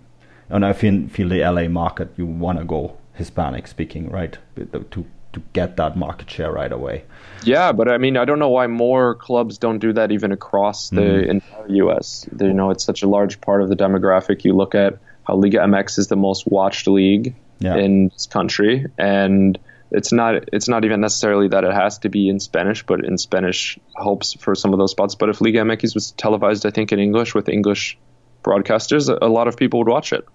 and 0.53 0.65
I 0.65 0.73
feel 0.73 1.09
feel 1.09 1.29
the 1.29 1.41
LA 1.41 1.69
market 1.69 2.11
you 2.17 2.27
want 2.27 2.59
to 2.59 2.65
go 2.65 2.97
Hispanic 3.15 3.67
speaking, 3.67 4.11
right? 4.11 4.39
To 4.57 5.07
to 5.33 5.43
get 5.55 5.77
that 5.77 5.97
market 5.97 6.31
share 6.31 6.53
right 6.53 6.71
away. 6.71 7.05
Yeah, 7.45 7.73
but 7.73 7.89
I 7.89 7.99
mean, 7.99 8.17
I 8.17 8.25
don't 8.25 8.39
know 8.39 8.51
why 8.51 8.67
more 8.67 9.15
clubs 9.15 9.59
don't 9.59 9.79
do 9.79 9.93
that 9.95 10.13
even 10.13 10.31
across 10.31 10.91
the 10.91 11.01
mm. 11.01 11.29
entire 11.29 11.69
U.S. 11.69 12.29
You 12.39 12.53
know, 12.53 12.71
it's 12.71 12.85
such 12.85 13.03
a 13.03 13.09
large 13.09 13.41
part 13.41 13.63
of 13.63 13.69
the 13.69 13.77
demographic. 13.77 14.45
You 14.45 14.55
look 14.55 14.75
at 14.75 14.99
how 15.27 15.37
Liga 15.37 15.59
MX 15.59 15.99
is 15.99 16.09
the 16.09 16.17
most 16.17 16.47
watched 16.47 16.87
league 16.87 17.35
yeah. 17.61 17.77
in 17.77 18.09
this 18.09 18.27
country, 18.27 18.87
and 18.99 19.59
it's 19.91 20.13
not 20.13 20.49
it's 20.53 20.69
not 20.69 20.85
even 20.85 21.01
necessarily 21.01 21.49
that 21.49 21.65
it 21.65 21.73
has 21.73 21.99
to 21.99 22.09
be 22.09 22.29
in 22.29 22.41
Spanish, 22.41 22.85
but 22.85 23.05
in 23.05 23.17
Spanish 23.19 23.79
helps 23.97 24.35
for 24.35 24.55
some 24.55 24.73
of 24.73 24.79
those 24.79 24.91
spots. 24.91 25.15
But 25.15 25.31
if 25.31 25.41
Liga 25.41 25.61
MX 25.61 25.95
was 25.95 26.13
televised, 26.13 26.67
I 26.67 26.71
think 26.71 26.93
in 26.93 26.99
English 26.99 27.35
with 27.35 27.49
English 27.49 27.99
broadcasters, 28.43 29.09
a 29.09 29.27
lot 29.27 29.49
of 29.49 29.57
people 29.57 29.81
would 29.81 29.89
watch 29.89 30.13
it. 30.13 30.27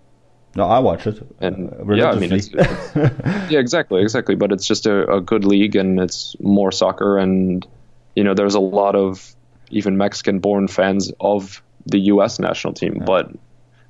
No, 0.56 0.66
I 0.66 0.80
watch 0.80 1.06
it. 1.06 1.22
And 1.39 1.72
uh, 1.72 1.93
yeah, 1.93 2.12
I 2.12 2.16
mean, 2.16 2.32
it's, 2.32 2.50
it's, 2.52 2.95
yeah, 3.52 3.60
exactly, 3.60 4.02
exactly. 4.02 4.36
But 4.36 4.52
it's 4.52 4.66
just 4.66 4.86
a, 4.86 5.16
a, 5.16 5.22
good 5.22 5.45
league, 5.45 5.76
and 5.76 6.00
it's 6.00 6.36
more 6.39 6.72
soccer, 6.72 7.18
and 7.18 7.66
you 8.16 8.24
know, 8.24 8.34
there's 8.34 8.56
a 8.56 8.60
lot 8.60 8.95
of 8.95 9.36
even 9.70 9.98
Mexican-born 9.98 10.68
fans 10.68 11.12
of 11.20 11.62
the 11.86 12.00
U.S. 12.00 12.39
national 12.39 12.74
team, 12.74 12.95
yeah. 12.98 13.04
but 13.06 13.32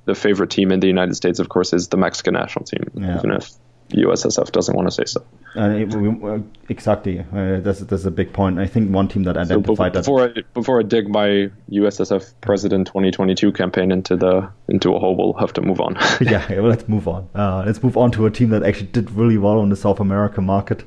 the 0.04 0.14
favorite 0.14 0.50
team 0.50 0.72
in 0.72 0.80
the 0.80 0.86
United 0.86 1.14
States, 1.14 1.38
of 1.38 1.48
course, 1.48 1.72
is 1.72 1.88
the 1.88 1.96
Mexican 1.96 2.34
national 2.34 2.64
team, 2.64 2.84
yeah. 2.94 3.18
even 3.18 3.30
if 3.30 3.50
USSF 3.90 4.52
doesn't 4.52 4.74
want 4.76 4.86
to 4.88 4.92
say 4.92 5.04
so. 5.04 5.24
Uh, 5.56 5.70
it, 5.70 5.94
we, 5.94 6.42
exactly, 6.68 7.20
uh, 7.20 7.60
that's 7.60 7.80
that's 7.80 8.04
a 8.04 8.10
big 8.10 8.32
point. 8.32 8.58
I 8.58 8.66
think 8.66 8.90
one 8.90 9.08
team 9.08 9.22
that 9.22 9.36
identified 9.38 9.94
so 9.94 10.00
before 10.00 10.28
that. 10.28 10.38
I, 10.38 10.42
before 10.52 10.80
I 10.80 10.82
dig 10.82 11.08
my 11.08 11.50
USSF 11.70 12.34
President 12.42 12.86
2022 12.86 13.52
campaign 13.52 13.90
into 13.90 14.16
the 14.16 14.48
into 14.68 14.94
a 14.94 14.98
hole, 14.98 15.16
we'll 15.16 15.32
have 15.34 15.54
to 15.54 15.62
move 15.62 15.80
on. 15.80 15.94
yeah, 16.20 16.46
well, 16.50 16.68
let's 16.68 16.86
move 16.86 17.08
on. 17.08 17.28
Uh, 17.34 17.62
let's 17.64 17.82
move 17.82 17.96
on 17.96 18.10
to 18.12 18.26
a 18.26 18.30
team 18.30 18.50
that 18.50 18.62
actually 18.62 18.88
did 18.88 19.10
really 19.12 19.38
well 19.38 19.58
on 19.58 19.70
the 19.70 19.76
South 19.76 20.00
American 20.00 20.44
market. 20.44 20.84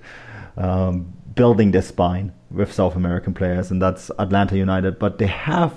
Um, 0.57 1.13
building 1.33 1.71
their 1.71 1.81
spine 1.81 2.33
with 2.51 2.71
South 2.71 2.95
American 2.95 3.33
players, 3.33 3.71
and 3.71 3.81
that's 3.81 4.11
Atlanta 4.19 4.57
United. 4.57 4.99
But 4.99 5.17
they 5.17 5.27
have 5.27 5.73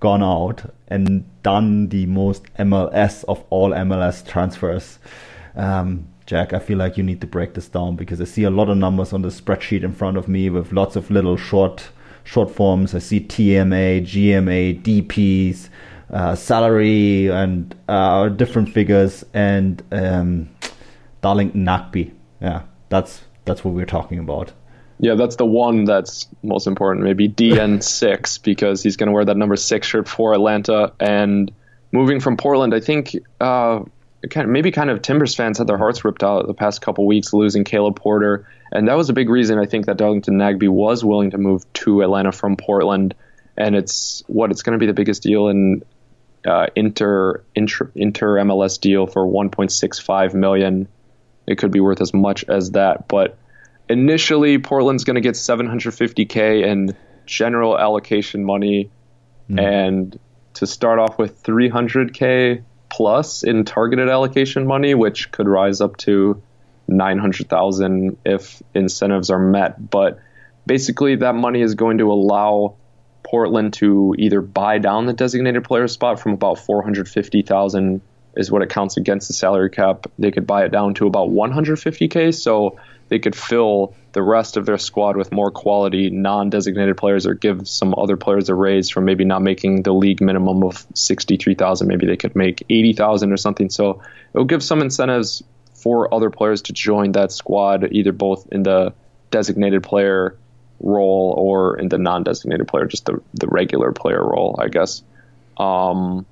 gone 0.00 0.22
out 0.22 0.70
and 0.88 1.24
done 1.42 1.88
the 1.88 2.04
most 2.06 2.44
MLS 2.58 3.24
of 3.24 3.42
all 3.48 3.70
MLS 3.70 4.26
transfers. 4.26 4.98
Um, 5.54 6.08
Jack, 6.26 6.52
I 6.52 6.58
feel 6.58 6.76
like 6.76 6.96
you 6.96 7.04
need 7.04 7.20
to 7.20 7.26
break 7.26 7.54
this 7.54 7.68
down 7.68 7.94
because 7.96 8.20
I 8.20 8.24
see 8.24 8.42
a 8.42 8.50
lot 8.50 8.68
of 8.68 8.76
numbers 8.76 9.12
on 9.12 9.22
the 9.22 9.28
spreadsheet 9.28 9.84
in 9.84 9.92
front 9.92 10.16
of 10.16 10.26
me 10.26 10.50
with 10.50 10.72
lots 10.72 10.96
of 10.96 11.10
little 11.10 11.36
short 11.36 11.88
short 12.24 12.50
forms. 12.50 12.94
I 12.94 12.98
see 12.98 13.20
TMA, 13.20 14.02
GMA, 14.02 14.82
DPs, 14.82 15.68
uh, 16.10 16.34
salary, 16.34 17.28
and 17.28 17.74
uh, 17.88 18.28
different 18.28 18.70
figures, 18.70 19.24
and 19.32 19.82
um, 19.92 20.48
Darlington. 21.22 21.64
Yeah, 22.40 22.62
that's 22.88 23.22
that's 23.44 23.64
what 23.64 23.74
we're 23.74 23.86
talking 23.86 24.18
about. 24.18 24.52
Yeah, 24.98 25.14
that's 25.14 25.36
the 25.36 25.46
one 25.46 25.84
that's 25.84 26.26
most 26.42 26.66
important. 26.66 27.04
Maybe 27.04 27.28
DN6 27.28 28.42
because 28.44 28.82
he's 28.82 28.96
going 28.96 29.08
to 29.08 29.12
wear 29.12 29.24
that 29.24 29.36
number 29.36 29.56
six 29.56 29.86
shirt 29.86 30.08
for 30.08 30.32
Atlanta. 30.32 30.92
And 30.98 31.52
moving 31.92 32.18
from 32.18 32.36
Portland, 32.36 32.74
I 32.74 32.80
think 32.80 33.14
uh, 33.40 33.80
kind 34.30 34.46
of, 34.46 34.50
maybe 34.50 34.70
kind 34.70 34.90
of 34.90 35.02
Timbers 35.02 35.34
fans 35.34 35.58
had 35.58 35.66
their 35.66 35.78
hearts 35.78 36.04
ripped 36.04 36.22
out 36.22 36.46
the 36.46 36.54
past 36.54 36.80
couple 36.80 37.06
weeks 37.06 37.32
losing 37.32 37.64
Caleb 37.64 37.96
Porter, 37.96 38.48
and 38.72 38.88
that 38.88 38.96
was 38.96 39.10
a 39.10 39.12
big 39.12 39.28
reason 39.28 39.58
I 39.58 39.66
think 39.66 39.86
that 39.86 39.96
Darlington 39.96 40.38
Nagbe 40.38 40.68
was 40.68 41.04
willing 41.04 41.30
to 41.30 41.38
move 41.38 41.70
to 41.74 42.02
Atlanta 42.02 42.32
from 42.32 42.56
Portland. 42.56 43.14
And 43.56 43.74
it's 43.74 44.22
what 44.26 44.50
it's 44.50 44.62
going 44.62 44.74
to 44.74 44.78
be 44.78 44.86
the 44.86 44.92
biggest 44.92 45.22
deal 45.22 45.48
in 45.48 45.82
uh, 46.46 46.66
inter, 46.76 47.42
inter 47.54 47.90
inter 47.94 48.36
MLS 48.36 48.80
deal 48.80 49.06
for 49.06 49.26
1.65 49.26 50.34
million. 50.34 50.88
It 51.46 51.58
could 51.58 51.70
be 51.70 51.80
worth 51.80 52.00
as 52.00 52.12
much 52.12 52.44
as 52.48 52.72
that, 52.72 53.08
but 53.08 53.38
initially 53.88 54.58
Portland's 54.58 55.04
going 55.04 55.14
to 55.14 55.20
get 55.20 55.34
750k 55.34 56.64
in 56.64 56.96
general 57.24 57.78
allocation 57.78 58.44
money, 58.44 58.90
mm. 59.48 59.60
and 59.60 60.18
to 60.54 60.66
start 60.66 60.98
off 60.98 61.18
with 61.18 61.42
300k 61.42 62.62
plus 62.96 63.42
in 63.42 63.66
targeted 63.66 64.08
allocation 64.08 64.66
money, 64.66 64.94
which 64.94 65.30
could 65.30 65.46
rise 65.46 65.82
up 65.82 65.98
to 65.98 66.42
900,000 66.88 68.16
if 68.24 68.62
incentives 68.74 69.28
are 69.28 69.38
met. 69.38 69.90
But 69.90 70.18
basically, 70.64 71.16
that 71.16 71.34
money 71.34 71.60
is 71.60 71.74
going 71.74 71.98
to 71.98 72.10
allow 72.10 72.76
Portland 73.22 73.74
to 73.74 74.14
either 74.18 74.40
buy 74.40 74.78
down 74.78 75.04
the 75.04 75.12
designated 75.12 75.64
player 75.64 75.88
spot 75.88 76.20
from 76.20 76.32
about 76.32 76.58
450,000 76.58 78.00
is 78.34 78.50
what 78.50 78.62
it 78.62 78.70
counts 78.70 78.96
against 78.96 79.28
the 79.28 79.34
salary 79.34 79.68
cap. 79.68 80.06
They 80.18 80.30
could 80.30 80.46
buy 80.46 80.64
it 80.64 80.72
down 80.72 80.94
to 80.94 81.06
about 81.06 81.28
150k, 81.28 82.34
so 82.34 82.78
they 83.08 83.18
could 83.18 83.36
fill 83.36 83.94
the 84.16 84.22
rest 84.22 84.56
of 84.56 84.64
their 84.64 84.78
squad 84.78 85.14
with 85.14 85.30
more 85.30 85.50
quality 85.50 86.08
non-designated 86.08 86.96
players, 86.96 87.26
or 87.26 87.34
give 87.34 87.68
some 87.68 87.94
other 87.98 88.16
players 88.16 88.48
a 88.48 88.54
raise 88.54 88.88
from 88.88 89.04
maybe 89.04 89.26
not 89.26 89.42
making 89.42 89.82
the 89.82 89.92
league 89.92 90.22
minimum 90.22 90.64
of 90.64 90.86
63,000. 90.94 91.86
Maybe 91.86 92.06
they 92.06 92.16
could 92.16 92.34
make 92.34 92.64
80,000 92.70 93.30
or 93.30 93.36
something. 93.36 93.68
So 93.68 94.00
it 94.32 94.38
will 94.38 94.46
give 94.46 94.62
some 94.62 94.80
incentives 94.80 95.42
for 95.74 96.14
other 96.14 96.30
players 96.30 96.62
to 96.62 96.72
join 96.72 97.12
that 97.12 97.30
squad, 97.30 97.92
either 97.92 98.12
both 98.12 98.48
in 98.50 98.62
the 98.62 98.94
designated 99.30 99.82
player 99.82 100.38
role 100.80 101.34
or 101.36 101.78
in 101.78 101.90
the 101.90 101.98
non-designated 101.98 102.68
player, 102.68 102.86
just 102.86 103.04
the 103.04 103.20
the 103.34 103.48
regular 103.48 103.92
player 103.92 104.24
role, 104.24 104.58
I 104.58 104.68
guess. 104.68 105.02
Um, 105.58 106.24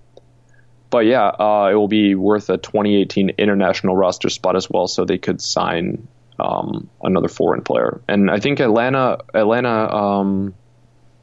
but 0.89 1.05
yeah, 1.05 1.27
uh, 1.27 1.69
it 1.71 1.75
will 1.75 1.89
be 1.89 2.15
worth 2.15 2.49
a 2.49 2.57
2018 2.57 3.29
international 3.37 3.95
roster 3.95 4.31
spot 4.31 4.57
as 4.57 4.71
well, 4.71 4.89
so 4.89 5.05
they 5.05 5.19
could 5.19 5.43
sign 5.43 6.09
um, 6.39 6.89
another 7.03 7.29
foreign 7.29 7.63
player. 7.63 8.01
And 8.09 8.31
I 8.31 8.41
think 8.41 8.61
Atlanta, 8.61 9.19
Atlanta, 9.35 9.95
um, 9.95 10.55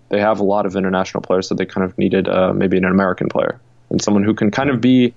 they 0.10 0.20
have 0.20 0.40
a 0.40 0.44
lot 0.44 0.66
of 0.66 0.76
international 0.76 1.22
players, 1.22 1.48
so 1.48 1.56
they 1.56 1.66
kind 1.66 1.86
of 1.86 1.98
needed 1.98 2.28
uh, 2.28 2.54
maybe 2.54 2.78
an 2.78 2.86
American 2.86 3.30
player 3.30 3.60
and 3.90 4.02
someone 4.02 4.24
who 4.24 4.34
can 4.34 4.50
kind 4.52 4.70
of 4.70 4.82
be 4.82 5.14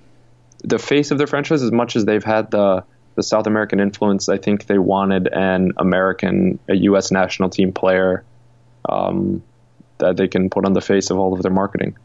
the 0.63 0.79
face 0.79 1.11
of 1.11 1.19
their 1.19 1.27
franchise 1.27 1.63
as 1.63 1.73
much 1.73 1.97
as 1.97 2.05
they've 2.05 2.25
had 2.25 2.51
the 2.51 2.85
the 3.15 3.23
South 3.23 3.47
American 3.47 3.79
influence. 3.79 4.29
I 4.29 4.39
think 4.39 4.67
they 4.67 4.79
wanted 4.79 5.29
an 5.29 5.73
American, 5.77 6.59
a 6.69 6.75
U.S. 6.75 7.13
national 7.13 7.49
team 7.49 7.73
player 7.73 8.25
um, 8.89 9.41
that 9.99 10.17
they 10.17 10.27
can 10.27 10.51
put 10.51 10.65
on 10.65 10.73
the 10.73 10.81
face 10.81 11.11
of 11.11 11.19
all 11.19 11.33
of 11.33 11.43
their 11.43 11.53
marketing. 11.53 11.97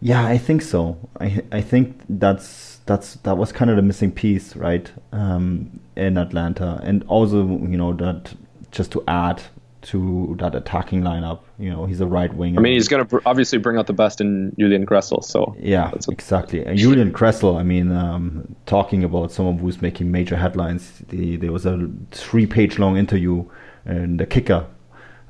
Yeah, 0.00 0.24
I 0.24 0.38
think 0.38 0.62
so. 0.62 0.96
I 1.20 1.42
I 1.52 1.60
think 1.60 2.00
that's 2.08 2.73
that's 2.86 3.14
that 3.16 3.36
was 3.36 3.52
kind 3.52 3.70
of 3.70 3.76
the 3.76 3.82
missing 3.82 4.12
piece, 4.12 4.56
right? 4.56 4.90
Um, 5.12 5.80
in 5.96 6.18
Atlanta, 6.18 6.80
and 6.82 7.04
also 7.08 7.46
you 7.46 7.76
know 7.76 7.92
that 7.94 8.34
just 8.70 8.92
to 8.92 9.04
add 9.06 9.42
to 9.82 10.34
that 10.38 10.54
attacking 10.54 11.02
lineup, 11.02 11.40
you 11.58 11.70
know, 11.70 11.84
he's 11.84 12.00
a 12.00 12.06
right 12.06 12.32
winger. 12.34 12.58
I 12.58 12.62
mean, 12.62 12.72
he's 12.72 12.88
going 12.88 13.06
to 13.06 13.20
obviously 13.26 13.58
bring 13.58 13.76
out 13.76 13.86
the 13.86 13.92
best 13.92 14.20
in 14.20 14.54
Julian 14.58 14.86
Gressel. 14.86 15.22
So 15.22 15.54
yeah, 15.58 15.92
exactly. 16.08 16.64
And 16.64 16.78
Julian 16.78 17.12
Gressel, 17.12 17.58
I 17.58 17.62
mean, 17.62 17.92
um, 17.92 18.56
talking 18.66 19.04
about 19.04 19.30
someone 19.30 19.58
who's 19.58 19.82
making 19.82 20.10
major 20.10 20.36
headlines. 20.36 21.02
The, 21.08 21.36
there 21.36 21.52
was 21.52 21.66
a 21.66 21.88
three-page 22.12 22.78
long 22.78 22.96
interview 22.96 23.44
in 23.86 24.16
the 24.16 24.26
Kicker. 24.26 24.66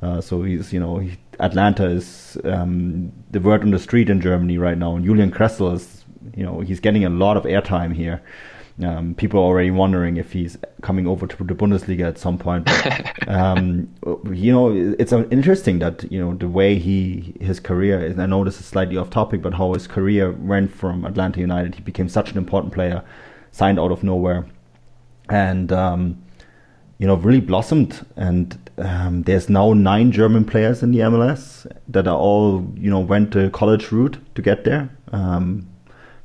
Uh, 0.02 0.20
so 0.20 0.42
he's 0.42 0.72
you 0.72 0.78
know 0.78 0.98
he, 0.98 1.16
Atlanta 1.40 1.86
is 1.86 2.38
um, 2.44 3.12
the 3.30 3.40
word 3.40 3.62
on 3.62 3.70
the 3.70 3.78
street 3.78 4.10
in 4.10 4.20
Germany 4.20 4.58
right 4.58 4.78
now, 4.78 4.96
and 4.96 5.04
Julian 5.04 5.32
Gressel 5.32 5.74
is, 5.74 6.03
you 6.36 6.44
know, 6.44 6.60
he's 6.60 6.80
getting 6.80 7.04
a 7.04 7.10
lot 7.10 7.36
of 7.36 7.44
airtime 7.44 7.94
here. 7.94 8.22
Um, 8.82 9.14
people 9.14 9.38
are 9.38 9.44
already 9.44 9.70
wondering 9.70 10.16
if 10.16 10.32
he's 10.32 10.56
coming 10.82 11.06
over 11.06 11.28
to 11.28 11.44
the 11.44 11.54
Bundesliga 11.54 12.08
at 12.08 12.18
some 12.18 12.38
point. 12.38 12.64
But, 12.64 13.28
um, 13.28 13.88
you 14.32 14.52
know, 14.52 14.94
it's 14.98 15.12
interesting 15.12 15.78
that 15.78 16.10
you 16.10 16.18
know 16.18 16.34
the 16.34 16.48
way 16.48 16.78
he 16.78 17.34
his 17.40 17.60
career. 17.60 18.04
Is, 18.04 18.18
I 18.18 18.26
know 18.26 18.42
this 18.42 18.58
is 18.58 18.66
slightly 18.66 18.96
off 18.96 19.10
topic, 19.10 19.42
but 19.42 19.54
how 19.54 19.74
his 19.74 19.86
career 19.86 20.32
went 20.32 20.72
from 20.72 21.04
Atlanta 21.04 21.38
United, 21.38 21.76
he 21.76 21.82
became 21.82 22.08
such 22.08 22.32
an 22.32 22.38
important 22.38 22.72
player, 22.72 23.04
signed 23.52 23.78
out 23.78 23.92
of 23.92 24.02
nowhere, 24.02 24.44
and 25.28 25.70
um, 25.72 26.24
you 26.98 27.06
know 27.06 27.14
really 27.14 27.40
blossomed 27.40 28.04
and 28.16 28.58
um, 28.78 29.22
there's 29.22 29.48
now 29.48 29.72
nine 29.72 30.10
German 30.10 30.44
players 30.44 30.82
in 30.82 30.90
the 30.90 30.98
MLS 31.00 31.66
that 31.88 32.08
are 32.08 32.16
all 32.16 32.66
you 32.76 32.90
know 32.90 33.00
went 33.00 33.32
the 33.32 33.50
college 33.50 33.92
route 33.92 34.18
to 34.34 34.42
get 34.42 34.64
there. 34.64 34.90
Um, 35.12 35.68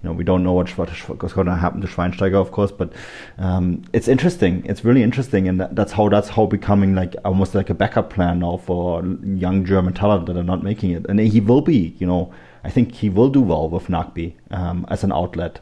you 0.02 0.10
know, 0.10 0.14
we 0.14 0.24
don't 0.24 0.44
know 0.44 0.54
what, 0.54 0.70
what's 0.78 1.34
going 1.34 1.48
to 1.48 1.56
happen 1.56 1.82
to 1.82 1.88
Schweinsteiger, 1.88 2.40
of 2.40 2.52
course, 2.52 2.72
but 2.72 2.94
um, 3.38 3.84
it's 3.92 4.08
interesting. 4.08 4.66
It's 4.66 4.86
really 4.86 5.04
interesting, 5.04 5.50
and 5.50 5.60
that, 5.60 5.76
that's 5.76 5.92
how 5.92 6.08
that's 6.08 6.30
how 6.30 6.46
becoming 6.46 6.96
like 6.96 7.16
almost 7.26 7.54
like 7.54 7.70
a 7.70 7.74
backup 7.74 8.10
plan 8.10 8.40
now 8.40 8.58
for 8.58 9.04
young 9.24 9.66
German 9.66 9.94
talent 9.94 10.26
that 10.28 10.38
are 10.38 10.44
not 10.44 10.64
making 10.64 10.92
it. 10.92 11.06
And 11.10 11.20
he 11.20 11.42
will 11.42 11.60
be, 11.60 11.96
you 12.00 12.08
know, 12.08 12.34
I 12.64 12.70
think 12.70 12.96
he 12.96 13.10
will 13.10 13.30
do 13.30 13.42
well 13.42 13.70
with 13.70 13.88
Nagbe 13.88 14.36
um, 14.52 14.86
as 14.90 15.04
an 15.04 15.12
outlet 15.12 15.60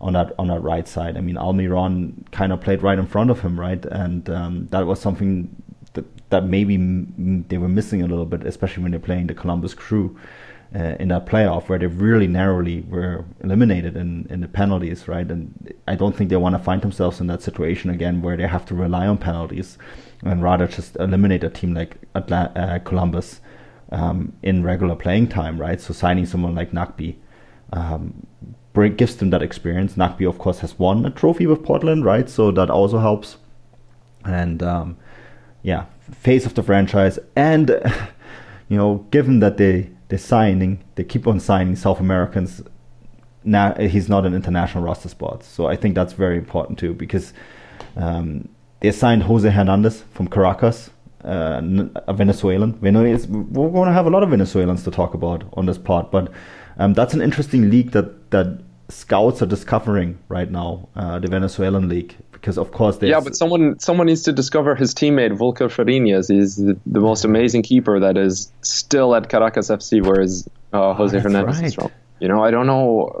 on 0.00 0.14
that 0.14 0.32
on 0.36 0.48
that 0.48 0.60
right 0.60 0.88
side. 0.88 1.16
I 1.16 1.20
mean, 1.20 1.36
Almiron 1.36 2.28
kind 2.32 2.52
of 2.52 2.60
played 2.60 2.82
right 2.82 2.98
in 2.98 3.06
front 3.06 3.30
of 3.30 3.40
him, 3.40 3.58
right, 3.58 3.84
and 3.86 4.28
um, 4.30 4.66
that 4.72 4.84
was 4.86 5.00
something 5.00 5.48
that 5.92 6.04
that 6.30 6.44
maybe 6.44 6.76
they 7.48 7.58
were 7.58 7.68
missing 7.68 8.02
a 8.02 8.06
little 8.08 8.26
bit, 8.26 8.44
especially 8.44 8.82
when 8.82 8.90
they're 8.90 9.00
playing 9.00 9.28
the 9.28 9.34
Columbus 9.34 9.74
Crew. 9.74 10.18
Uh, 10.74 10.96
in 10.98 11.08
that 11.08 11.24
playoff 11.26 11.68
where 11.68 11.78
they 11.78 11.86
really 11.86 12.26
narrowly 12.26 12.80
were 12.88 13.24
eliminated 13.42 13.96
in, 13.96 14.26
in 14.28 14.40
the 14.40 14.48
penalties, 14.48 15.06
right? 15.06 15.30
And 15.30 15.72
I 15.86 15.94
don't 15.94 16.14
think 16.14 16.28
they 16.28 16.36
want 16.36 16.56
to 16.56 16.62
find 16.62 16.82
themselves 16.82 17.20
in 17.20 17.28
that 17.28 17.40
situation 17.40 17.88
again 17.88 18.20
where 18.20 18.36
they 18.36 18.48
have 18.48 18.66
to 18.66 18.74
rely 18.74 19.06
on 19.06 19.16
penalties 19.16 19.78
and 20.24 20.42
rather 20.42 20.66
just 20.66 20.96
eliminate 20.96 21.44
a 21.44 21.48
team 21.48 21.72
like 21.72 21.96
Atla- 22.16 22.52
uh, 22.56 22.78
Columbus 22.80 23.40
um, 23.92 24.32
in 24.42 24.64
regular 24.64 24.96
playing 24.96 25.28
time, 25.28 25.58
right? 25.60 25.80
So 25.80 25.94
signing 25.94 26.26
someone 26.26 26.54
like 26.54 26.72
Nagbe 26.72 27.14
um, 27.72 28.26
gives 28.96 29.16
them 29.16 29.30
that 29.30 29.42
experience. 29.42 29.94
Nagbe, 29.94 30.28
of 30.28 30.38
course, 30.38 30.58
has 30.58 30.78
won 30.78 31.06
a 31.06 31.10
trophy 31.10 31.46
with 31.46 31.64
Portland, 31.64 32.04
right? 32.04 32.28
So 32.28 32.50
that 32.50 32.70
also 32.70 32.98
helps. 32.98 33.36
And 34.24 34.62
um, 34.62 34.96
yeah, 35.62 35.86
face 36.12 36.44
of 36.44 36.54
the 36.54 36.62
franchise. 36.62 37.18
And 37.34 37.70
you 38.68 38.76
know, 38.76 39.06
given 39.10 39.40
that 39.40 39.56
they 39.56 39.90
they're 40.08 40.18
signing, 40.18 40.84
they 40.94 41.04
keep 41.04 41.26
on 41.26 41.40
signing 41.40 41.76
South 41.76 42.00
Americans. 42.00 42.62
Now 43.44 43.74
he's 43.74 44.08
not 44.08 44.26
an 44.26 44.34
international 44.34 44.84
roster 44.84 45.08
spot, 45.08 45.44
so 45.44 45.66
I 45.66 45.76
think 45.76 45.94
that's 45.94 46.12
very 46.12 46.36
important 46.36 46.78
too 46.78 46.94
because 46.94 47.32
um, 47.96 48.48
they 48.80 48.92
signed 48.92 49.22
Jose 49.24 49.48
Hernandez 49.48 50.04
from 50.12 50.28
Caracas, 50.28 50.90
uh, 51.24 51.60
a 52.08 52.12
Venezuelan. 52.12 52.78
We're 52.80 53.70
going 53.70 53.86
to 53.86 53.92
have 53.92 54.06
a 54.06 54.10
lot 54.10 54.22
of 54.22 54.30
Venezuelans 54.30 54.82
to 54.84 54.90
talk 54.90 55.14
about 55.14 55.44
on 55.54 55.66
this 55.66 55.78
part, 55.78 56.10
but 56.10 56.32
um, 56.78 56.92
that's 56.92 57.14
an 57.14 57.22
interesting 57.22 57.70
league 57.70 57.92
that 57.92 58.30
that 58.30 58.60
scouts 58.88 59.42
are 59.42 59.46
discovering 59.46 60.18
right 60.28 60.50
now, 60.50 60.88
uh, 60.94 61.18
the 61.18 61.28
Venezuelan 61.28 61.88
league, 61.88 62.16
because 62.40 62.58
of 62.58 62.72
course 62.72 62.98
they 62.98 63.08
yeah, 63.08 63.20
but 63.20 63.36
someone 63.36 63.78
someone 63.78 64.06
needs 64.06 64.22
to 64.22 64.32
discover 64.32 64.74
his 64.74 64.94
teammate 64.94 65.36
Wuilker 65.38 65.68
Fariñez. 65.68 66.32
He's 66.32 66.56
the, 66.56 66.78
the, 66.86 67.00
most 67.00 67.24
amazing 67.24 67.62
keeper 67.62 68.00
that 68.00 68.16
is 68.16 68.52
still 68.62 69.14
at 69.14 69.28
Caracas 69.28 69.68
FC, 69.68 70.04
whereas 70.04 70.48
uh, 70.72 70.94
Jose 70.94 71.16
oh, 71.16 71.20
Hernandez 71.20 71.56
right. 71.56 71.66
is 71.66 71.74
from. 71.74 71.90
You 72.20 72.28
know, 72.28 72.42
I 72.42 72.50
don't 72.50 72.66
know. 72.66 73.20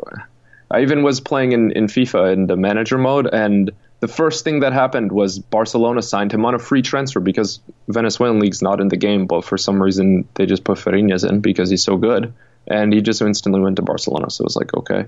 I 0.70 0.80
even 0.82 1.02
was 1.02 1.20
playing 1.20 1.52
in, 1.52 1.70
in 1.72 1.86
FIFA 1.86 2.32
in 2.32 2.46
the 2.46 2.56
manager 2.56 2.98
mode, 2.98 3.28
and 3.32 3.70
the 4.00 4.08
first 4.08 4.44
thing 4.44 4.60
that 4.60 4.72
happened 4.72 5.12
was 5.12 5.38
Barcelona 5.38 6.02
signed 6.02 6.32
him 6.32 6.44
on 6.44 6.54
a 6.54 6.58
free 6.58 6.82
transfer 6.82 7.20
because 7.20 7.60
Venezuelan 7.88 8.40
league's 8.40 8.62
not 8.62 8.80
in 8.80 8.88
the 8.88 8.96
game, 8.96 9.26
but 9.26 9.44
for 9.44 9.58
some 9.58 9.82
reason 9.82 10.26
they 10.34 10.46
just 10.46 10.64
put 10.64 10.78
Fariñez 10.78 11.28
in 11.28 11.40
because 11.40 11.70
he's 11.70 11.84
so 11.84 11.96
good, 11.96 12.32
and 12.66 12.92
he 12.92 13.00
just 13.00 13.20
instantly 13.22 13.60
went 13.60 13.76
to 13.76 13.82
Barcelona. 13.82 14.30
So 14.30 14.42
it 14.42 14.46
was 14.46 14.56
like 14.56 14.74
okay, 14.74 15.04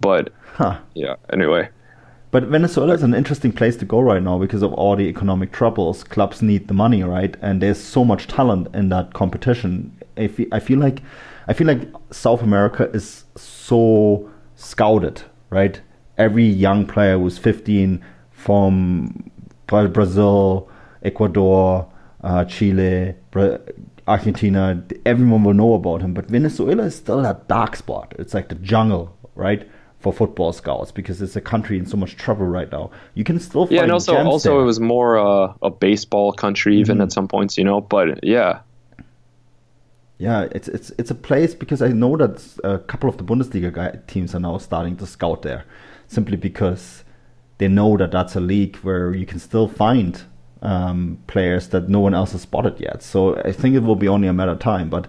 but 0.00 0.32
Huh. 0.56 0.78
yeah. 0.94 1.16
Anyway, 1.30 1.68
But 2.30 2.44
Venezuela 2.44 2.94
is 2.94 3.02
an 3.02 3.14
interesting 3.14 3.52
place 3.52 3.76
to 3.76 3.84
go 3.84 4.00
right 4.00 4.22
now 4.22 4.38
because 4.38 4.62
of 4.62 4.72
all 4.72 4.96
the 4.96 5.04
economic 5.04 5.52
troubles. 5.52 6.02
Clubs 6.04 6.42
need 6.42 6.68
the 6.68 6.74
money, 6.74 7.02
right? 7.02 7.36
And 7.40 7.62
there's 7.62 7.80
so 7.80 8.04
much 8.04 8.26
talent 8.26 8.68
in 8.74 8.88
that 8.88 9.14
competition. 9.14 9.96
I 10.16 10.28
feel, 10.28 10.46
I 10.52 10.60
feel 10.60 10.78
like 10.78 11.02
I 11.48 11.52
feel 11.52 11.66
like 11.66 11.88
South 12.10 12.42
America 12.42 12.90
is 12.92 13.24
so 13.36 14.28
scouted, 14.56 15.22
right? 15.50 15.80
Every 16.18 16.44
young 16.44 16.86
player 16.86 17.18
who's 17.18 17.38
15 17.38 18.04
from 18.30 19.30
Brazil, 19.66 20.68
Ecuador, 21.02 21.88
uh, 22.22 22.44
Chile, 22.46 23.14
Argentina, 24.08 24.82
everyone 25.04 25.44
will 25.44 25.54
know 25.54 25.74
about 25.74 26.00
him. 26.02 26.14
But 26.14 26.26
Venezuela 26.26 26.84
is 26.84 26.96
still 26.96 27.22
that 27.22 27.46
dark 27.46 27.76
spot. 27.76 28.14
It's 28.18 28.34
like 28.34 28.48
the 28.48 28.54
jungle, 28.56 29.16
right? 29.34 29.68
For 30.06 30.12
football 30.12 30.52
scouts 30.52 30.92
because 30.92 31.20
it's 31.20 31.34
a 31.34 31.40
country 31.40 31.78
in 31.78 31.84
so 31.86 31.96
much 31.96 32.16
trouble 32.16 32.46
right 32.46 32.70
now. 32.70 32.90
You 33.14 33.24
can 33.24 33.40
still 33.40 33.66
find 33.66 33.72
yeah, 33.76 33.82
and 33.82 33.90
also 33.92 34.14
also 34.16 34.50
there. 34.50 34.60
it 34.60 34.64
was 34.64 34.78
more 34.78 35.18
uh, 35.18 35.52
a 35.62 35.70
baseball 35.70 36.32
country 36.32 36.78
even 36.78 36.98
Mm-hmm. 36.98 37.02
at 37.02 37.12
some 37.12 37.26
points, 37.26 37.58
you 37.58 37.64
know. 37.64 37.80
But 37.80 38.22
yeah, 38.22 38.60
Yeah, 40.18 40.46
it's 40.52 40.68
it's 40.68 40.92
it's 40.98 41.10
a 41.10 41.14
place 41.14 41.54
because 41.54 41.82
I 41.82 41.88
know 41.88 42.16
that 42.16 42.40
a 42.64 42.78
couple 42.78 43.08
of 43.10 43.16
the 43.18 43.24
Bundesliga 43.24 43.72
guy, 43.72 43.98
teams 44.06 44.34
are 44.34 44.40
now 44.40 44.58
starting 44.58 44.96
to 44.98 45.06
scout 45.06 45.42
there, 45.42 45.64
simply 46.06 46.36
because 46.36 47.04
they 47.58 47.68
know 47.68 47.96
that 47.96 48.12
that's 48.12 48.36
a 48.36 48.40
league 48.40 48.76
where 48.84 49.12
you 49.14 49.26
can 49.26 49.38
still 49.40 49.68
find 49.68 50.22
um, 50.62 51.18
players 51.26 51.68
that 51.70 51.88
no 51.88 52.00
one 52.00 52.14
else 52.14 52.32
has 52.32 52.42
spotted 52.42 52.78
yet. 52.80 53.02
So 53.02 53.36
I 53.44 53.52
think 53.52 53.74
it 53.74 53.82
will 53.82 53.96
be 53.96 54.08
only 54.08 54.28
a 54.28 54.32
matter 54.32 54.52
of 54.52 54.58
time. 54.60 54.88
But 54.88 55.06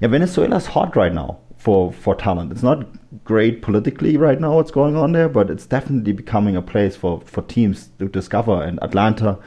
yeah, 0.00 0.08
Venezuela's 0.08 0.66
hot 0.66 0.96
right 0.96 1.14
now 1.14 1.38
for 1.60 1.92
for 1.92 2.14
talent. 2.14 2.50
It's 2.50 2.62
not 2.62 2.86
great 3.22 3.60
politically 3.60 4.16
right 4.16 4.40
now 4.40 4.56
what's 4.56 4.70
going 4.70 4.96
on 4.96 5.12
there, 5.12 5.28
but 5.28 5.50
it's 5.50 5.66
definitely 5.66 6.12
becoming 6.12 6.56
a 6.56 6.62
place 6.62 6.96
for 6.96 7.20
for 7.26 7.42
teams 7.42 7.90
to 7.98 8.08
discover. 8.08 8.62
And 8.62 8.78
Atlanta, 8.82 9.38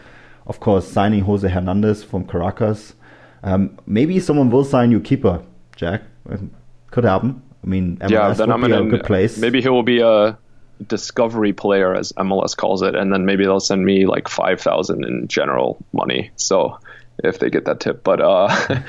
of 0.46 0.60
course, 0.60 0.88
signing 0.88 1.22
Jose 1.24 1.48
Hernandez 1.48 2.04
from 2.04 2.28
Caracas. 2.28 2.94
Um, 3.42 3.80
maybe 3.88 4.20
someone 4.20 4.52
will 4.52 4.64
sign 4.64 4.92
you 4.92 5.00
keeper, 5.00 5.44
Jack. 5.76 6.04
Um, 6.30 6.52
Could 6.92 7.04
happen. 7.04 7.42
I 7.64 7.68
mean, 7.68 7.98
MLS 7.98 8.10
yeah. 8.12 8.34
Then 8.34 8.48
would 8.50 8.54
I'm 8.54 8.62
be 8.62 8.68
gonna 8.70 8.88
a 8.88 8.90
good 8.90 9.06
place. 9.06 9.40
Maybe 9.40 9.62
he 9.62 9.70
will 9.70 9.84
be 9.84 10.02
a 10.02 10.38
discovery 10.86 11.54
player, 11.54 11.96
as 11.96 12.12
MLS 12.14 12.56
calls 12.56 12.84
it, 12.84 12.96
and 12.96 13.12
then 13.12 13.26
maybe 13.26 13.44
they'll 13.44 13.60
send 13.60 13.84
me 13.84 14.06
like 14.06 14.28
five 14.28 14.62
thousand 14.62 15.04
in 15.04 15.28
general 15.28 15.84
money. 15.94 16.30
So 16.36 16.78
if 17.24 17.40
they 17.40 17.50
get 17.50 17.66
that 17.66 17.80
tip, 17.80 18.04
but 18.04 18.22
uh, 18.22 18.56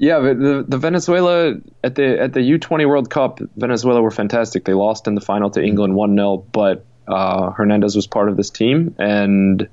yeah, 0.00 0.18
the 0.18 0.64
the 0.66 0.78
Venezuela 0.78 1.54
at 1.84 1.94
the 1.94 2.18
at 2.18 2.32
the 2.32 2.40
U20 2.40 2.88
World 2.88 3.10
Cup, 3.10 3.38
Venezuela 3.56 4.00
were 4.00 4.10
fantastic. 4.10 4.64
They 4.64 4.72
lost 4.72 5.06
in 5.06 5.14
the 5.14 5.20
final 5.20 5.50
to 5.50 5.62
England 5.62 5.94
one 5.94 6.16
0 6.16 6.38
but 6.52 6.86
uh, 7.06 7.50
Hernandez 7.50 7.94
was 7.94 8.06
part 8.06 8.28
of 8.30 8.36
this 8.38 8.48
team, 8.50 8.94
and 8.98 9.68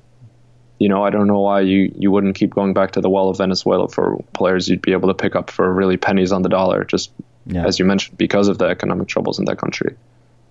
you 0.79 0.89
know 0.89 1.01
I 1.03 1.11
don't 1.11 1.27
know 1.27 1.39
why 1.39 1.61
you 1.61 1.93
you 1.97 2.11
wouldn't 2.11 2.35
keep 2.35 2.51
going 2.53 2.73
back 2.73 2.91
to 2.91 3.01
the 3.01 3.09
well 3.09 3.29
of 3.29 3.37
Venezuela 3.37 3.87
for 3.87 4.17
players 4.33 4.67
you'd 4.67 4.81
be 4.81 4.91
able 4.91 5.07
to 5.07 5.13
pick 5.13 5.33
up 5.35 5.49
for 5.49 5.73
really 5.73 5.95
pennies 5.97 6.31
on 6.33 6.41
the 6.41 6.49
dollar, 6.49 6.83
just 6.83 7.11
Yeah. 7.45 7.65
as 7.65 7.79
you 7.79 7.85
mentioned, 7.85 8.17
because 8.17 8.49
of 8.49 8.57
the 8.57 8.65
economic 8.65 9.07
troubles 9.07 9.39
in 9.39 9.45
that 9.45 9.57
country. 9.57 9.95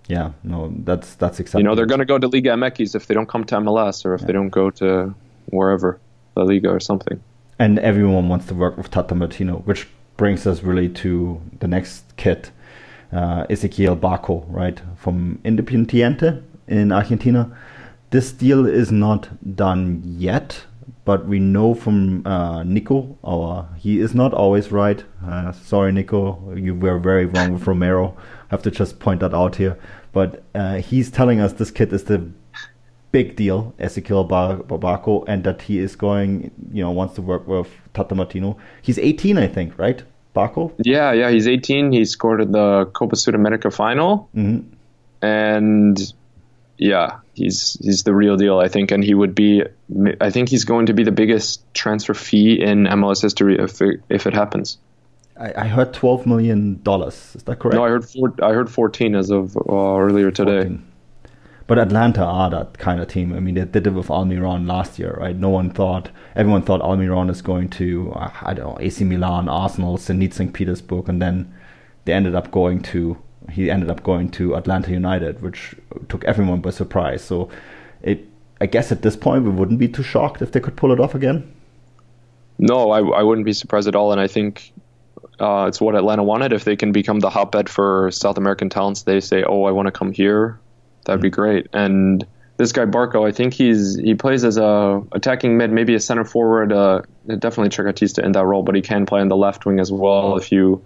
yeah, 0.07 0.31
no, 0.43 0.73
that's 0.85 1.13
that's 1.15 1.39
exactly. 1.39 1.61
You 1.61 1.65
know, 1.67 1.75
they're 1.75 1.85
going 1.93 1.99
to 1.99 2.05
go 2.13 2.17
to 2.17 2.27
Liga 2.27 2.49
MX 2.51 2.95
if 2.95 3.05
they 3.05 3.13
don't 3.13 3.29
come 3.29 3.43
to 3.43 3.55
MLS 3.57 4.05
or 4.05 4.15
if 4.15 4.21
they 4.21 4.33
don't 4.33 4.49
go 4.49 4.71
to 4.71 5.13
wherever, 5.51 5.99
La 6.35 6.43
Liga 6.43 6.69
or 6.69 6.79
something. 6.79 7.21
And 7.59 7.79
everyone 7.79 8.29
wants 8.29 8.45
to 8.47 8.53
work 8.55 8.77
with 8.77 8.91
Tata 8.91 9.15
Martino, 9.15 9.57
which 9.59 9.87
brings 10.15 10.45
us 10.45 10.63
really 10.63 10.89
to 10.89 11.41
the 11.59 11.67
next 11.67 12.15
kid, 12.17 12.49
uh, 13.11 13.45
Ezequiel 13.47 14.45
right 14.49 14.81
from 14.95 15.39
Independiente 15.43 16.43
in 16.67 16.91
Argentina. 16.91 17.55
This 18.09 18.31
deal 18.31 18.65
is 18.65 18.91
not 18.91 19.55
done 19.55 20.01
yet, 20.03 20.65
but 21.05 21.25
we 21.25 21.39
know 21.39 21.73
from 21.73 22.25
uh, 22.27 22.63
Nico, 22.63 23.17
our 23.23 23.69
he 23.77 23.99
is 23.99 24.13
not 24.13 24.33
always 24.33 24.71
right. 24.71 25.03
Uh, 25.25 25.51
sorry, 25.51 25.91
Nico, 25.91 26.53
you 26.55 26.75
were 26.75 26.99
very 26.99 27.25
wrong 27.25 27.53
with 27.53 27.65
Romero. 27.65 28.15
I 28.17 28.55
have 28.55 28.63
to 28.63 28.71
just 28.71 28.99
point 28.99 29.21
that 29.21 29.33
out 29.33 29.55
here. 29.55 29.77
But 30.11 30.43
uh, 30.55 30.75
he's 30.75 31.11
telling 31.11 31.39
us 31.39 31.53
this 31.53 31.71
kid 31.71 31.93
is 31.93 32.05
the 32.05 32.29
big 33.11 33.35
deal, 33.35 33.73
Ezequiel 33.79 34.27
Bar- 34.27 34.57
Barbaco, 34.57 35.23
and 35.27 35.43
that 35.43 35.61
he 35.61 35.79
is 35.79 35.95
going, 35.95 36.51
you 36.71 36.83
know, 36.83 36.91
wants 36.91 37.15
to 37.15 37.21
work 37.21 37.47
with 37.47 37.67
Tata 37.93 38.15
Martino. 38.15 38.57
He's 38.81 38.99
18, 38.99 39.37
I 39.37 39.47
think, 39.47 39.77
right? 39.77 40.03
Barco? 40.35 40.71
Yeah, 40.83 41.13
yeah, 41.13 41.29
he's 41.31 41.47
18. 41.47 41.91
He 41.91 42.05
scored 42.05 42.41
at 42.41 42.51
the 42.51 42.85
Copa 42.93 43.15
Sudamerica 43.15 43.73
final, 43.73 44.29
hmm 44.33 44.59
and 45.19 46.13
yeah, 46.77 47.21
he's 47.33 47.73
he's 47.81 48.03
the 48.03 48.13
real 48.13 48.37
deal, 48.37 48.59
I 48.59 48.67
think. 48.67 48.91
And 48.91 49.03
he 49.03 49.15
would 49.15 49.33
be, 49.33 49.63
I 50.21 50.29
think 50.29 50.49
he's 50.49 50.63
going 50.63 50.85
to 50.85 50.93
be 50.93 51.03
the 51.03 51.11
biggest 51.11 51.63
transfer 51.73 52.13
fee 52.13 52.61
in 52.61 52.83
MLS 52.83 53.21
history 53.21 53.57
if 53.57 53.81
it, 53.81 54.01
if 54.09 54.27
it 54.27 54.35
happens. 54.35 54.77
I, 55.39 55.53
I 55.63 55.67
heard 55.67 55.93
12 55.93 56.27
million 56.27 56.81
dollars. 56.83 57.33
Is 57.35 57.43
that 57.43 57.57
correct? 57.57 57.75
No, 57.75 57.83
I 57.83 57.89
heard 57.89 58.07
four, 58.07 58.33
I 58.43 58.53
heard 58.53 58.69
14 58.69 59.15
as 59.15 59.31
of 59.31 59.57
uh, 59.57 59.61
earlier 59.97 60.29
today. 60.29 60.61
14. 60.61 60.86
But 61.67 61.79
Atlanta 61.79 62.23
are 62.23 62.49
that 62.49 62.77
kind 62.77 63.01
of 63.01 63.09
team. 63.09 63.33
I 63.33 63.41
mean, 63.41 63.55
they 63.55 63.65
did 63.65 63.87
it 63.87 63.91
with 63.91 64.07
Almiron 64.07 64.67
last 64.67 64.97
year, 64.97 65.17
right? 65.19 65.35
No 65.35 65.49
one 65.49 65.69
thought, 65.69 66.09
everyone 66.33 66.61
thought 66.61 66.81
Almiron 66.81 67.29
is 67.29 67.41
going 67.41 67.69
to, 67.71 68.13
I 68.15 68.53
don't 68.53 68.65
know, 68.65 68.77
AC 68.79 69.03
Milan, 69.03 69.49
Arsenal, 69.49 69.97
Zenit 69.97 70.33
St. 70.33 70.53
Petersburg, 70.53 71.09
and 71.09 71.21
then 71.21 71.53
they 72.05 72.13
ended 72.13 72.35
up 72.35 72.51
going 72.51 72.81
to, 72.83 73.17
he 73.51 73.69
ended 73.69 73.89
up 73.89 74.01
going 74.03 74.29
to 74.31 74.55
Atlanta 74.55 74.91
United, 74.91 75.41
which 75.41 75.75
took 76.07 76.23
everyone 76.23 76.61
by 76.61 76.69
surprise. 76.69 77.21
So 77.21 77.49
it, 78.01 78.25
I 78.61 78.65
guess 78.65 78.93
at 78.93 79.01
this 79.01 79.17
point, 79.17 79.43
we 79.43 79.49
wouldn't 79.49 79.79
be 79.79 79.89
too 79.89 80.03
shocked 80.03 80.41
if 80.41 80.53
they 80.53 80.61
could 80.61 80.77
pull 80.77 80.93
it 80.93 81.01
off 81.01 81.15
again. 81.15 81.53
No, 82.59 82.91
I, 82.91 82.99
I 82.99 83.23
wouldn't 83.23 83.45
be 83.45 83.53
surprised 83.53 83.89
at 83.89 83.95
all. 83.95 84.13
And 84.13 84.21
I 84.21 84.27
think 84.27 84.71
uh, 85.39 85.65
it's 85.67 85.79
what 85.79 85.95
Atlanta 85.95 86.23
wanted. 86.23 86.53
If 86.53 86.63
they 86.63 86.75
can 86.75 86.91
become 86.91 87.19
the 87.19 87.29
hotbed 87.29 87.69
for 87.69 88.09
South 88.11 88.37
American 88.37 88.69
talents, 88.69 89.03
they 89.03 89.19
say, 89.19 89.43
"Oh, 89.43 89.65
I 89.65 89.71
want 89.71 89.87
to 89.87 89.91
come 89.91 90.11
here." 90.11 90.59
That'd 91.07 91.21
be 91.21 91.29
great. 91.29 91.67
And 91.73 92.25
this 92.57 92.71
guy 92.71 92.85
Barco, 92.85 93.27
I 93.27 93.31
think 93.31 93.53
he's 93.53 93.95
he 93.95 94.13
plays 94.15 94.43
as 94.43 94.57
a 94.57 95.01
attacking 95.11 95.57
mid, 95.57 95.71
maybe 95.71 95.95
a 95.95 95.99
center 95.99 96.23
forward. 96.23 96.71
Uh, 96.71 97.01
definitely 97.27 97.69
trequartista 97.69 98.23
in 98.23 98.31
that 98.33 98.45
role, 98.45 98.61
but 98.63 98.75
he 98.75 98.81
can 98.81 99.05
play 99.05 99.21
on 99.21 99.27
the 99.27 99.35
left 99.37 99.65
wing 99.65 99.79
as 99.79 99.91
well. 99.91 100.37
If 100.37 100.51
you 100.51 100.83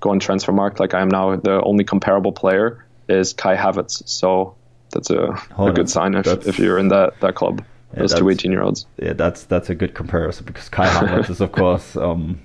go 0.00 0.10
on 0.10 0.20
Transfermarkt, 0.20 0.78
like 0.80 0.94
I 0.94 1.00
am 1.00 1.08
now, 1.08 1.36
the 1.36 1.62
only 1.62 1.84
comparable 1.84 2.32
player 2.32 2.84
is 3.08 3.32
Kai 3.32 3.56
Havertz. 3.56 4.06
So 4.08 4.54
that's 4.90 5.10
a, 5.10 5.36
a 5.58 5.72
good 5.72 5.88
sign 5.90 6.14
if, 6.14 6.24
that's- 6.24 6.46
if 6.46 6.58
you're 6.58 6.78
in 6.78 6.88
that 6.88 7.18
that 7.20 7.34
club. 7.34 7.64
Yeah, 7.92 8.00
Those 8.00 8.14
two 8.14 8.28
18 8.30 8.52
year 8.52 8.62
olds. 8.62 8.86
Yeah, 9.02 9.14
that's 9.14 9.44
that's 9.44 9.68
a 9.68 9.74
good 9.74 9.94
comparison 9.94 10.46
because 10.46 10.68
Kai 10.68 10.86
Havertz 10.86 11.28
is 11.30 11.40
of 11.40 11.50
course 11.52 11.96
um, 11.96 12.40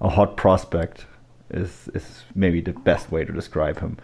a 0.00 0.08
hot 0.08 0.36
prospect. 0.36 1.06
Is 1.50 1.88
is 1.94 2.22
maybe 2.34 2.60
the 2.60 2.72
best 2.72 3.10
way 3.10 3.24
to 3.24 3.32
describe 3.32 3.78
him. 3.80 3.98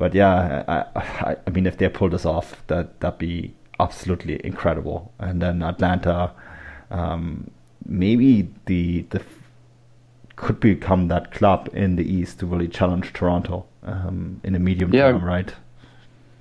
But 0.00 0.14
yeah, 0.14 0.64
I, 0.66 0.98
I, 0.98 1.36
I 1.46 1.50
mean, 1.50 1.66
if 1.66 1.76
they 1.76 1.86
pull 1.90 2.08
this 2.08 2.24
off, 2.24 2.56
that 2.68 3.00
that'd 3.00 3.18
be 3.18 3.52
absolutely 3.78 4.40
incredible. 4.42 5.12
And 5.18 5.42
then 5.42 5.62
Atlanta, 5.62 6.32
um, 6.90 7.50
maybe 7.84 8.48
the 8.64 9.04
the 9.10 9.20
could 10.36 10.58
become 10.58 11.08
that 11.08 11.32
club 11.32 11.68
in 11.74 11.96
the 11.96 12.02
East 12.18 12.38
to 12.38 12.46
really 12.46 12.66
challenge 12.68 13.12
Toronto 13.12 13.66
um, 13.82 14.40
in 14.42 14.54
the 14.54 14.58
medium 14.58 14.90
Yeah. 14.94 15.12
term, 15.12 15.22
right? 15.22 15.52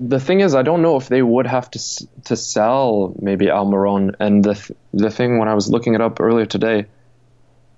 the 0.01 0.19
thing 0.21 0.39
is, 0.39 0.55
I 0.55 0.61
don't 0.61 0.81
know 0.81 0.95
if 0.95 1.09
they 1.09 1.21
would 1.21 1.45
have 1.47 1.69
to 1.71 1.79
to 2.23 2.35
sell 2.37 3.13
maybe 3.21 3.47
Almiron. 3.47 4.15
And 4.21 4.41
the 4.45 4.53
th- 4.53 4.71
the 4.93 5.09
thing 5.11 5.37
when 5.39 5.49
I 5.49 5.53
was 5.53 5.67
looking 5.69 5.93
it 5.95 5.99
up 6.01 6.21
earlier 6.21 6.45
today, 6.45 6.85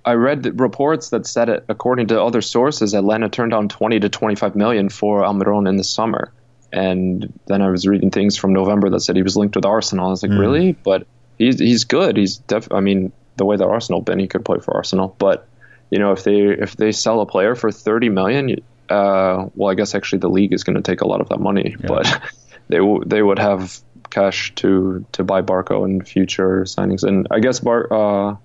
I 0.04 0.14
read 0.14 0.44
the 0.44 0.52
reports 0.54 1.10
that 1.10 1.26
said 1.26 1.50
it. 1.50 1.66
According 1.70 2.08
to 2.08 2.22
other 2.22 2.42
sources, 2.42 2.94
Atlanta 2.94 3.30
turned 3.30 3.52
down 3.52 3.70
20 3.70 4.00
to 4.00 4.10
25 4.10 4.56
million 4.56 4.90
for 4.90 5.22
Almiron 5.22 5.68
in 5.68 5.78
the 5.78 5.84
summer. 5.84 6.32
And 6.74 7.38
then 7.48 7.62
I 7.62 7.70
was 7.70 7.86
reading 7.86 8.12
things 8.12 8.38
from 8.38 8.54
November 8.54 8.90
that 8.90 9.02
said 9.02 9.16
he 9.16 9.24
was 9.24 9.36
linked 9.36 9.56
with 9.56 9.66
Arsenal. 9.66 10.08
I 10.08 10.10
was 10.10 10.24
like, 10.24 10.32
really? 10.32 10.72
But 10.72 11.06
he's 11.38 11.60
he's 11.60 11.84
good. 11.84 12.18
He's 12.18 12.38
def. 12.38 12.72
I 12.72 12.80
mean, 12.80 13.12
the 13.36 13.46
way 13.46 13.58
that 13.58 13.66
Arsenal 13.66 14.02
been, 14.02 14.20
he 14.20 14.28
could 14.28 14.46
play 14.46 14.60
for 14.60 14.74
Arsenal. 14.76 15.16
But 15.20 15.48
you 15.90 16.00
know, 16.00 16.14
if 16.14 16.24
they 16.24 16.40
if 16.44 16.78
they 16.78 16.92
sell 16.94 17.20
a 17.20 17.26
player 17.26 17.56
for 17.56 17.72
30 17.72 18.10
million, 18.10 18.56
uh, 18.90 19.48
well, 19.56 19.70
I 19.70 19.76
guess 19.76 19.94
actually 19.94 20.20
the 20.20 20.30
league 20.30 20.54
is 20.54 20.64
going 20.64 20.78
to 20.78 20.82
take 20.82 21.02
a 21.02 21.08
lot 21.08 21.20
of 21.22 21.30
that 21.30 21.40
money, 21.40 21.76
but 21.86 22.22
they 22.70 22.78
w- 22.78 23.04
they 23.06 23.22
would 23.22 23.40
have 23.40 23.80
cash 24.10 24.56
to 24.56 25.06
to 25.12 25.24
buy 25.26 25.42
Barco 25.42 25.84
in 25.86 26.02
future 26.04 26.64
signings, 26.64 27.04
and 27.04 27.28
I 27.30 27.40
guess 27.40 27.60
Bar. 27.60 27.92
Uh, 27.92 28.36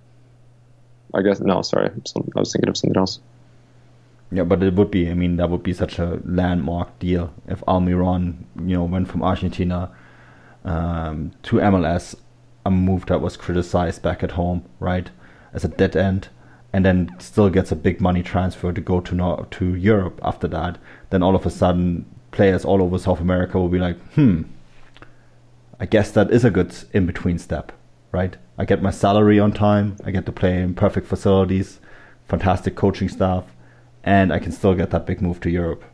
I 1.14 1.22
guess 1.22 1.40
no, 1.40 1.62
sorry, 1.62 1.88
I 1.88 2.38
was 2.38 2.52
thinking 2.52 2.68
of 2.68 2.76
something 2.76 2.96
else. 2.96 3.20
Yeah, 4.32 4.42
but 4.42 4.62
it 4.62 4.74
would 4.74 4.90
be. 4.90 5.08
I 5.08 5.14
mean, 5.14 5.36
that 5.36 5.50
would 5.50 5.62
be 5.62 5.72
such 5.72 5.98
a 5.98 6.20
landmark 6.24 6.98
deal 6.98 7.32
if 7.46 7.60
Almiron, 7.66 8.44
you 8.56 8.76
know, 8.76 8.84
went 8.84 9.08
from 9.08 9.22
Argentina 9.22 9.90
um, 10.64 11.32
to 11.44 11.56
MLS, 11.56 12.16
a 12.64 12.70
move 12.70 13.06
that 13.06 13.20
was 13.20 13.36
criticized 13.36 14.02
back 14.02 14.24
at 14.24 14.32
home, 14.32 14.64
right, 14.80 15.10
as 15.52 15.64
a 15.64 15.68
dead 15.68 15.96
end, 15.96 16.28
and 16.72 16.84
then 16.84 17.14
still 17.18 17.48
gets 17.48 17.70
a 17.70 17.76
big 17.76 18.00
money 18.00 18.22
transfer 18.22 18.72
to 18.72 18.80
go 18.80 19.00
to 19.00 19.46
to 19.50 19.74
Europe 19.74 20.20
after 20.22 20.48
that, 20.48 20.78
then 21.10 21.22
all 21.22 21.36
of 21.36 21.46
a 21.46 21.50
sudden 21.50 22.04
players 22.32 22.64
all 22.64 22.82
over 22.82 22.98
South 22.98 23.20
America 23.20 23.58
will 23.58 23.68
be 23.68 23.78
like, 23.78 23.98
hmm, 24.14 24.42
I 25.78 25.86
guess 25.86 26.10
that 26.10 26.30
is 26.30 26.44
a 26.44 26.50
good 26.50 26.74
in 26.92 27.06
between 27.06 27.38
step, 27.38 27.72
right? 28.12 28.36
I 28.58 28.64
get 28.64 28.82
my 28.82 28.90
salary 28.90 29.38
on 29.38 29.52
time, 29.52 29.96
I 30.04 30.10
get 30.10 30.26
to 30.26 30.32
play 30.32 30.60
in 30.60 30.74
perfect 30.74 31.06
facilities, 31.06 31.80
fantastic 32.28 32.74
coaching 32.74 33.08
staff, 33.08 33.44
and 34.02 34.32
I 34.32 34.38
can 34.38 34.52
still 34.52 34.74
get 34.74 34.90
that 34.90 35.06
big 35.06 35.20
move 35.20 35.40
to 35.40 35.50
Europe. 35.50 35.84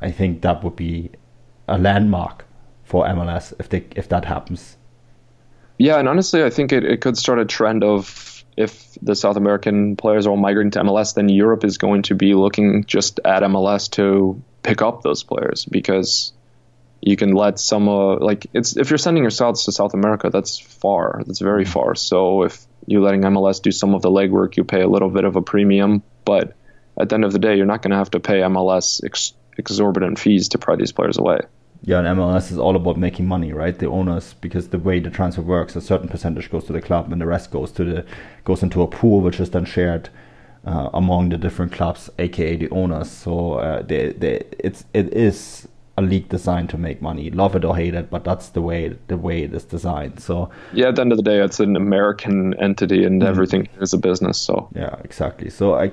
I 0.00 0.10
think 0.10 0.42
that 0.42 0.64
would 0.64 0.76
be 0.76 1.10
a 1.68 1.78
landmark 1.78 2.46
for 2.84 3.04
MLS 3.06 3.52
if 3.58 3.68
they 3.68 3.84
if 3.94 4.08
that 4.08 4.24
happens. 4.24 4.76
Yeah, 5.78 5.98
and 5.98 6.08
honestly, 6.08 6.42
I 6.42 6.50
think 6.50 6.72
it, 6.72 6.84
it 6.84 7.00
could 7.00 7.16
start 7.16 7.38
a 7.38 7.44
trend 7.44 7.84
of 7.84 8.44
if 8.56 8.98
the 9.00 9.14
South 9.14 9.36
American 9.36 9.96
players 9.96 10.26
are 10.26 10.30
all 10.30 10.36
migrating 10.36 10.70
to 10.72 10.80
MLS, 10.80 11.14
then 11.14 11.28
Europe 11.28 11.64
is 11.64 11.78
going 11.78 12.02
to 12.02 12.14
be 12.14 12.34
looking 12.34 12.84
just 12.84 13.20
at 13.24 13.42
MLS 13.42 13.90
to 13.92 14.42
pick 14.62 14.82
up 14.82 15.02
those 15.02 15.22
players 15.22 15.64
because 15.64 16.32
you 17.00 17.16
can 17.16 17.32
let 17.32 17.58
some 17.58 17.88
uh, 17.88 18.16
like 18.18 18.46
it's 18.52 18.76
if 18.76 18.90
you're 18.90 18.98
sending 18.98 19.22
your 19.24 19.30
scouts 19.30 19.64
to 19.64 19.72
South 19.72 19.94
America, 19.94 20.30
that's 20.30 20.58
far, 20.58 21.22
that's 21.26 21.40
very 21.40 21.64
mm-hmm. 21.64 21.72
far. 21.72 21.94
So 21.94 22.42
if 22.42 22.66
you're 22.86 23.02
letting 23.02 23.22
MLS 23.22 23.62
do 23.62 23.70
some 23.70 23.94
of 23.94 24.02
the 24.02 24.10
legwork, 24.10 24.56
you 24.56 24.64
pay 24.64 24.82
a 24.82 24.88
little 24.88 25.10
bit 25.10 25.24
of 25.24 25.36
a 25.36 25.42
premium, 25.42 26.02
but 26.24 26.54
at 27.00 27.08
the 27.08 27.14
end 27.14 27.24
of 27.24 27.32
the 27.32 27.38
day, 27.38 27.56
you're 27.56 27.66
not 27.66 27.82
going 27.82 27.92
to 27.92 27.96
have 27.96 28.10
to 28.10 28.20
pay 28.20 28.40
MLS 28.40 29.02
ex- 29.04 29.32
exorbitant 29.56 30.18
fees 30.18 30.48
to 30.48 30.58
pry 30.58 30.76
these 30.76 30.92
players 30.92 31.16
away. 31.16 31.40
Yeah, 31.82 32.00
and 32.00 32.18
MLS 32.18 32.52
is 32.52 32.58
all 32.58 32.76
about 32.76 32.98
making 32.98 33.26
money, 33.26 33.52
right? 33.54 33.78
The 33.78 33.86
owners, 33.86 34.34
because 34.34 34.68
the 34.68 34.78
way 34.78 35.00
the 35.00 35.08
transfer 35.08 35.40
works, 35.40 35.76
a 35.76 35.80
certain 35.80 36.08
percentage 36.08 36.50
goes 36.50 36.64
to 36.64 36.74
the 36.74 36.82
club, 36.82 37.10
and 37.10 37.20
the 37.20 37.26
rest 37.26 37.50
goes 37.50 37.72
to 37.72 37.84
the 37.84 38.04
goes 38.44 38.62
into 38.62 38.82
a 38.82 38.86
pool, 38.86 39.22
which 39.22 39.40
is 39.40 39.50
then 39.50 39.64
shared 39.64 40.10
uh, 40.66 40.90
among 40.92 41.30
the 41.30 41.38
different 41.38 41.72
clubs, 41.72 42.10
aka 42.18 42.56
the 42.56 42.68
owners. 42.70 43.10
So 43.10 43.54
uh, 43.54 43.82
they, 43.82 44.12
they, 44.12 44.44
it's 44.58 44.84
it 44.92 45.14
is 45.14 45.68
a 46.00 46.02
league 46.02 46.28
designed 46.28 46.70
to 46.70 46.78
make 46.78 47.00
money. 47.00 47.30
Love 47.30 47.54
it 47.54 47.64
or 47.64 47.76
hate 47.76 47.94
it, 47.94 48.10
but 48.10 48.24
that's 48.24 48.48
the 48.50 48.62
way 48.62 48.96
the 49.06 49.16
way 49.16 49.42
it 49.42 49.54
is 49.54 49.64
designed. 49.64 50.20
So 50.20 50.50
yeah, 50.72 50.88
at 50.88 50.96
the 50.96 51.02
end 51.02 51.12
of 51.12 51.18
the 51.18 51.22
day, 51.22 51.40
it's 51.40 51.60
an 51.60 51.76
American 51.76 52.54
entity, 52.60 53.04
and 53.04 53.20
mm-hmm. 53.20 53.28
everything 53.28 53.68
is 53.80 53.92
a 53.92 53.98
business. 53.98 54.38
So 54.38 54.68
yeah, 54.74 54.96
exactly. 55.04 55.50
So 55.50 55.74
I 55.74 55.92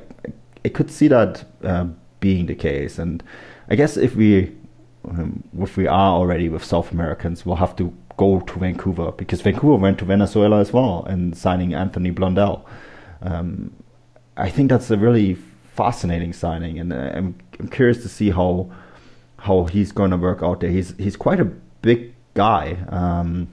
I 0.65 0.69
could 0.69 0.89
see 0.89 1.07
that 1.09 1.45
uh, 1.63 1.85
being 2.19 2.47
the 2.47 2.55
case, 2.55 2.97
and 2.97 3.23
I 3.69 3.75
guess 3.75 3.97
if 3.97 4.15
we 4.15 4.55
um, 5.07 5.43
if 5.59 5.77
we 5.77 5.87
are 5.87 6.13
already 6.13 6.49
with 6.49 6.63
South 6.63 6.91
Americans, 6.91 7.45
we'll 7.45 7.57
have 7.57 7.75
to 7.75 7.93
go 8.17 8.39
to 8.39 8.59
Vancouver 8.59 9.11
because 9.11 9.41
Vancouver 9.41 9.75
went 9.75 9.99
to 9.99 10.05
Venezuela 10.05 10.59
as 10.59 10.73
well 10.73 11.05
and 11.05 11.37
signing 11.37 11.73
Anthony 11.75 12.11
Blondell. 12.11 12.65
Um, 13.21 13.71
I 14.35 14.49
think 14.49 14.69
that's 14.69 14.89
a 14.89 14.97
really 14.97 15.37
fascinating 15.75 16.33
signing, 16.33 16.79
and 16.79 16.91
uh, 16.91 17.11
I'm, 17.13 17.35
I'm 17.59 17.67
curious 17.69 18.01
to 18.01 18.09
see 18.09 18.31
how 18.31 18.69
how 19.39 19.65
he's 19.65 19.91
going 19.91 20.11
to 20.11 20.17
work 20.17 20.41
out 20.43 20.59
there. 20.59 20.69
He's 20.69 20.95
he's 20.97 21.15
quite 21.15 21.39
a 21.39 21.45
big 21.45 22.13
guy. 22.33 22.77
Um, 22.89 23.47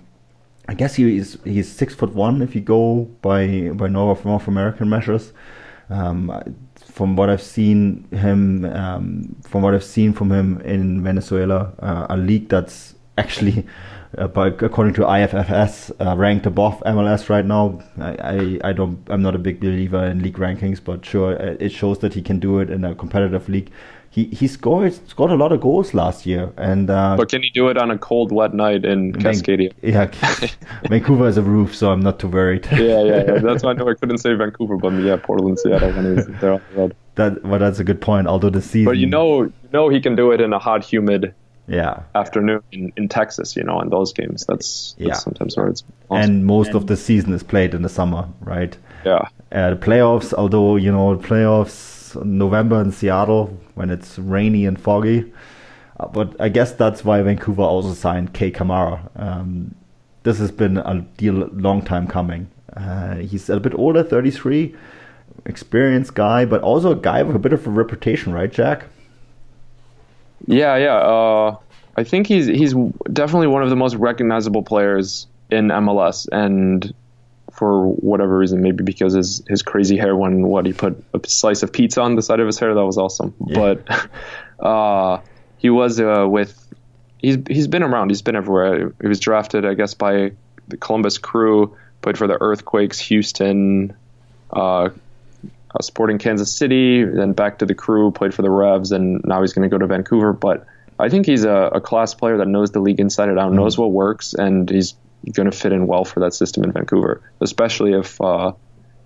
I 0.68 0.74
guess 0.74 0.94
he 0.94 1.16
is 1.16 1.38
he's 1.44 1.70
six 1.70 1.94
foot 1.94 2.14
one 2.14 2.42
if 2.42 2.54
you 2.54 2.60
go 2.60 3.04
by 3.22 3.70
by 3.74 3.88
North 3.88 4.24
North 4.24 4.48
American 4.48 4.88
measures. 4.88 5.32
Um, 5.90 6.56
from 6.94 7.16
what 7.16 7.28
I've 7.28 7.42
seen 7.42 8.04
him, 8.10 8.64
um, 8.66 9.36
from 9.42 9.62
what 9.62 9.74
I've 9.74 9.84
seen 9.84 10.12
from 10.12 10.30
him 10.30 10.60
in 10.60 11.02
Venezuela, 11.02 11.72
uh, 11.80 12.06
a 12.08 12.16
league 12.16 12.48
that's 12.48 12.94
actually, 13.18 13.66
uh, 14.16 14.28
according 14.28 14.94
to 14.94 15.02
IFFHS, 15.02 15.90
uh, 16.00 16.16
ranked 16.16 16.46
above 16.46 16.80
MLS 16.86 17.28
right 17.28 17.44
now. 17.44 17.82
I, 17.98 18.16
I, 18.62 18.70
I, 18.70 18.72
don't, 18.72 18.98
I'm 19.08 19.22
not 19.22 19.34
a 19.34 19.38
big 19.38 19.60
believer 19.60 20.04
in 20.04 20.22
league 20.22 20.38
rankings, 20.38 20.82
but 20.82 21.04
sure, 21.04 21.32
it 21.32 21.72
shows 21.72 21.98
that 21.98 22.14
he 22.14 22.22
can 22.22 22.38
do 22.38 22.60
it 22.60 22.70
in 22.70 22.84
a 22.84 22.94
competitive 22.94 23.48
league 23.48 23.70
he 24.14 24.26
he 24.26 24.46
scored 24.46 24.94
scored 25.08 25.32
a 25.32 25.34
lot 25.34 25.50
of 25.50 25.60
goals 25.60 25.92
last 25.92 26.24
year, 26.24 26.52
and 26.56 26.88
uh, 26.88 27.16
but 27.16 27.30
can 27.30 27.42
he 27.42 27.50
do 27.50 27.68
it 27.68 27.76
on 27.76 27.90
a 27.90 27.98
cold, 27.98 28.30
wet 28.30 28.54
night 28.54 28.84
in 28.84 29.12
Cascadia? 29.12 29.72
yeah, 29.82 30.06
Vancouver 30.88 31.24
has 31.24 31.36
a 31.36 31.42
roof, 31.42 31.74
so 31.74 31.90
I'm 31.90 31.98
not 31.98 32.20
too 32.20 32.28
worried. 32.28 32.64
yeah, 32.70 32.78
yeah, 32.78 33.02
yeah, 33.02 33.38
that's 33.42 33.64
why 33.64 33.70
I 33.70 33.72
know 33.72 33.88
I 33.88 33.94
couldn't 33.94 34.18
say 34.18 34.34
Vancouver, 34.34 34.76
but 34.76 34.92
yeah, 35.02 35.16
Portland, 35.16 35.58
Seattle, 35.58 35.90
when 35.90 36.16
he's 36.16 36.26
there 36.40 36.52
on 36.52 36.62
the 36.70 36.80
road. 36.80 36.96
That, 37.16 37.44
well, 37.44 37.58
that's 37.58 37.80
a 37.80 37.84
good 37.84 38.00
point. 38.00 38.28
Although 38.28 38.50
the 38.50 38.62
season, 38.62 38.84
but 38.84 38.98
you 38.98 39.08
know, 39.08 39.42
you 39.42 39.52
know, 39.72 39.88
he 39.88 40.00
can 40.00 40.14
do 40.14 40.30
it 40.30 40.40
in 40.40 40.52
a 40.52 40.60
hot, 40.60 40.84
humid 40.84 41.34
yeah 41.66 42.02
afternoon 42.14 42.60
in, 42.72 42.92
in 42.96 43.08
Texas, 43.08 43.56
you 43.56 43.64
know, 43.64 43.80
in 43.80 43.88
those 43.88 44.12
games. 44.12 44.46
That's, 44.46 44.94
that's 44.98 45.08
yeah. 45.08 45.14
sometimes 45.14 45.56
where 45.56 45.66
it's 45.66 45.82
awesome. 46.08 46.22
and 46.22 46.46
most 46.46 46.68
and, 46.68 46.76
of 46.76 46.86
the 46.86 46.96
season 46.96 47.32
is 47.32 47.42
played 47.42 47.74
in 47.74 47.82
the 47.82 47.88
summer, 47.88 48.28
right? 48.40 48.76
Yeah. 49.04 49.26
Uh, 49.50 49.70
the 49.70 49.76
playoffs, 49.76 50.32
although 50.32 50.76
you 50.76 50.92
know, 50.92 51.16
playoffs 51.16 51.93
November 52.16 52.80
in 52.80 52.92
Seattle 52.92 53.58
when 53.74 53.90
it's 53.90 54.18
rainy 54.18 54.66
and 54.66 54.80
foggy. 54.80 55.32
Uh, 56.00 56.08
but 56.08 56.34
I 56.40 56.48
guess 56.48 56.72
that's 56.72 57.04
why 57.04 57.22
Vancouver 57.22 57.62
also 57.62 57.94
signed 57.94 58.32
Kei 58.34 58.50
Kamara. 58.50 59.00
Um, 59.16 59.74
this 60.24 60.38
has 60.38 60.50
been 60.50 60.78
a 60.78 61.00
deal 61.16 61.34
long 61.52 61.82
time 61.82 62.06
coming. 62.06 62.48
Uh, 62.76 63.16
he's 63.16 63.48
a 63.48 63.60
bit 63.60 63.74
older, 63.74 64.02
33, 64.02 64.74
experienced 65.46 66.14
guy, 66.14 66.44
but 66.44 66.62
also 66.62 66.92
a 66.92 66.96
guy 66.96 67.22
with 67.22 67.36
a 67.36 67.38
bit 67.38 67.52
of 67.52 67.66
a 67.66 67.70
reputation, 67.70 68.32
right, 68.32 68.50
Jack? 68.50 68.86
Yeah, 70.46 70.76
yeah. 70.76 70.96
Uh, 70.96 71.56
I 71.96 72.04
think 72.04 72.26
he's 72.26 72.46
he's 72.46 72.74
definitely 73.12 73.46
one 73.46 73.62
of 73.62 73.70
the 73.70 73.76
most 73.76 73.94
recognizable 73.94 74.62
players 74.62 75.26
in 75.50 75.68
MLS, 75.68 76.26
and 76.32 76.92
for 77.54 77.86
whatever 77.86 78.36
reason, 78.36 78.62
maybe 78.62 78.82
because 78.84 79.14
his 79.14 79.42
his 79.48 79.62
crazy 79.62 79.96
hair 79.96 80.16
when 80.16 80.46
what 80.46 80.66
he 80.66 80.72
put 80.72 81.02
a 81.14 81.20
slice 81.28 81.62
of 81.62 81.72
pizza 81.72 82.02
on 82.02 82.16
the 82.16 82.22
side 82.22 82.40
of 82.40 82.46
his 82.46 82.58
hair 82.58 82.74
that 82.74 82.84
was 82.84 82.98
awesome. 82.98 83.34
Yeah. 83.46 83.74
But 84.58 84.64
uh, 84.64 85.20
he 85.58 85.70
was 85.70 86.00
uh, 86.00 86.26
with 86.28 86.60
he's 87.18 87.38
he's 87.48 87.68
been 87.68 87.82
around. 87.82 88.10
He's 88.10 88.22
been 88.22 88.36
everywhere. 88.36 88.92
He 89.00 89.08
was 89.08 89.20
drafted, 89.20 89.64
I 89.64 89.74
guess, 89.74 89.94
by 89.94 90.32
the 90.68 90.76
Columbus 90.76 91.18
Crew. 91.18 91.76
Played 92.02 92.18
for 92.18 92.26
the 92.26 92.36
Earthquakes, 92.38 92.98
Houston, 92.98 93.96
uh, 94.52 94.90
uh, 95.74 95.82
Sporting 95.82 96.18
Kansas 96.18 96.54
City, 96.54 97.02
then 97.02 97.32
back 97.32 97.60
to 97.60 97.66
the 97.66 97.74
Crew. 97.74 98.10
Played 98.10 98.34
for 98.34 98.42
the 98.42 98.50
Revs, 98.50 98.92
and 98.92 99.22
now 99.24 99.40
he's 99.40 99.54
going 99.54 99.68
to 99.68 99.72
go 99.72 99.78
to 99.78 99.86
Vancouver. 99.86 100.32
But 100.32 100.66
I 100.98 101.08
think 101.08 101.26
he's 101.26 101.44
a, 101.44 101.70
a, 101.74 101.80
class 101.80 102.14
player 102.14 102.36
that 102.38 102.46
knows 102.46 102.70
the 102.70 102.80
league 102.80 103.00
inside 103.00 103.28
and 103.28 103.38
out, 103.38 103.46
mm-hmm. 103.46 103.56
knows 103.56 103.78
what 103.78 103.90
works, 103.90 104.34
and 104.34 104.68
he's 104.68 104.94
going 105.32 105.50
to 105.50 105.56
fit 105.56 105.72
in 105.72 105.86
well 105.86 106.04
for 106.04 106.20
that 106.20 106.34
system 106.34 106.64
in 106.64 106.72
Vancouver, 106.72 107.22
especially 107.40 107.92
if, 107.92 108.20
uh, 108.20 108.52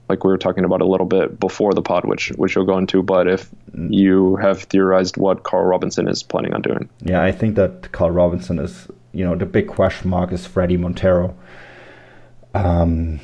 like 0.08 0.24
we 0.24 0.30
were 0.30 0.38
talking 0.38 0.64
about 0.64 0.80
a 0.80 0.86
little 0.86 1.06
bit 1.06 1.38
before 1.38 1.74
the 1.74 1.82
pod, 1.82 2.04
which 2.04 2.30
which 2.30 2.54
you'll 2.54 2.64
go 2.64 2.78
into. 2.78 3.02
But 3.02 3.28
if 3.28 3.48
you 3.74 4.36
have 4.36 4.62
theorized 4.64 5.16
what 5.16 5.42
Carl 5.42 5.64
Robinson 5.64 6.08
is 6.08 6.22
planning 6.22 6.54
on 6.54 6.62
doing, 6.62 6.88
yeah, 7.02 7.22
I 7.22 7.32
think 7.32 7.56
that 7.56 7.92
Carl 7.92 8.10
Robinson 8.10 8.58
is, 8.58 8.88
you 9.12 9.24
know, 9.24 9.36
the 9.36 9.46
big 9.46 9.68
question 9.68 10.10
mark 10.10 10.32
is 10.32 10.46
Fredy 10.46 10.78
Montero. 10.78 11.36
Um, 12.54 13.20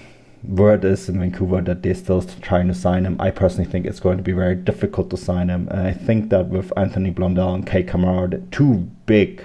word 0.47 0.84
is 0.84 1.09
in 1.09 1.18
Vancouver 1.18 1.61
that 1.62 1.82
they're 1.82 1.95
still 1.95 2.22
trying 2.22 2.68
to 2.68 2.74
sign 2.74 3.05
him. 3.05 3.16
I 3.18 3.30
personally 3.30 3.70
think 3.70 3.86
it's 3.86 4.01
going 4.01 4.18
to 4.18 4.22
be 4.22 4.32
very 4.32 4.55
difficult 4.55 5.11
to 5.11 5.16
sign 5.16 5.49
him. 5.49 5.68
And 5.70 5.80
I 5.80 5.92
think 5.92 6.30
that 6.30 6.49
with 6.49 6.72
Anthony 6.76 7.11
Blondell 7.11 7.55
and 7.55 7.66
Kei 7.66 7.82
Kamara, 7.82 8.30
the 8.30 8.38
two 8.51 8.88
big 9.07 9.42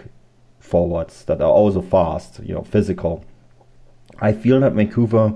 forwards 0.60 1.24
that 1.26 1.42
are 1.42 1.50
also 1.50 1.82
fast, 1.82 2.40
you 2.44 2.54
know, 2.54 2.64
physical, 2.64 3.24
I 4.22 4.34
feel 4.34 4.60
that 4.62 4.74
Vancouver, 4.74 5.34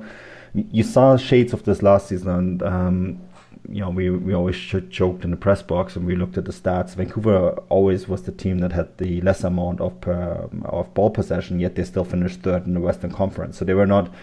you 0.53 0.83
saw 0.83 1.17
shades 1.17 1.53
of 1.53 1.63
this 1.63 1.81
last 1.81 2.07
season, 2.07 2.29
and 2.29 2.63
um, 2.63 3.21
you 3.69 3.79
know 3.79 3.89
we 3.89 4.09
we 4.09 4.33
always 4.33 4.57
joked 4.57 5.23
in 5.23 5.31
the 5.31 5.37
press 5.37 5.61
box 5.61 5.95
and 5.95 6.05
we 6.05 6.15
looked 6.15 6.37
at 6.37 6.45
the 6.45 6.51
stats. 6.51 6.95
Vancouver 6.95 7.51
always 7.69 8.07
was 8.07 8.23
the 8.23 8.31
team 8.31 8.59
that 8.59 8.71
had 8.71 8.97
the 8.97 9.21
less 9.21 9.43
amount 9.43 9.79
of 9.81 9.99
per, 10.01 10.49
of 10.65 10.93
ball 10.93 11.09
possession, 11.09 11.59
yet 11.59 11.75
they 11.75 11.83
still 11.83 12.05
finished 12.05 12.41
third 12.41 12.65
in 12.65 12.73
the 12.73 12.79
Western 12.79 13.11
Conference. 13.11 13.57
So 13.57 13.65
they 13.65 13.73
were 13.73 13.87
not. 13.87 14.13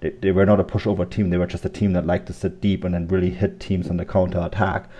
They, 0.00 0.10
they 0.10 0.30
were 0.30 0.44
not 0.44 0.60
a 0.60 0.64
pushover 0.64 1.08
team. 1.08 1.30
They 1.30 1.38
were 1.38 1.46
just 1.46 1.64
a 1.64 1.70
team 1.70 1.94
that 1.94 2.06
liked 2.06 2.26
to 2.26 2.34
sit 2.34 2.60
deep 2.60 2.84
and 2.84 2.94
then 2.94 3.08
really 3.08 3.30
hit 3.30 3.60
teams 3.60 3.88
on 3.88 3.96
the 3.96 4.04
counter 4.04 4.40
attack. 4.40 4.90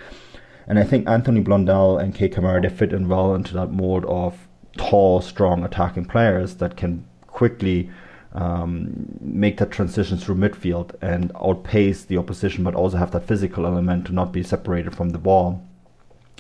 And 0.67 0.79
I 0.79 0.85
think 0.85 1.07
Anthony 1.07 1.43
Blondell 1.43 2.01
and 2.03 2.15
Kei 2.15 2.31
Kamara 2.31 2.63
they 2.63 2.69
fit 2.69 2.93
in 2.93 3.07
well 3.07 3.35
into 3.35 3.55
that 3.55 3.71
mode 3.71 4.05
of 4.07 4.49
tall, 4.79 5.21
strong 5.21 5.65
attacking 5.65 6.07
players 6.07 6.57
that 6.57 6.77
can 6.77 7.07
quickly 7.27 7.91
um, 8.33 9.19
make 9.21 9.57
that 9.59 9.71
transition 9.71 10.19
through 10.19 10.37
midfield 10.37 10.95
and 11.01 11.33
outpace 11.37 12.05
the 12.05 12.19
opposition, 12.19 12.65
but 12.65 12.75
also 12.75 12.97
have 12.99 13.11
that 13.13 13.27
physical 13.27 13.67
element 13.67 14.07
to 14.07 14.13
not 14.13 14.33
be 14.33 14.43
separated 14.43 14.95
from 14.95 15.11
the 15.11 15.19
ball. 15.19 15.67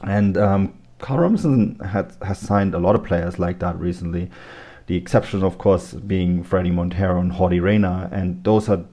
And 0.03 0.37
um, 0.37 0.75
Carl 0.99 1.21
Robinson 1.21 1.79
had, 1.81 2.13
has 2.23 2.39
signed 2.39 2.75
a 2.75 2.79
lot 2.79 2.95
of 2.95 3.05
players 3.05 3.39
like 3.39 3.59
that 3.61 3.79
recently. 3.79 4.31
The 4.87 4.97
exception, 4.97 5.43
of 5.43 5.59
course, 5.59 5.93
being 5.93 6.45
Fredy 6.45 6.73
Montero 6.73 7.21
and 7.21 7.33
Yordy 7.33 7.61
Reyna, 7.61 8.09
and 8.13 8.43
those 8.45 8.69
are 8.69 8.85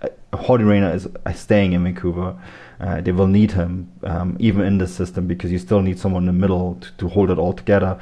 uh, 0.00 0.08
Yordy 0.32 0.66
Reyna 0.66 0.90
is 0.90 1.08
staying 1.34 1.72
in 1.72 1.84
Vancouver. 1.84 2.40
Uh, 2.80 3.00
they 3.00 3.12
will 3.12 3.26
need 3.26 3.52
him 3.52 3.90
um, 4.04 4.36
even 4.38 4.62
in 4.62 4.78
this 4.78 4.94
system 4.94 5.26
because 5.26 5.50
you 5.50 5.58
still 5.58 5.82
need 5.82 5.98
someone 5.98 6.22
in 6.22 6.26
the 6.26 6.32
middle 6.32 6.76
to, 6.76 6.92
to 6.98 7.08
hold 7.08 7.30
it 7.30 7.38
all 7.38 7.52
together. 7.52 7.98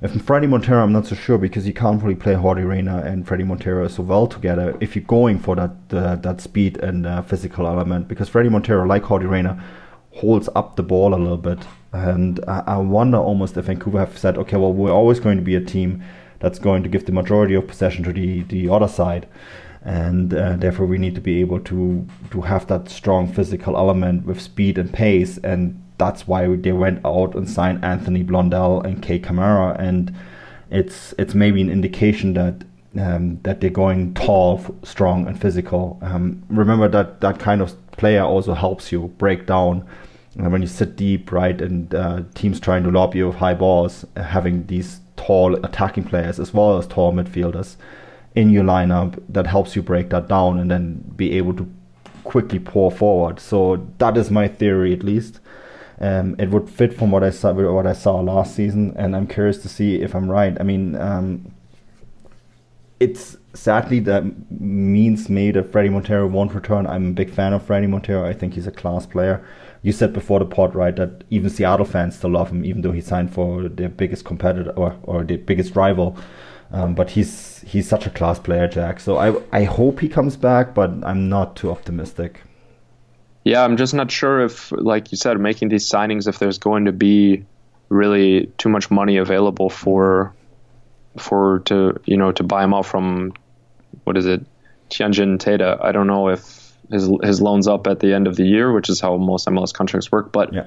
If 0.00 0.12
Fredy 0.12 0.48
Montero, 0.48 0.84
I'm 0.84 0.92
not 0.92 1.06
so 1.06 1.16
sure 1.16 1.38
because 1.38 1.66
you 1.66 1.72
can't 1.72 2.00
really 2.00 2.14
play 2.14 2.34
Yordy 2.34 2.64
Reyna 2.64 2.98
and 2.98 3.26
Fredy 3.26 3.44
Montero 3.44 3.88
so 3.88 4.04
well 4.04 4.28
together 4.28 4.76
if 4.80 4.94
you're 4.94 5.04
going 5.04 5.40
for 5.40 5.56
that 5.56 5.72
uh, 5.90 6.14
that 6.16 6.40
speed 6.40 6.76
and 6.76 7.04
uh, 7.04 7.22
physical 7.22 7.66
element 7.66 8.06
because 8.06 8.30
Fredy 8.30 8.48
Montero, 8.48 8.86
like 8.86 9.02
Yordy 9.02 9.28
Reyna, 9.28 9.60
holds 10.12 10.48
up 10.54 10.76
the 10.76 10.84
ball 10.84 11.14
a 11.14 11.16
little 11.16 11.36
bit. 11.36 11.58
And 11.92 12.38
I, 12.46 12.62
I 12.66 12.76
wonder 12.76 13.18
almost 13.18 13.56
if 13.56 13.64
Vancouver 13.64 13.98
have 13.98 14.16
said, 14.16 14.38
okay, 14.38 14.56
well, 14.56 14.72
we're 14.72 14.92
always 14.92 15.18
going 15.18 15.36
to 15.36 15.42
be 15.42 15.56
a 15.56 15.60
team 15.60 16.04
that's 16.38 16.60
going 16.60 16.84
to 16.84 16.88
give 16.88 17.06
the 17.06 17.12
majority 17.12 17.54
of 17.54 17.66
possession 17.66 18.04
to 18.04 18.12
the, 18.12 18.42
the 18.42 18.68
other 18.68 18.86
side 18.86 19.26
and 19.82 20.34
uh, 20.34 20.56
therefore 20.56 20.86
we 20.86 20.98
need 20.98 21.14
to 21.14 21.20
be 21.20 21.40
able 21.40 21.60
to 21.60 22.06
to 22.30 22.40
have 22.42 22.66
that 22.66 22.88
strong 22.88 23.32
physical 23.32 23.76
element 23.76 24.26
with 24.26 24.40
speed 24.40 24.76
and 24.76 24.92
pace 24.92 25.38
and 25.38 25.80
that's 25.98 26.26
why 26.26 26.56
they 26.56 26.72
went 26.72 27.04
out 27.04 27.34
and 27.34 27.48
signed 27.48 27.84
Anthony 27.84 28.24
Blondell 28.24 28.84
and 28.84 29.02
Kei 29.02 29.18
Kamara 29.18 29.78
and 29.78 30.14
it's 30.70 31.14
it's 31.18 31.34
maybe 31.34 31.60
an 31.60 31.70
indication 31.70 32.34
that 32.34 32.64
um, 32.98 33.40
that 33.42 33.60
they're 33.60 33.70
going 33.70 34.14
tall, 34.14 34.64
strong, 34.82 35.26
and 35.26 35.40
physical. 35.40 35.98
Um, 36.02 36.42
remember 36.48 36.88
that 36.88 37.20
that 37.20 37.38
kind 37.38 37.60
of 37.60 37.74
player 37.92 38.22
also 38.22 38.54
helps 38.54 38.90
you 38.92 39.08
break 39.18 39.46
down 39.46 39.86
uh, 40.40 40.48
when 40.48 40.62
you 40.62 40.68
sit 40.68 40.96
deep, 40.96 41.32
right? 41.32 41.60
And 41.60 41.94
uh, 41.94 42.22
teams 42.34 42.60
trying 42.60 42.82
to 42.84 42.90
lob 42.90 43.14
you 43.14 43.28
with 43.28 43.36
high 43.36 43.54
balls, 43.54 44.04
having 44.16 44.66
these 44.66 45.00
tall 45.16 45.54
attacking 45.64 46.04
players 46.04 46.38
as 46.38 46.54
well 46.54 46.78
as 46.78 46.86
tall 46.86 47.12
midfielders 47.12 47.76
in 48.34 48.50
your 48.50 48.62
lineup 48.62 49.20
that 49.28 49.46
helps 49.46 49.74
you 49.74 49.82
break 49.82 50.10
that 50.10 50.28
down 50.28 50.58
and 50.58 50.70
then 50.70 51.02
be 51.16 51.36
able 51.36 51.54
to 51.54 51.68
quickly 52.24 52.58
pour 52.58 52.90
forward. 52.90 53.40
So 53.40 53.86
that 53.98 54.16
is 54.16 54.30
my 54.30 54.48
theory, 54.48 54.92
at 54.92 55.02
least. 55.02 55.40
Um, 56.00 56.36
it 56.38 56.50
would 56.50 56.70
fit 56.70 56.94
from 56.94 57.10
what 57.10 57.24
I 57.24 57.30
saw 57.30 57.52
what 57.52 57.86
I 57.86 57.92
saw 57.92 58.20
last 58.20 58.54
season, 58.54 58.94
and 58.96 59.16
I'm 59.16 59.26
curious 59.26 59.58
to 59.58 59.68
see 59.68 60.00
if 60.00 60.14
I'm 60.14 60.30
right. 60.30 60.56
I 60.60 60.62
mean, 60.62 60.94
um, 60.96 61.52
it's 63.00 63.36
sadly 63.54 63.98
that 64.00 64.24
means 64.60 65.28
me 65.28 65.50
that 65.50 65.72
Fredy 65.72 65.90
Montero 65.90 66.26
won't 66.26 66.54
return. 66.54 66.86
I'm 66.86 67.08
a 67.08 67.12
big 67.12 67.30
fan 67.30 67.52
of 67.52 67.66
Fredy 67.66 67.88
Montero. 67.88 68.28
I 68.28 68.32
think 68.32 68.54
he's 68.54 68.66
a 68.66 68.72
class 68.72 69.06
player. 69.06 69.44
You 69.82 69.92
said 69.92 70.12
before 70.12 70.38
the 70.40 70.44
pod, 70.44 70.74
right, 70.74 70.94
that 70.96 71.24
even 71.30 71.50
Seattle 71.50 71.86
fans 71.86 72.16
still 72.16 72.30
love 72.30 72.50
him, 72.50 72.64
even 72.64 72.82
though 72.82 72.92
he 72.92 73.00
signed 73.00 73.32
for 73.32 73.68
their 73.68 73.88
biggest 73.88 74.24
competitor 74.24 74.72
or, 74.72 74.96
or 75.02 75.24
the 75.24 75.36
biggest 75.36 75.76
rival. 75.76 76.16
Um, 76.70 76.94
but 76.94 77.10
he's 77.10 77.62
he's 77.66 77.88
such 77.88 78.06
a 78.06 78.10
class 78.10 78.38
player, 78.38 78.68
Jack. 78.68 79.00
So 79.00 79.16
I 79.16 79.34
I 79.52 79.64
hope 79.64 80.00
he 80.00 80.08
comes 80.08 80.36
back, 80.36 80.74
but 80.74 80.90
I'm 81.02 81.28
not 81.28 81.56
too 81.56 81.70
optimistic. 81.70 82.42
Yeah, 83.44 83.64
I'm 83.64 83.76
just 83.76 83.94
not 83.94 84.10
sure 84.10 84.44
if, 84.44 84.72
like 84.72 85.10
you 85.12 85.16
said, 85.16 85.38
making 85.38 85.68
these 85.68 85.88
signings, 85.88 86.28
if 86.28 86.38
there's 86.38 86.58
going 86.58 86.84
to 86.84 86.92
be 86.92 87.44
really 87.88 88.46
too 88.58 88.68
much 88.68 88.90
money 88.90 89.16
available 89.16 89.70
for 89.70 90.34
for 91.16 91.60
to 91.60 91.98
you 92.04 92.16
know 92.16 92.30
to 92.32 92.42
buy 92.42 92.62
him 92.62 92.74
out 92.74 92.86
from 92.86 93.32
what 94.04 94.16
is 94.16 94.26
it 94.26 94.44
Tianjin 94.90 95.38
Teda. 95.38 95.82
I 95.82 95.92
don't 95.92 96.06
know 96.06 96.28
if 96.28 96.72
his 96.90 97.10
his 97.22 97.40
loan's 97.40 97.68
up 97.68 97.86
at 97.86 98.00
the 98.00 98.14
end 98.14 98.26
of 98.26 98.36
the 98.36 98.44
year, 98.44 98.72
which 98.72 98.88
is 98.88 99.00
how 99.00 99.16
most 99.16 99.46
MLS 99.46 99.72
contracts 99.72 100.10
work. 100.10 100.32
But 100.32 100.52
yeah. 100.52 100.66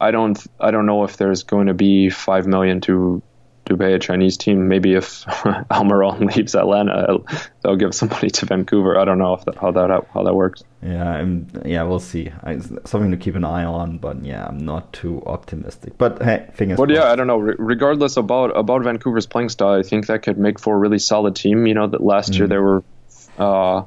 I 0.00 0.10
don't 0.10 0.38
I 0.60 0.70
don't 0.70 0.86
know 0.86 1.04
if 1.04 1.16
there's 1.16 1.42
going 1.42 1.68
to 1.68 1.74
be 1.74 2.10
five 2.10 2.46
million 2.46 2.80
to 2.82 3.22
to 3.66 3.76
pay 3.76 3.92
a 3.94 3.98
Chinese 3.98 4.36
team. 4.36 4.68
Maybe 4.68 4.94
if 4.94 5.24
Almiron 5.70 6.34
leaves 6.36 6.54
Atlanta, 6.54 7.18
they'll 7.62 7.76
give 7.76 7.94
somebody 7.94 8.30
to 8.30 8.46
Vancouver. 8.46 8.98
I 8.98 9.04
don't 9.04 9.18
know 9.18 9.34
if 9.34 9.44
that, 9.44 9.56
how 9.56 9.72
that 9.72 10.06
how 10.12 10.22
that 10.24 10.34
works. 10.34 10.64
Yeah, 10.82 11.08
I'm, 11.08 11.48
yeah, 11.64 11.82
we'll 11.82 12.00
see. 12.00 12.32
It's 12.44 12.90
something 12.90 13.10
to 13.10 13.16
keep 13.16 13.34
an 13.34 13.44
eye 13.44 13.64
on, 13.64 13.98
but 13.98 14.24
yeah, 14.24 14.46
I'm 14.46 14.58
not 14.58 14.92
too 14.92 15.22
optimistic. 15.26 15.98
But 15.98 16.22
hey, 16.22 16.48
fingers. 16.54 16.78
But 16.78 16.90
yeah, 16.90 17.10
I 17.10 17.16
don't 17.16 17.26
know. 17.26 17.38
Re- 17.38 17.56
regardless 17.58 18.16
about 18.16 18.56
about 18.56 18.82
Vancouver's 18.82 19.26
playing 19.26 19.50
style, 19.50 19.78
I 19.78 19.82
think 19.82 20.06
that 20.06 20.22
could 20.22 20.38
make 20.38 20.58
for 20.58 20.74
a 20.74 20.78
really 20.78 20.98
solid 20.98 21.36
team. 21.36 21.66
You 21.66 21.74
know, 21.74 21.86
that 21.86 22.02
last 22.02 22.32
mm. 22.32 22.38
year 22.38 22.48
they 22.48 22.58
were. 22.58 22.82
Uh, 23.38 23.82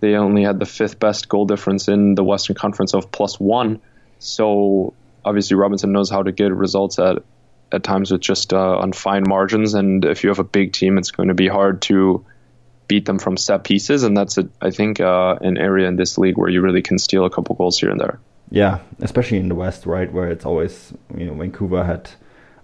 they 0.00 0.16
only 0.16 0.42
had 0.42 0.58
the 0.58 0.66
fifth 0.66 0.98
best 0.98 1.28
goal 1.28 1.46
difference 1.46 1.88
in 1.88 2.14
the 2.14 2.24
Western 2.24 2.56
Conference 2.56 2.94
of 2.94 3.10
plus 3.10 3.38
one. 3.38 3.80
So 4.18 4.92
obviously 5.24 5.56
Robinson 5.56 5.92
knows 5.92 6.10
how 6.10 6.22
to 6.22 6.32
get 6.32 6.52
results 6.52 6.98
at 6.98 7.22
at 7.74 7.82
times 7.82 8.10
with 8.10 8.20
just 8.20 8.52
uh, 8.52 8.78
on 8.78 8.92
fine 8.92 9.24
margins. 9.26 9.74
And 9.74 10.04
if 10.04 10.22
you 10.22 10.30
have 10.30 10.38
a 10.38 10.44
big 10.44 10.72
team, 10.72 10.96
it's 10.96 11.10
going 11.10 11.28
to 11.28 11.34
be 11.34 11.48
hard 11.48 11.82
to 11.82 12.24
beat 12.88 13.06
them 13.06 13.18
from 13.18 13.36
set 13.36 13.64
pieces. 13.64 14.02
And 14.02 14.16
that's, 14.16 14.38
a, 14.38 14.48
I 14.60 14.70
think, 14.70 15.00
uh, 15.00 15.36
an 15.40 15.58
area 15.58 15.88
in 15.88 15.96
this 15.96 16.16
league 16.16 16.38
where 16.38 16.48
you 16.48 16.60
really 16.60 16.82
can 16.82 16.98
steal 16.98 17.24
a 17.24 17.30
couple 17.30 17.56
goals 17.56 17.78
here 17.78 17.90
and 17.90 18.00
there. 18.00 18.20
Yeah, 18.50 18.80
especially 19.00 19.38
in 19.38 19.48
the 19.48 19.54
West, 19.54 19.86
right, 19.86 20.12
where 20.12 20.30
it's 20.30 20.44
always 20.44 20.92
you 21.16 21.26
know 21.26 21.34
Vancouver 21.34 21.82
had 21.82 22.10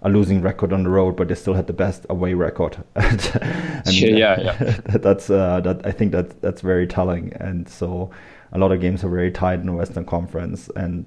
a 0.03 0.09
losing 0.09 0.41
record 0.41 0.73
on 0.73 0.83
the 0.83 0.89
road, 0.89 1.15
but 1.15 1.27
they 1.27 1.35
still 1.35 1.53
had 1.53 1.67
the 1.67 1.73
best 1.73 2.05
away 2.09 2.33
record. 2.33 2.77
and, 2.95 3.33
yeah, 3.91 4.39
yeah, 4.39 4.79
that's 4.85 5.29
uh, 5.29 5.59
that. 5.61 5.85
I 5.85 5.91
think 5.91 6.11
that 6.11 6.41
that's 6.41 6.61
very 6.61 6.87
telling. 6.87 7.33
And 7.33 7.67
so 7.67 8.11
a 8.51 8.57
lot 8.57 8.71
of 8.71 8.79
games 8.79 9.03
are 9.03 9.09
very 9.09 9.31
tight 9.31 9.59
in 9.59 9.65
the 9.65 9.73
Western 9.73 10.05
Conference, 10.05 10.69
and 10.75 11.05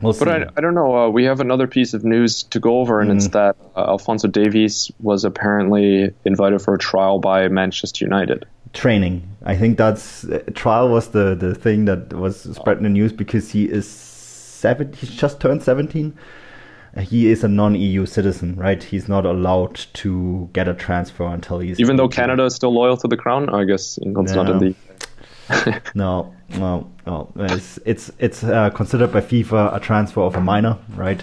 We'll 0.00 0.12
but 0.12 0.28
I, 0.28 0.46
I, 0.56 0.60
don't 0.60 0.74
know. 0.74 0.96
Uh, 0.96 1.08
we 1.08 1.24
have 1.24 1.40
another 1.40 1.66
piece 1.66 1.94
of 1.94 2.04
news 2.04 2.42
to 2.44 2.60
go 2.60 2.80
over, 2.80 3.00
and 3.00 3.10
mm. 3.10 3.16
it's 3.16 3.28
that 3.28 3.56
uh, 3.76 3.86
Alphonso 3.88 4.28
Davies 4.28 4.90
was 5.00 5.24
apparently 5.24 6.12
invited 6.24 6.60
for 6.60 6.74
a 6.74 6.78
trial 6.78 7.20
by 7.20 7.48
Manchester 7.48 8.04
United. 8.04 8.44
Training. 8.72 9.28
I 9.44 9.56
think 9.56 9.78
that's 9.78 10.24
uh, 10.24 10.42
trial 10.54 10.88
was 10.88 11.08
the, 11.08 11.36
the 11.36 11.54
thing 11.54 11.84
that 11.84 12.12
was 12.12 12.42
spreading 12.56 12.82
the 12.82 12.88
news 12.88 13.12
because 13.12 13.52
he 13.52 13.64
is 13.66 13.88
seven. 13.88 14.92
He's 14.92 15.10
just 15.10 15.40
turned 15.40 15.62
seventeen. 15.62 16.18
He 17.00 17.28
is 17.28 17.42
a 17.42 17.48
non-EU 17.48 18.06
citizen, 18.06 18.54
right? 18.54 18.80
He's 18.80 19.08
not 19.08 19.26
allowed 19.26 19.74
to 19.94 20.48
get 20.52 20.68
a 20.68 20.74
transfer 20.74 21.26
until 21.26 21.58
he's. 21.58 21.80
Even 21.80 21.94
18. 21.94 21.96
though 21.96 22.08
Canada 22.08 22.44
is 22.44 22.54
still 22.54 22.72
loyal 22.72 22.96
to 22.98 23.08
the 23.08 23.16
crown, 23.16 23.48
I 23.48 23.64
guess 23.64 23.98
England's 24.00 24.32
no. 24.32 24.44
not 24.44 24.52
in 24.52 24.58
the 24.58 24.74
no, 25.94 26.34
no, 26.50 26.90
no. 27.06 27.32
It's 27.36 27.78
it's 27.84 28.10
it's 28.18 28.44
uh, 28.44 28.70
considered 28.70 29.12
by 29.12 29.20
FIFA 29.20 29.76
a 29.76 29.80
transfer 29.80 30.20
of 30.20 30.36
a 30.36 30.40
minor, 30.40 30.78
right? 30.94 31.22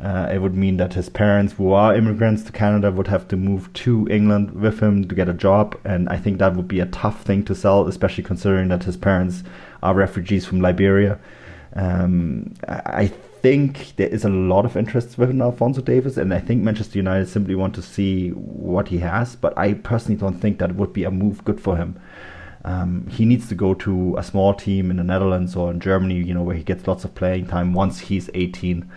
Uh, 0.00 0.28
it 0.32 0.38
would 0.38 0.54
mean 0.54 0.76
that 0.76 0.94
his 0.94 1.08
parents, 1.08 1.54
who 1.54 1.72
are 1.72 1.94
immigrants 1.96 2.44
to 2.44 2.52
Canada, 2.52 2.92
would 2.92 3.08
have 3.08 3.26
to 3.26 3.36
move 3.36 3.72
to 3.72 4.06
England 4.08 4.52
with 4.52 4.78
him 4.78 5.08
to 5.08 5.14
get 5.14 5.28
a 5.28 5.34
job, 5.34 5.76
and 5.84 6.08
I 6.08 6.16
think 6.16 6.38
that 6.38 6.54
would 6.54 6.68
be 6.68 6.78
a 6.78 6.86
tough 6.86 7.22
thing 7.22 7.44
to 7.46 7.54
sell, 7.54 7.88
especially 7.88 8.22
considering 8.22 8.68
that 8.68 8.84
his 8.84 8.96
parents 8.96 9.42
are 9.82 9.94
refugees 9.94 10.46
from 10.46 10.60
Liberia. 10.60 11.18
Um, 11.74 12.54
I 12.68 13.08
think 13.42 13.96
there 13.96 14.08
is 14.08 14.24
a 14.24 14.28
lot 14.28 14.64
of 14.64 14.76
interest 14.76 15.18
with 15.18 15.40
Alphonso 15.40 15.80
Davies, 15.80 16.16
and 16.16 16.32
I 16.32 16.38
think 16.38 16.62
Manchester 16.62 16.98
United 16.98 17.28
simply 17.28 17.56
want 17.56 17.74
to 17.74 17.82
see 17.82 18.30
what 18.30 18.88
he 18.88 18.98
has. 18.98 19.34
But 19.34 19.58
I 19.58 19.74
personally 19.74 20.20
don't 20.20 20.38
think 20.38 20.58
that 20.58 20.76
would 20.76 20.92
be 20.92 21.02
a 21.02 21.10
move 21.10 21.44
good 21.44 21.60
for 21.60 21.76
him 21.76 21.98
um, 22.64 23.06
he 23.06 23.24
needs 23.24 23.48
to 23.48 23.54
go 23.54 23.74
to 23.74 24.16
a 24.18 24.22
small 24.22 24.54
team 24.54 24.90
in 24.90 24.96
the 24.96 25.04
Netherlands 25.04 25.54
or 25.54 25.70
in 25.70 25.80
Germany, 25.80 26.16
you 26.16 26.34
know, 26.34 26.42
where 26.42 26.56
he 26.56 26.62
gets 26.62 26.86
lots 26.86 27.04
of 27.04 27.14
playing 27.14 27.46
time 27.46 27.72
once 27.72 27.98
he's 28.00 28.28
18. 28.34 28.90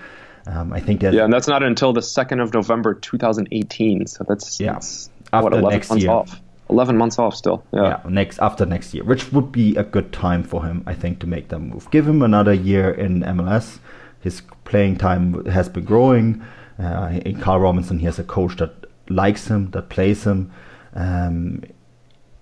Um, 0.48 0.74
I 0.74 0.80
think 0.80 1.02
that 1.02 1.14
yeah, 1.14 1.24
and 1.24 1.32
that's 1.32 1.48
not 1.48 1.62
until 1.62 1.94
the 1.94 2.02
second 2.02 2.40
of 2.40 2.54
November 2.54 2.96
2018. 2.96 4.08
So 4.08 4.26
that's 4.28 4.60
yeah, 4.60 4.74
that's, 4.74 5.10
after 5.32 5.44
what, 5.44 5.54
11 5.54 5.70
next 5.70 5.90
months 5.90 6.04
year. 6.04 6.12
off. 6.12 6.42
11 6.70 6.98
months 6.98 7.20
off 7.20 7.36
still. 7.36 7.64
Yeah. 7.74 7.82
yeah, 7.82 8.10
next 8.10 8.40
after 8.40 8.66
next 8.66 8.94
year, 8.94 9.04
which 9.04 9.32
would 9.32 9.52
be 9.52 9.76
a 9.76 9.84
good 9.84 10.12
time 10.12 10.44
for 10.44 10.66
him, 10.66 10.84
I 10.88 10.94
think, 10.94 11.20
to 11.20 11.28
make 11.28 11.50
that 11.50 11.60
move. 11.60 11.90
Give 11.92 12.08
him 12.08 12.22
another 12.22 12.54
year 12.54 12.90
in 12.92 13.22
MLS. 13.22 13.80
His 14.22 14.42
playing 14.64 14.98
time 14.98 15.46
has 15.46 15.70
been 15.70 15.84
growing. 15.84 16.44
Uh, 16.80 17.20
in 17.26 17.40
Carl 17.40 17.60
Robinson, 17.60 18.00
he 18.00 18.06
has 18.06 18.18
a 18.18 18.24
coach 18.24 18.56
that 18.58 18.86
likes 19.10 19.48
him, 19.48 19.70
that 19.72 19.90
plays 19.90 20.24
him. 20.24 20.52
Um, 20.96 21.64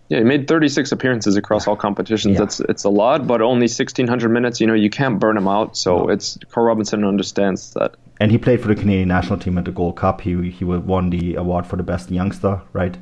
yeah, 0.10 0.18
he 0.18 0.24
made 0.24 0.48
36 0.48 0.92
appearances 0.92 1.38
across 1.38 1.68
all 1.68 1.76
competitions. 1.76 2.34
Yeah. 2.34 2.40
That's 2.40 2.60
it's 2.62 2.84
a 2.84 2.90
lot, 2.90 3.28
but 3.28 3.42
only 3.42 3.66
1600 3.66 4.30
minutes. 4.30 4.60
You 4.60 4.66
know, 4.66 4.74
you 4.74 4.90
can't 4.90 5.20
burn 5.20 5.38
him 5.38 5.48
out. 5.48 5.78
So 5.78 6.00
no. 6.00 6.10
it's 6.10 6.40
Carl 6.50 6.66
Robinson 6.66 7.06
understands 7.06 7.74
that. 7.76 7.96
And 8.20 8.32
he 8.32 8.40
played 8.40 8.60
for 8.60 8.68
the 8.68 8.76
Canadian 8.76 9.08
national 9.08 9.38
team 9.38 9.58
at 9.60 9.66
the 9.66 9.72
Gold 9.72 9.96
Cup. 9.96 10.22
He 10.22 10.50
he 10.50 10.66
won 10.66 11.12
the 11.12 11.36
award 11.36 11.68
for 11.68 11.76
the 11.76 11.84
best 11.84 12.10
youngster, 12.10 12.60
right? 12.74 12.98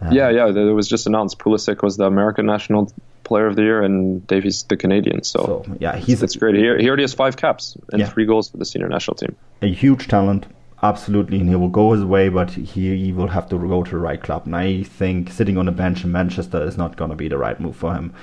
Um, 0.00 0.12
yeah, 0.12 0.28
yeah. 0.30 0.48
It 0.48 0.72
was 0.72 0.88
just 0.88 1.06
announced. 1.06 1.38
Pulisic 1.38 1.82
was 1.82 1.96
the 1.96 2.04
American 2.04 2.46
national 2.46 2.92
player 3.22 3.46
of 3.46 3.54
the 3.54 3.62
year, 3.62 3.82
and 3.82 4.26
Davies 4.26 4.64
the 4.64 4.76
Canadian. 4.76 5.22
So, 5.22 5.62
so 5.64 5.76
yeah, 5.78 5.96
he's 5.96 6.20
it's 6.20 6.34
great. 6.34 6.56
He, 6.56 6.62
he 6.62 6.88
already 6.88 7.04
has 7.04 7.14
five 7.14 7.36
caps 7.36 7.76
and 7.92 8.00
yeah. 8.00 8.08
three 8.08 8.26
goals 8.26 8.50
for 8.50 8.56
the 8.56 8.64
senior 8.64 8.88
national 8.88 9.14
team. 9.14 9.36
A 9.62 9.68
huge 9.68 10.08
talent 10.08 10.46
absolutely, 10.82 11.40
and 11.40 11.48
he 11.48 11.54
will 11.54 11.68
go 11.68 11.92
his 11.92 12.04
way, 12.04 12.28
but 12.28 12.50
he, 12.50 12.96
he 12.96 13.12
will 13.12 13.28
have 13.28 13.48
to 13.50 13.58
go 13.58 13.82
to 13.82 13.90
the 13.90 13.98
right 13.98 14.22
club. 14.22 14.46
And 14.46 14.56
I 14.56 14.82
think 14.82 15.30
sitting 15.30 15.58
on 15.58 15.68
a 15.68 15.72
bench 15.72 16.04
in 16.04 16.12
Manchester 16.12 16.62
is 16.62 16.76
not 16.76 16.96
going 16.96 17.10
to 17.10 17.16
be 17.16 17.28
the 17.28 17.38
right 17.38 17.58
move 17.60 17.76
for 17.76 17.94
him. 17.94 18.14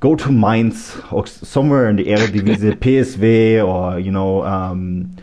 Go 0.00 0.16
to 0.16 0.32
Mainz 0.32 0.96
or 1.10 1.26
somewhere 1.26 1.88
in 1.88 1.96
the 1.96 2.04
Eredivisie, 2.06 2.76
PSV, 2.80 3.66
or 3.66 3.98
you 3.98 4.10
know, 4.10 4.44
um, 4.44 5.14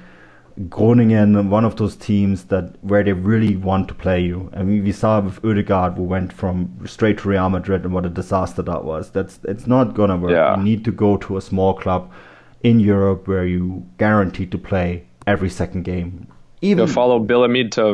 Groningen, 0.70 1.49
one 1.49 1.65
of 1.65 1.76
those 1.76 1.95
teams 1.95 2.45
that 2.45 2.76
where 2.84 3.03
they 3.03 3.13
really 3.13 3.55
want 3.55 3.88
to 3.88 3.93
play 3.93 4.22
you. 4.22 4.51
I 4.53 4.63
mean, 4.63 4.84
we 4.84 4.91
saw 4.91 5.20
with 5.20 5.43
Odegaard, 5.43 5.93
who 5.95 6.03
went 6.03 6.34
from 6.34 6.80
straight 6.86 7.20
to 7.20 7.30
Real 7.30 7.49
Madrid, 7.49 7.84
and 7.84 7.93
what 7.93 8.05
a 8.05 8.09
disaster 8.09 8.61
that 8.63 8.84
was. 8.84 9.11
That's 9.11 9.39
it's 9.43 9.68
not 9.68 9.93
gonna 9.93 10.18
work. 10.18 10.32
Yeah. 10.32 10.57
You 10.57 10.63
need 10.63 10.84
to 10.86 10.91
go 10.91 11.18
to 11.18 11.38
a 11.38 11.41
small 11.41 11.74
club 11.74 12.11
in 12.63 12.80
Europe 12.80 13.28
where 13.28 13.45
you 13.45 13.86
guaranteed 13.97 14.51
to 14.51 14.57
play 14.57 15.05
every 15.28 15.49
second 15.49 15.84
game. 15.84 16.28
Even 16.62 16.88
follow 16.88 17.20
Billemid 17.20 17.72
to 17.72 17.93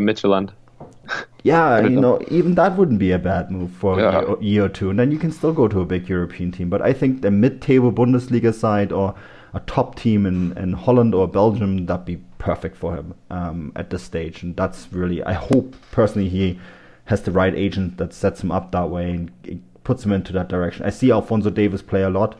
yeah, 1.44 1.82
you 1.88 2.00
know, 2.00 2.22
even 2.30 2.56
that 2.56 2.78
wouldn't 2.78 3.00
be 3.00 3.12
a 3.12 3.20
bad 3.20 3.52
move 3.52 3.72
for 3.72 4.00
Yeah. 4.00 4.22
a 4.22 4.42
year- 4.42 4.66
or 4.66 4.70
two, 4.70 4.90
and 4.90 4.98
then 5.00 5.12
you 5.12 5.18
can 5.18 5.32
still 5.32 5.54
go 5.54 5.68
to 5.68 5.82
a 5.82 5.86
big 5.86 6.08
European 6.08 6.52
team. 6.52 6.70
But 6.70 6.82
I 6.82 6.94
think 6.94 7.22
the 7.22 7.32
mid-table 7.32 7.92
Bundesliga 7.92 8.54
side 8.54 8.92
or 8.92 9.14
a 9.54 9.60
top 9.62 9.96
team 9.96 10.26
in, 10.26 10.58
in 10.58 10.74
Holland 10.74 11.14
or 11.14 11.28
Belgium 11.28 11.86
that'd 11.86 12.06
be 12.06 12.18
perfect 12.40 12.76
for 12.76 12.96
him 12.96 13.14
um, 13.30 13.72
at 13.76 13.90
this 13.90 14.04
stage, 14.04 14.44
and 14.44 14.56
that's 14.56 14.88
really 14.92 15.24
I 15.24 15.34
hope 15.34 15.76
personally 15.92 16.30
he 16.30 16.60
has 17.06 17.22
the 17.24 17.32
right 17.32 17.54
agent 17.54 17.98
that 17.98 18.14
sets 18.14 18.42
him 18.42 18.52
up 18.52 18.72
that 18.72 18.90
way 18.90 19.12
and 19.12 19.62
puts 19.84 20.06
him 20.06 20.14
into 20.14 20.32
that 20.34 20.48
direction. 20.48 20.86
I 20.86 20.90
see 20.90 21.12
Alphonso 21.12 21.50
Davies 21.50 21.82
play 21.82 22.02
a 22.04 22.10
lot. 22.10 22.40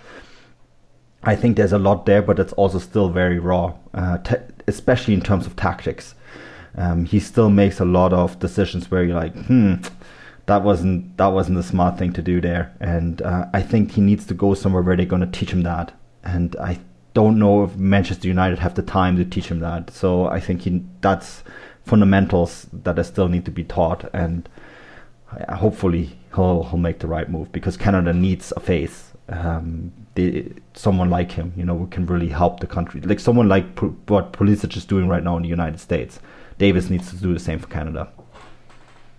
I 1.24 1.36
think 1.36 1.56
there's 1.58 1.74
a 1.74 1.78
lot 1.80 2.06
there, 2.06 2.22
but 2.22 2.40
it's 2.40 2.54
also 2.54 2.80
still 2.80 3.10
very 3.10 3.40
raw, 3.40 3.74
uh, 3.94 4.18
ta 4.20 4.36
especially 4.68 5.14
in 5.14 5.22
terms 5.22 5.46
of 5.46 5.56
tactics. 5.56 6.16
Um, 6.76 7.06
he 7.06 7.20
still 7.20 7.50
makes 7.50 7.80
a 7.80 7.86
lot 7.86 8.14
of 8.14 8.40
decisions 8.40 8.90
where 8.90 9.04
you're 9.04 9.16
like, 9.16 9.36
hmm, 9.46 9.76
that 10.46 10.64
wasn't 10.64 11.16
that 11.18 11.28
wasn't 11.28 11.58
a 11.58 11.64
smart 11.64 11.98
thing 11.98 12.14
to 12.14 12.22
do 12.22 12.42
there. 12.42 12.76
And 12.80 13.22
uh, 13.22 13.46
I 13.54 13.62
think 13.62 13.92
he 13.92 14.02
needs 14.02 14.26
to 14.28 14.34
go 14.34 14.54
somewhere 14.54 14.82
where 14.82 14.96
they're 14.96 15.06
going 15.06 15.22
to 15.22 15.40
teach 15.40 15.52
him 15.52 15.64
that. 15.64 15.94
And 16.24 16.56
I 16.58 16.80
don't 17.14 17.38
know 17.38 17.64
if 17.64 17.76
Manchester 17.76 18.28
United 18.28 18.60
have 18.60 18.76
the 18.76 18.82
time 18.82 19.18
to 19.18 19.26
teach 19.26 19.48
him 19.48 19.60
that. 19.60 19.92
So 19.92 20.26
I 20.26 20.40
think 20.40 20.64
he, 20.64 20.84
that's 21.02 21.44
fundamentals 21.86 22.68
that 22.74 22.98
I 22.98 23.04
still 23.04 23.28
need 23.28 23.46
to 23.46 23.52
be 23.52 23.64
taught. 23.64 24.10
And 24.14 24.50
uh, 25.32 25.56
hopefully 25.56 26.18
he'll 26.36 26.64
he'll 26.64 26.80
make 26.80 27.00
the 27.00 27.08
right 27.08 27.30
move 27.30 27.52
because 27.52 27.78
Canada 27.78 28.14
needs 28.14 28.52
a 28.56 28.60
face. 28.60 29.14
Um, 29.30 29.94
they, 30.16 30.52
someone 30.74 31.10
like 31.10 31.32
him, 31.32 31.54
you 31.56 31.66
know, 31.66 31.88
can 31.92 32.06
really 32.06 32.30
help 32.30 32.60
the 32.60 32.68
country. 32.68 33.02
Like 33.02 33.20
someone 33.20 33.48
like 33.48 33.76
Pu- 33.76 33.98
what 34.08 34.34
Pulisic 34.34 34.76
is 34.78 34.86
doing 34.86 35.08
right 35.08 35.24
now 35.24 35.38
in 35.38 35.44
the 35.44 35.50
United 35.50 35.80
States. 35.80 36.20
Davies 36.58 36.90
needs 36.90 37.10
to 37.10 37.18
do 37.18 37.34
the 37.34 37.40
same 37.40 37.60
for 37.60 37.68
Canada. 37.68 38.10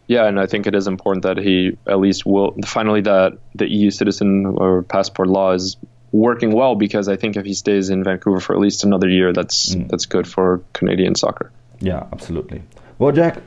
Yeah, 0.07 0.27
and 0.27 0.39
I 0.39 0.47
think 0.47 0.67
it 0.67 0.75
is 0.75 0.87
important 0.87 1.23
that 1.23 1.39
he 1.39 1.77
at 1.87 1.99
least 1.99 2.27
will 2.27 2.55
finally 2.65 3.01
that 3.03 3.39
the 3.55 3.69
EU 3.71 3.91
citizen 3.91 4.47
or 4.47 4.83
passport 4.83 5.29
law 5.29 5.53
is 5.53 5.77
working 6.13 6.53
well 6.53 6.75
because 6.77 7.09
I 7.09 7.17
think 7.17 7.37
if 7.37 7.45
he 7.45 7.55
stays 7.55 7.91
in 7.91 8.05
Vancouver 8.05 8.39
for 8.39 8.55
at 8.55 8.61
least 8.61 8.85
another 8.85 9.09
year, 9.09 9.33
that's 9.33 9.75
mm. 9.75 9.89
that's 9.89 10.07
good 10.07 10.29
for 10.29 10.63
Canadian 10.75 11.15
soccer. 11.15 11.51
Yeah, 11.81 12.07
absolutely. 12.13 12.63
Well, 12.99 13.13
Jack, 13.13 13.39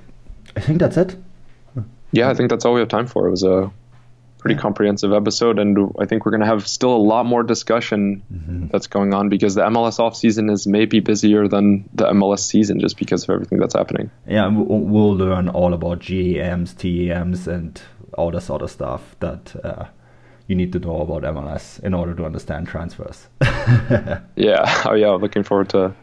I 0.56 0.62
think 0.62 0.80
that's 0.80 0.98
it. 0.98 1.16
Yeah, 2.12 2.30
I 2.30 2.34
think 2.34 2.50
that's 2.50 2.66
all 2.66 2.74
we 2.74 2.80
have 2.80 2.90
time 2.90 3.08
for. 3.08 3.28
It 3.28 3.32
was 3.32 3.44
a 3.44 3.72
pretty 4.48 4.62
comprehensive 4.62 5.12
episode, 5.12 5.60
and 5.60 5.92
I 6.00 6.06
think 6.06 6.26
we're 6.26 6.32
going 6.32 6.42
to 6.42 6.48
have 6.48 6.68
still 6.68 6.96
a 6.96 7.04
lot 7.14 7.26
more 7.26 7.44
discussion 7.44 8.70
that's 8.72 8.88
going 8.88 9.14
on 9.14 9.28
because 9.28 9.56
the 9.56 9.62
MLS 9.64 10.00
off 10.00 10.16
season 10.16 10.50
is 10.50 10.66
maybe 10.66 11.02
busier 11.02 11.50
than 11.50 11.90
the 11.94 12.06
MLS 12.12 12.40
season 12.40 12.80
just 12.80 12.98
because 12.98 13.24
of 13.24 13.32
everything 13.32 13.60
that's 13.60 13.74
happening. 13.74 14.10
Yeah, 14.26 14.48
we'll, 14.48 15.18
learn 15.18 15.50
all 15.50 15.74
about 15.74 16.00
GAMs, 16.00 16.74
TAMs, 16.76 17.48
and 17.48 17.82
all 18.14 18.32
this 18.32 18.46
sort 18.46 18.62
of 18.62 18.72
stuff 18.72 19.16
that 19.20 19.54
uh, 19.66 19.86
you 20.48 20.56
need 20.56 20.72
to 20.74 20.80
know 20.80 21.02
about 21.02 21.24
MLS 21.24 21.84
in 21.84 21.94
order 21.94 22.14
to 22.14 22.26
understand 22.26 22.68
transfers. 22.68 23.28
Yeah, 24.38 24.84
oh 24.86 24.94
yeah, 24.94 25.10
looking 25.10 25.44
forward 25.44 25.70
to 25.70 25.94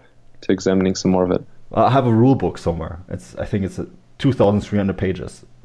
to 0.42 0.52
examining 0.52 0.96
some 0.96 1.12
more 1.12 1.24
of 1.24 1.30
it. 1.30 1.42
I 1.72 1.90
have 1.90 2.06
a 2.06 2.12
rule 2.12 2.34
book 2.34 2.58
somewhere. 2.58 3.00
It's 3.08 3.34
I 3.36 3.46
think 3.46 3.64
it's 3.64 3.80
2,300 4.18 4.96
pages. 4.96 5.44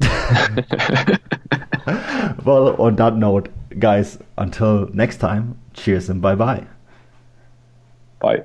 well, 2.44 2.80
on 2.80 2.96
that 2.96 3.16
note, 3.16 3.48
guys, 3.78 4.18
until 4.38 4.88
next 4.92 5.18
time, 5.18 5.58
cheers 5.72 6.08
and 6.08 6.20
bye 6.20 6.34
bye. 6.34 6.66
Bye. 8.20 8.44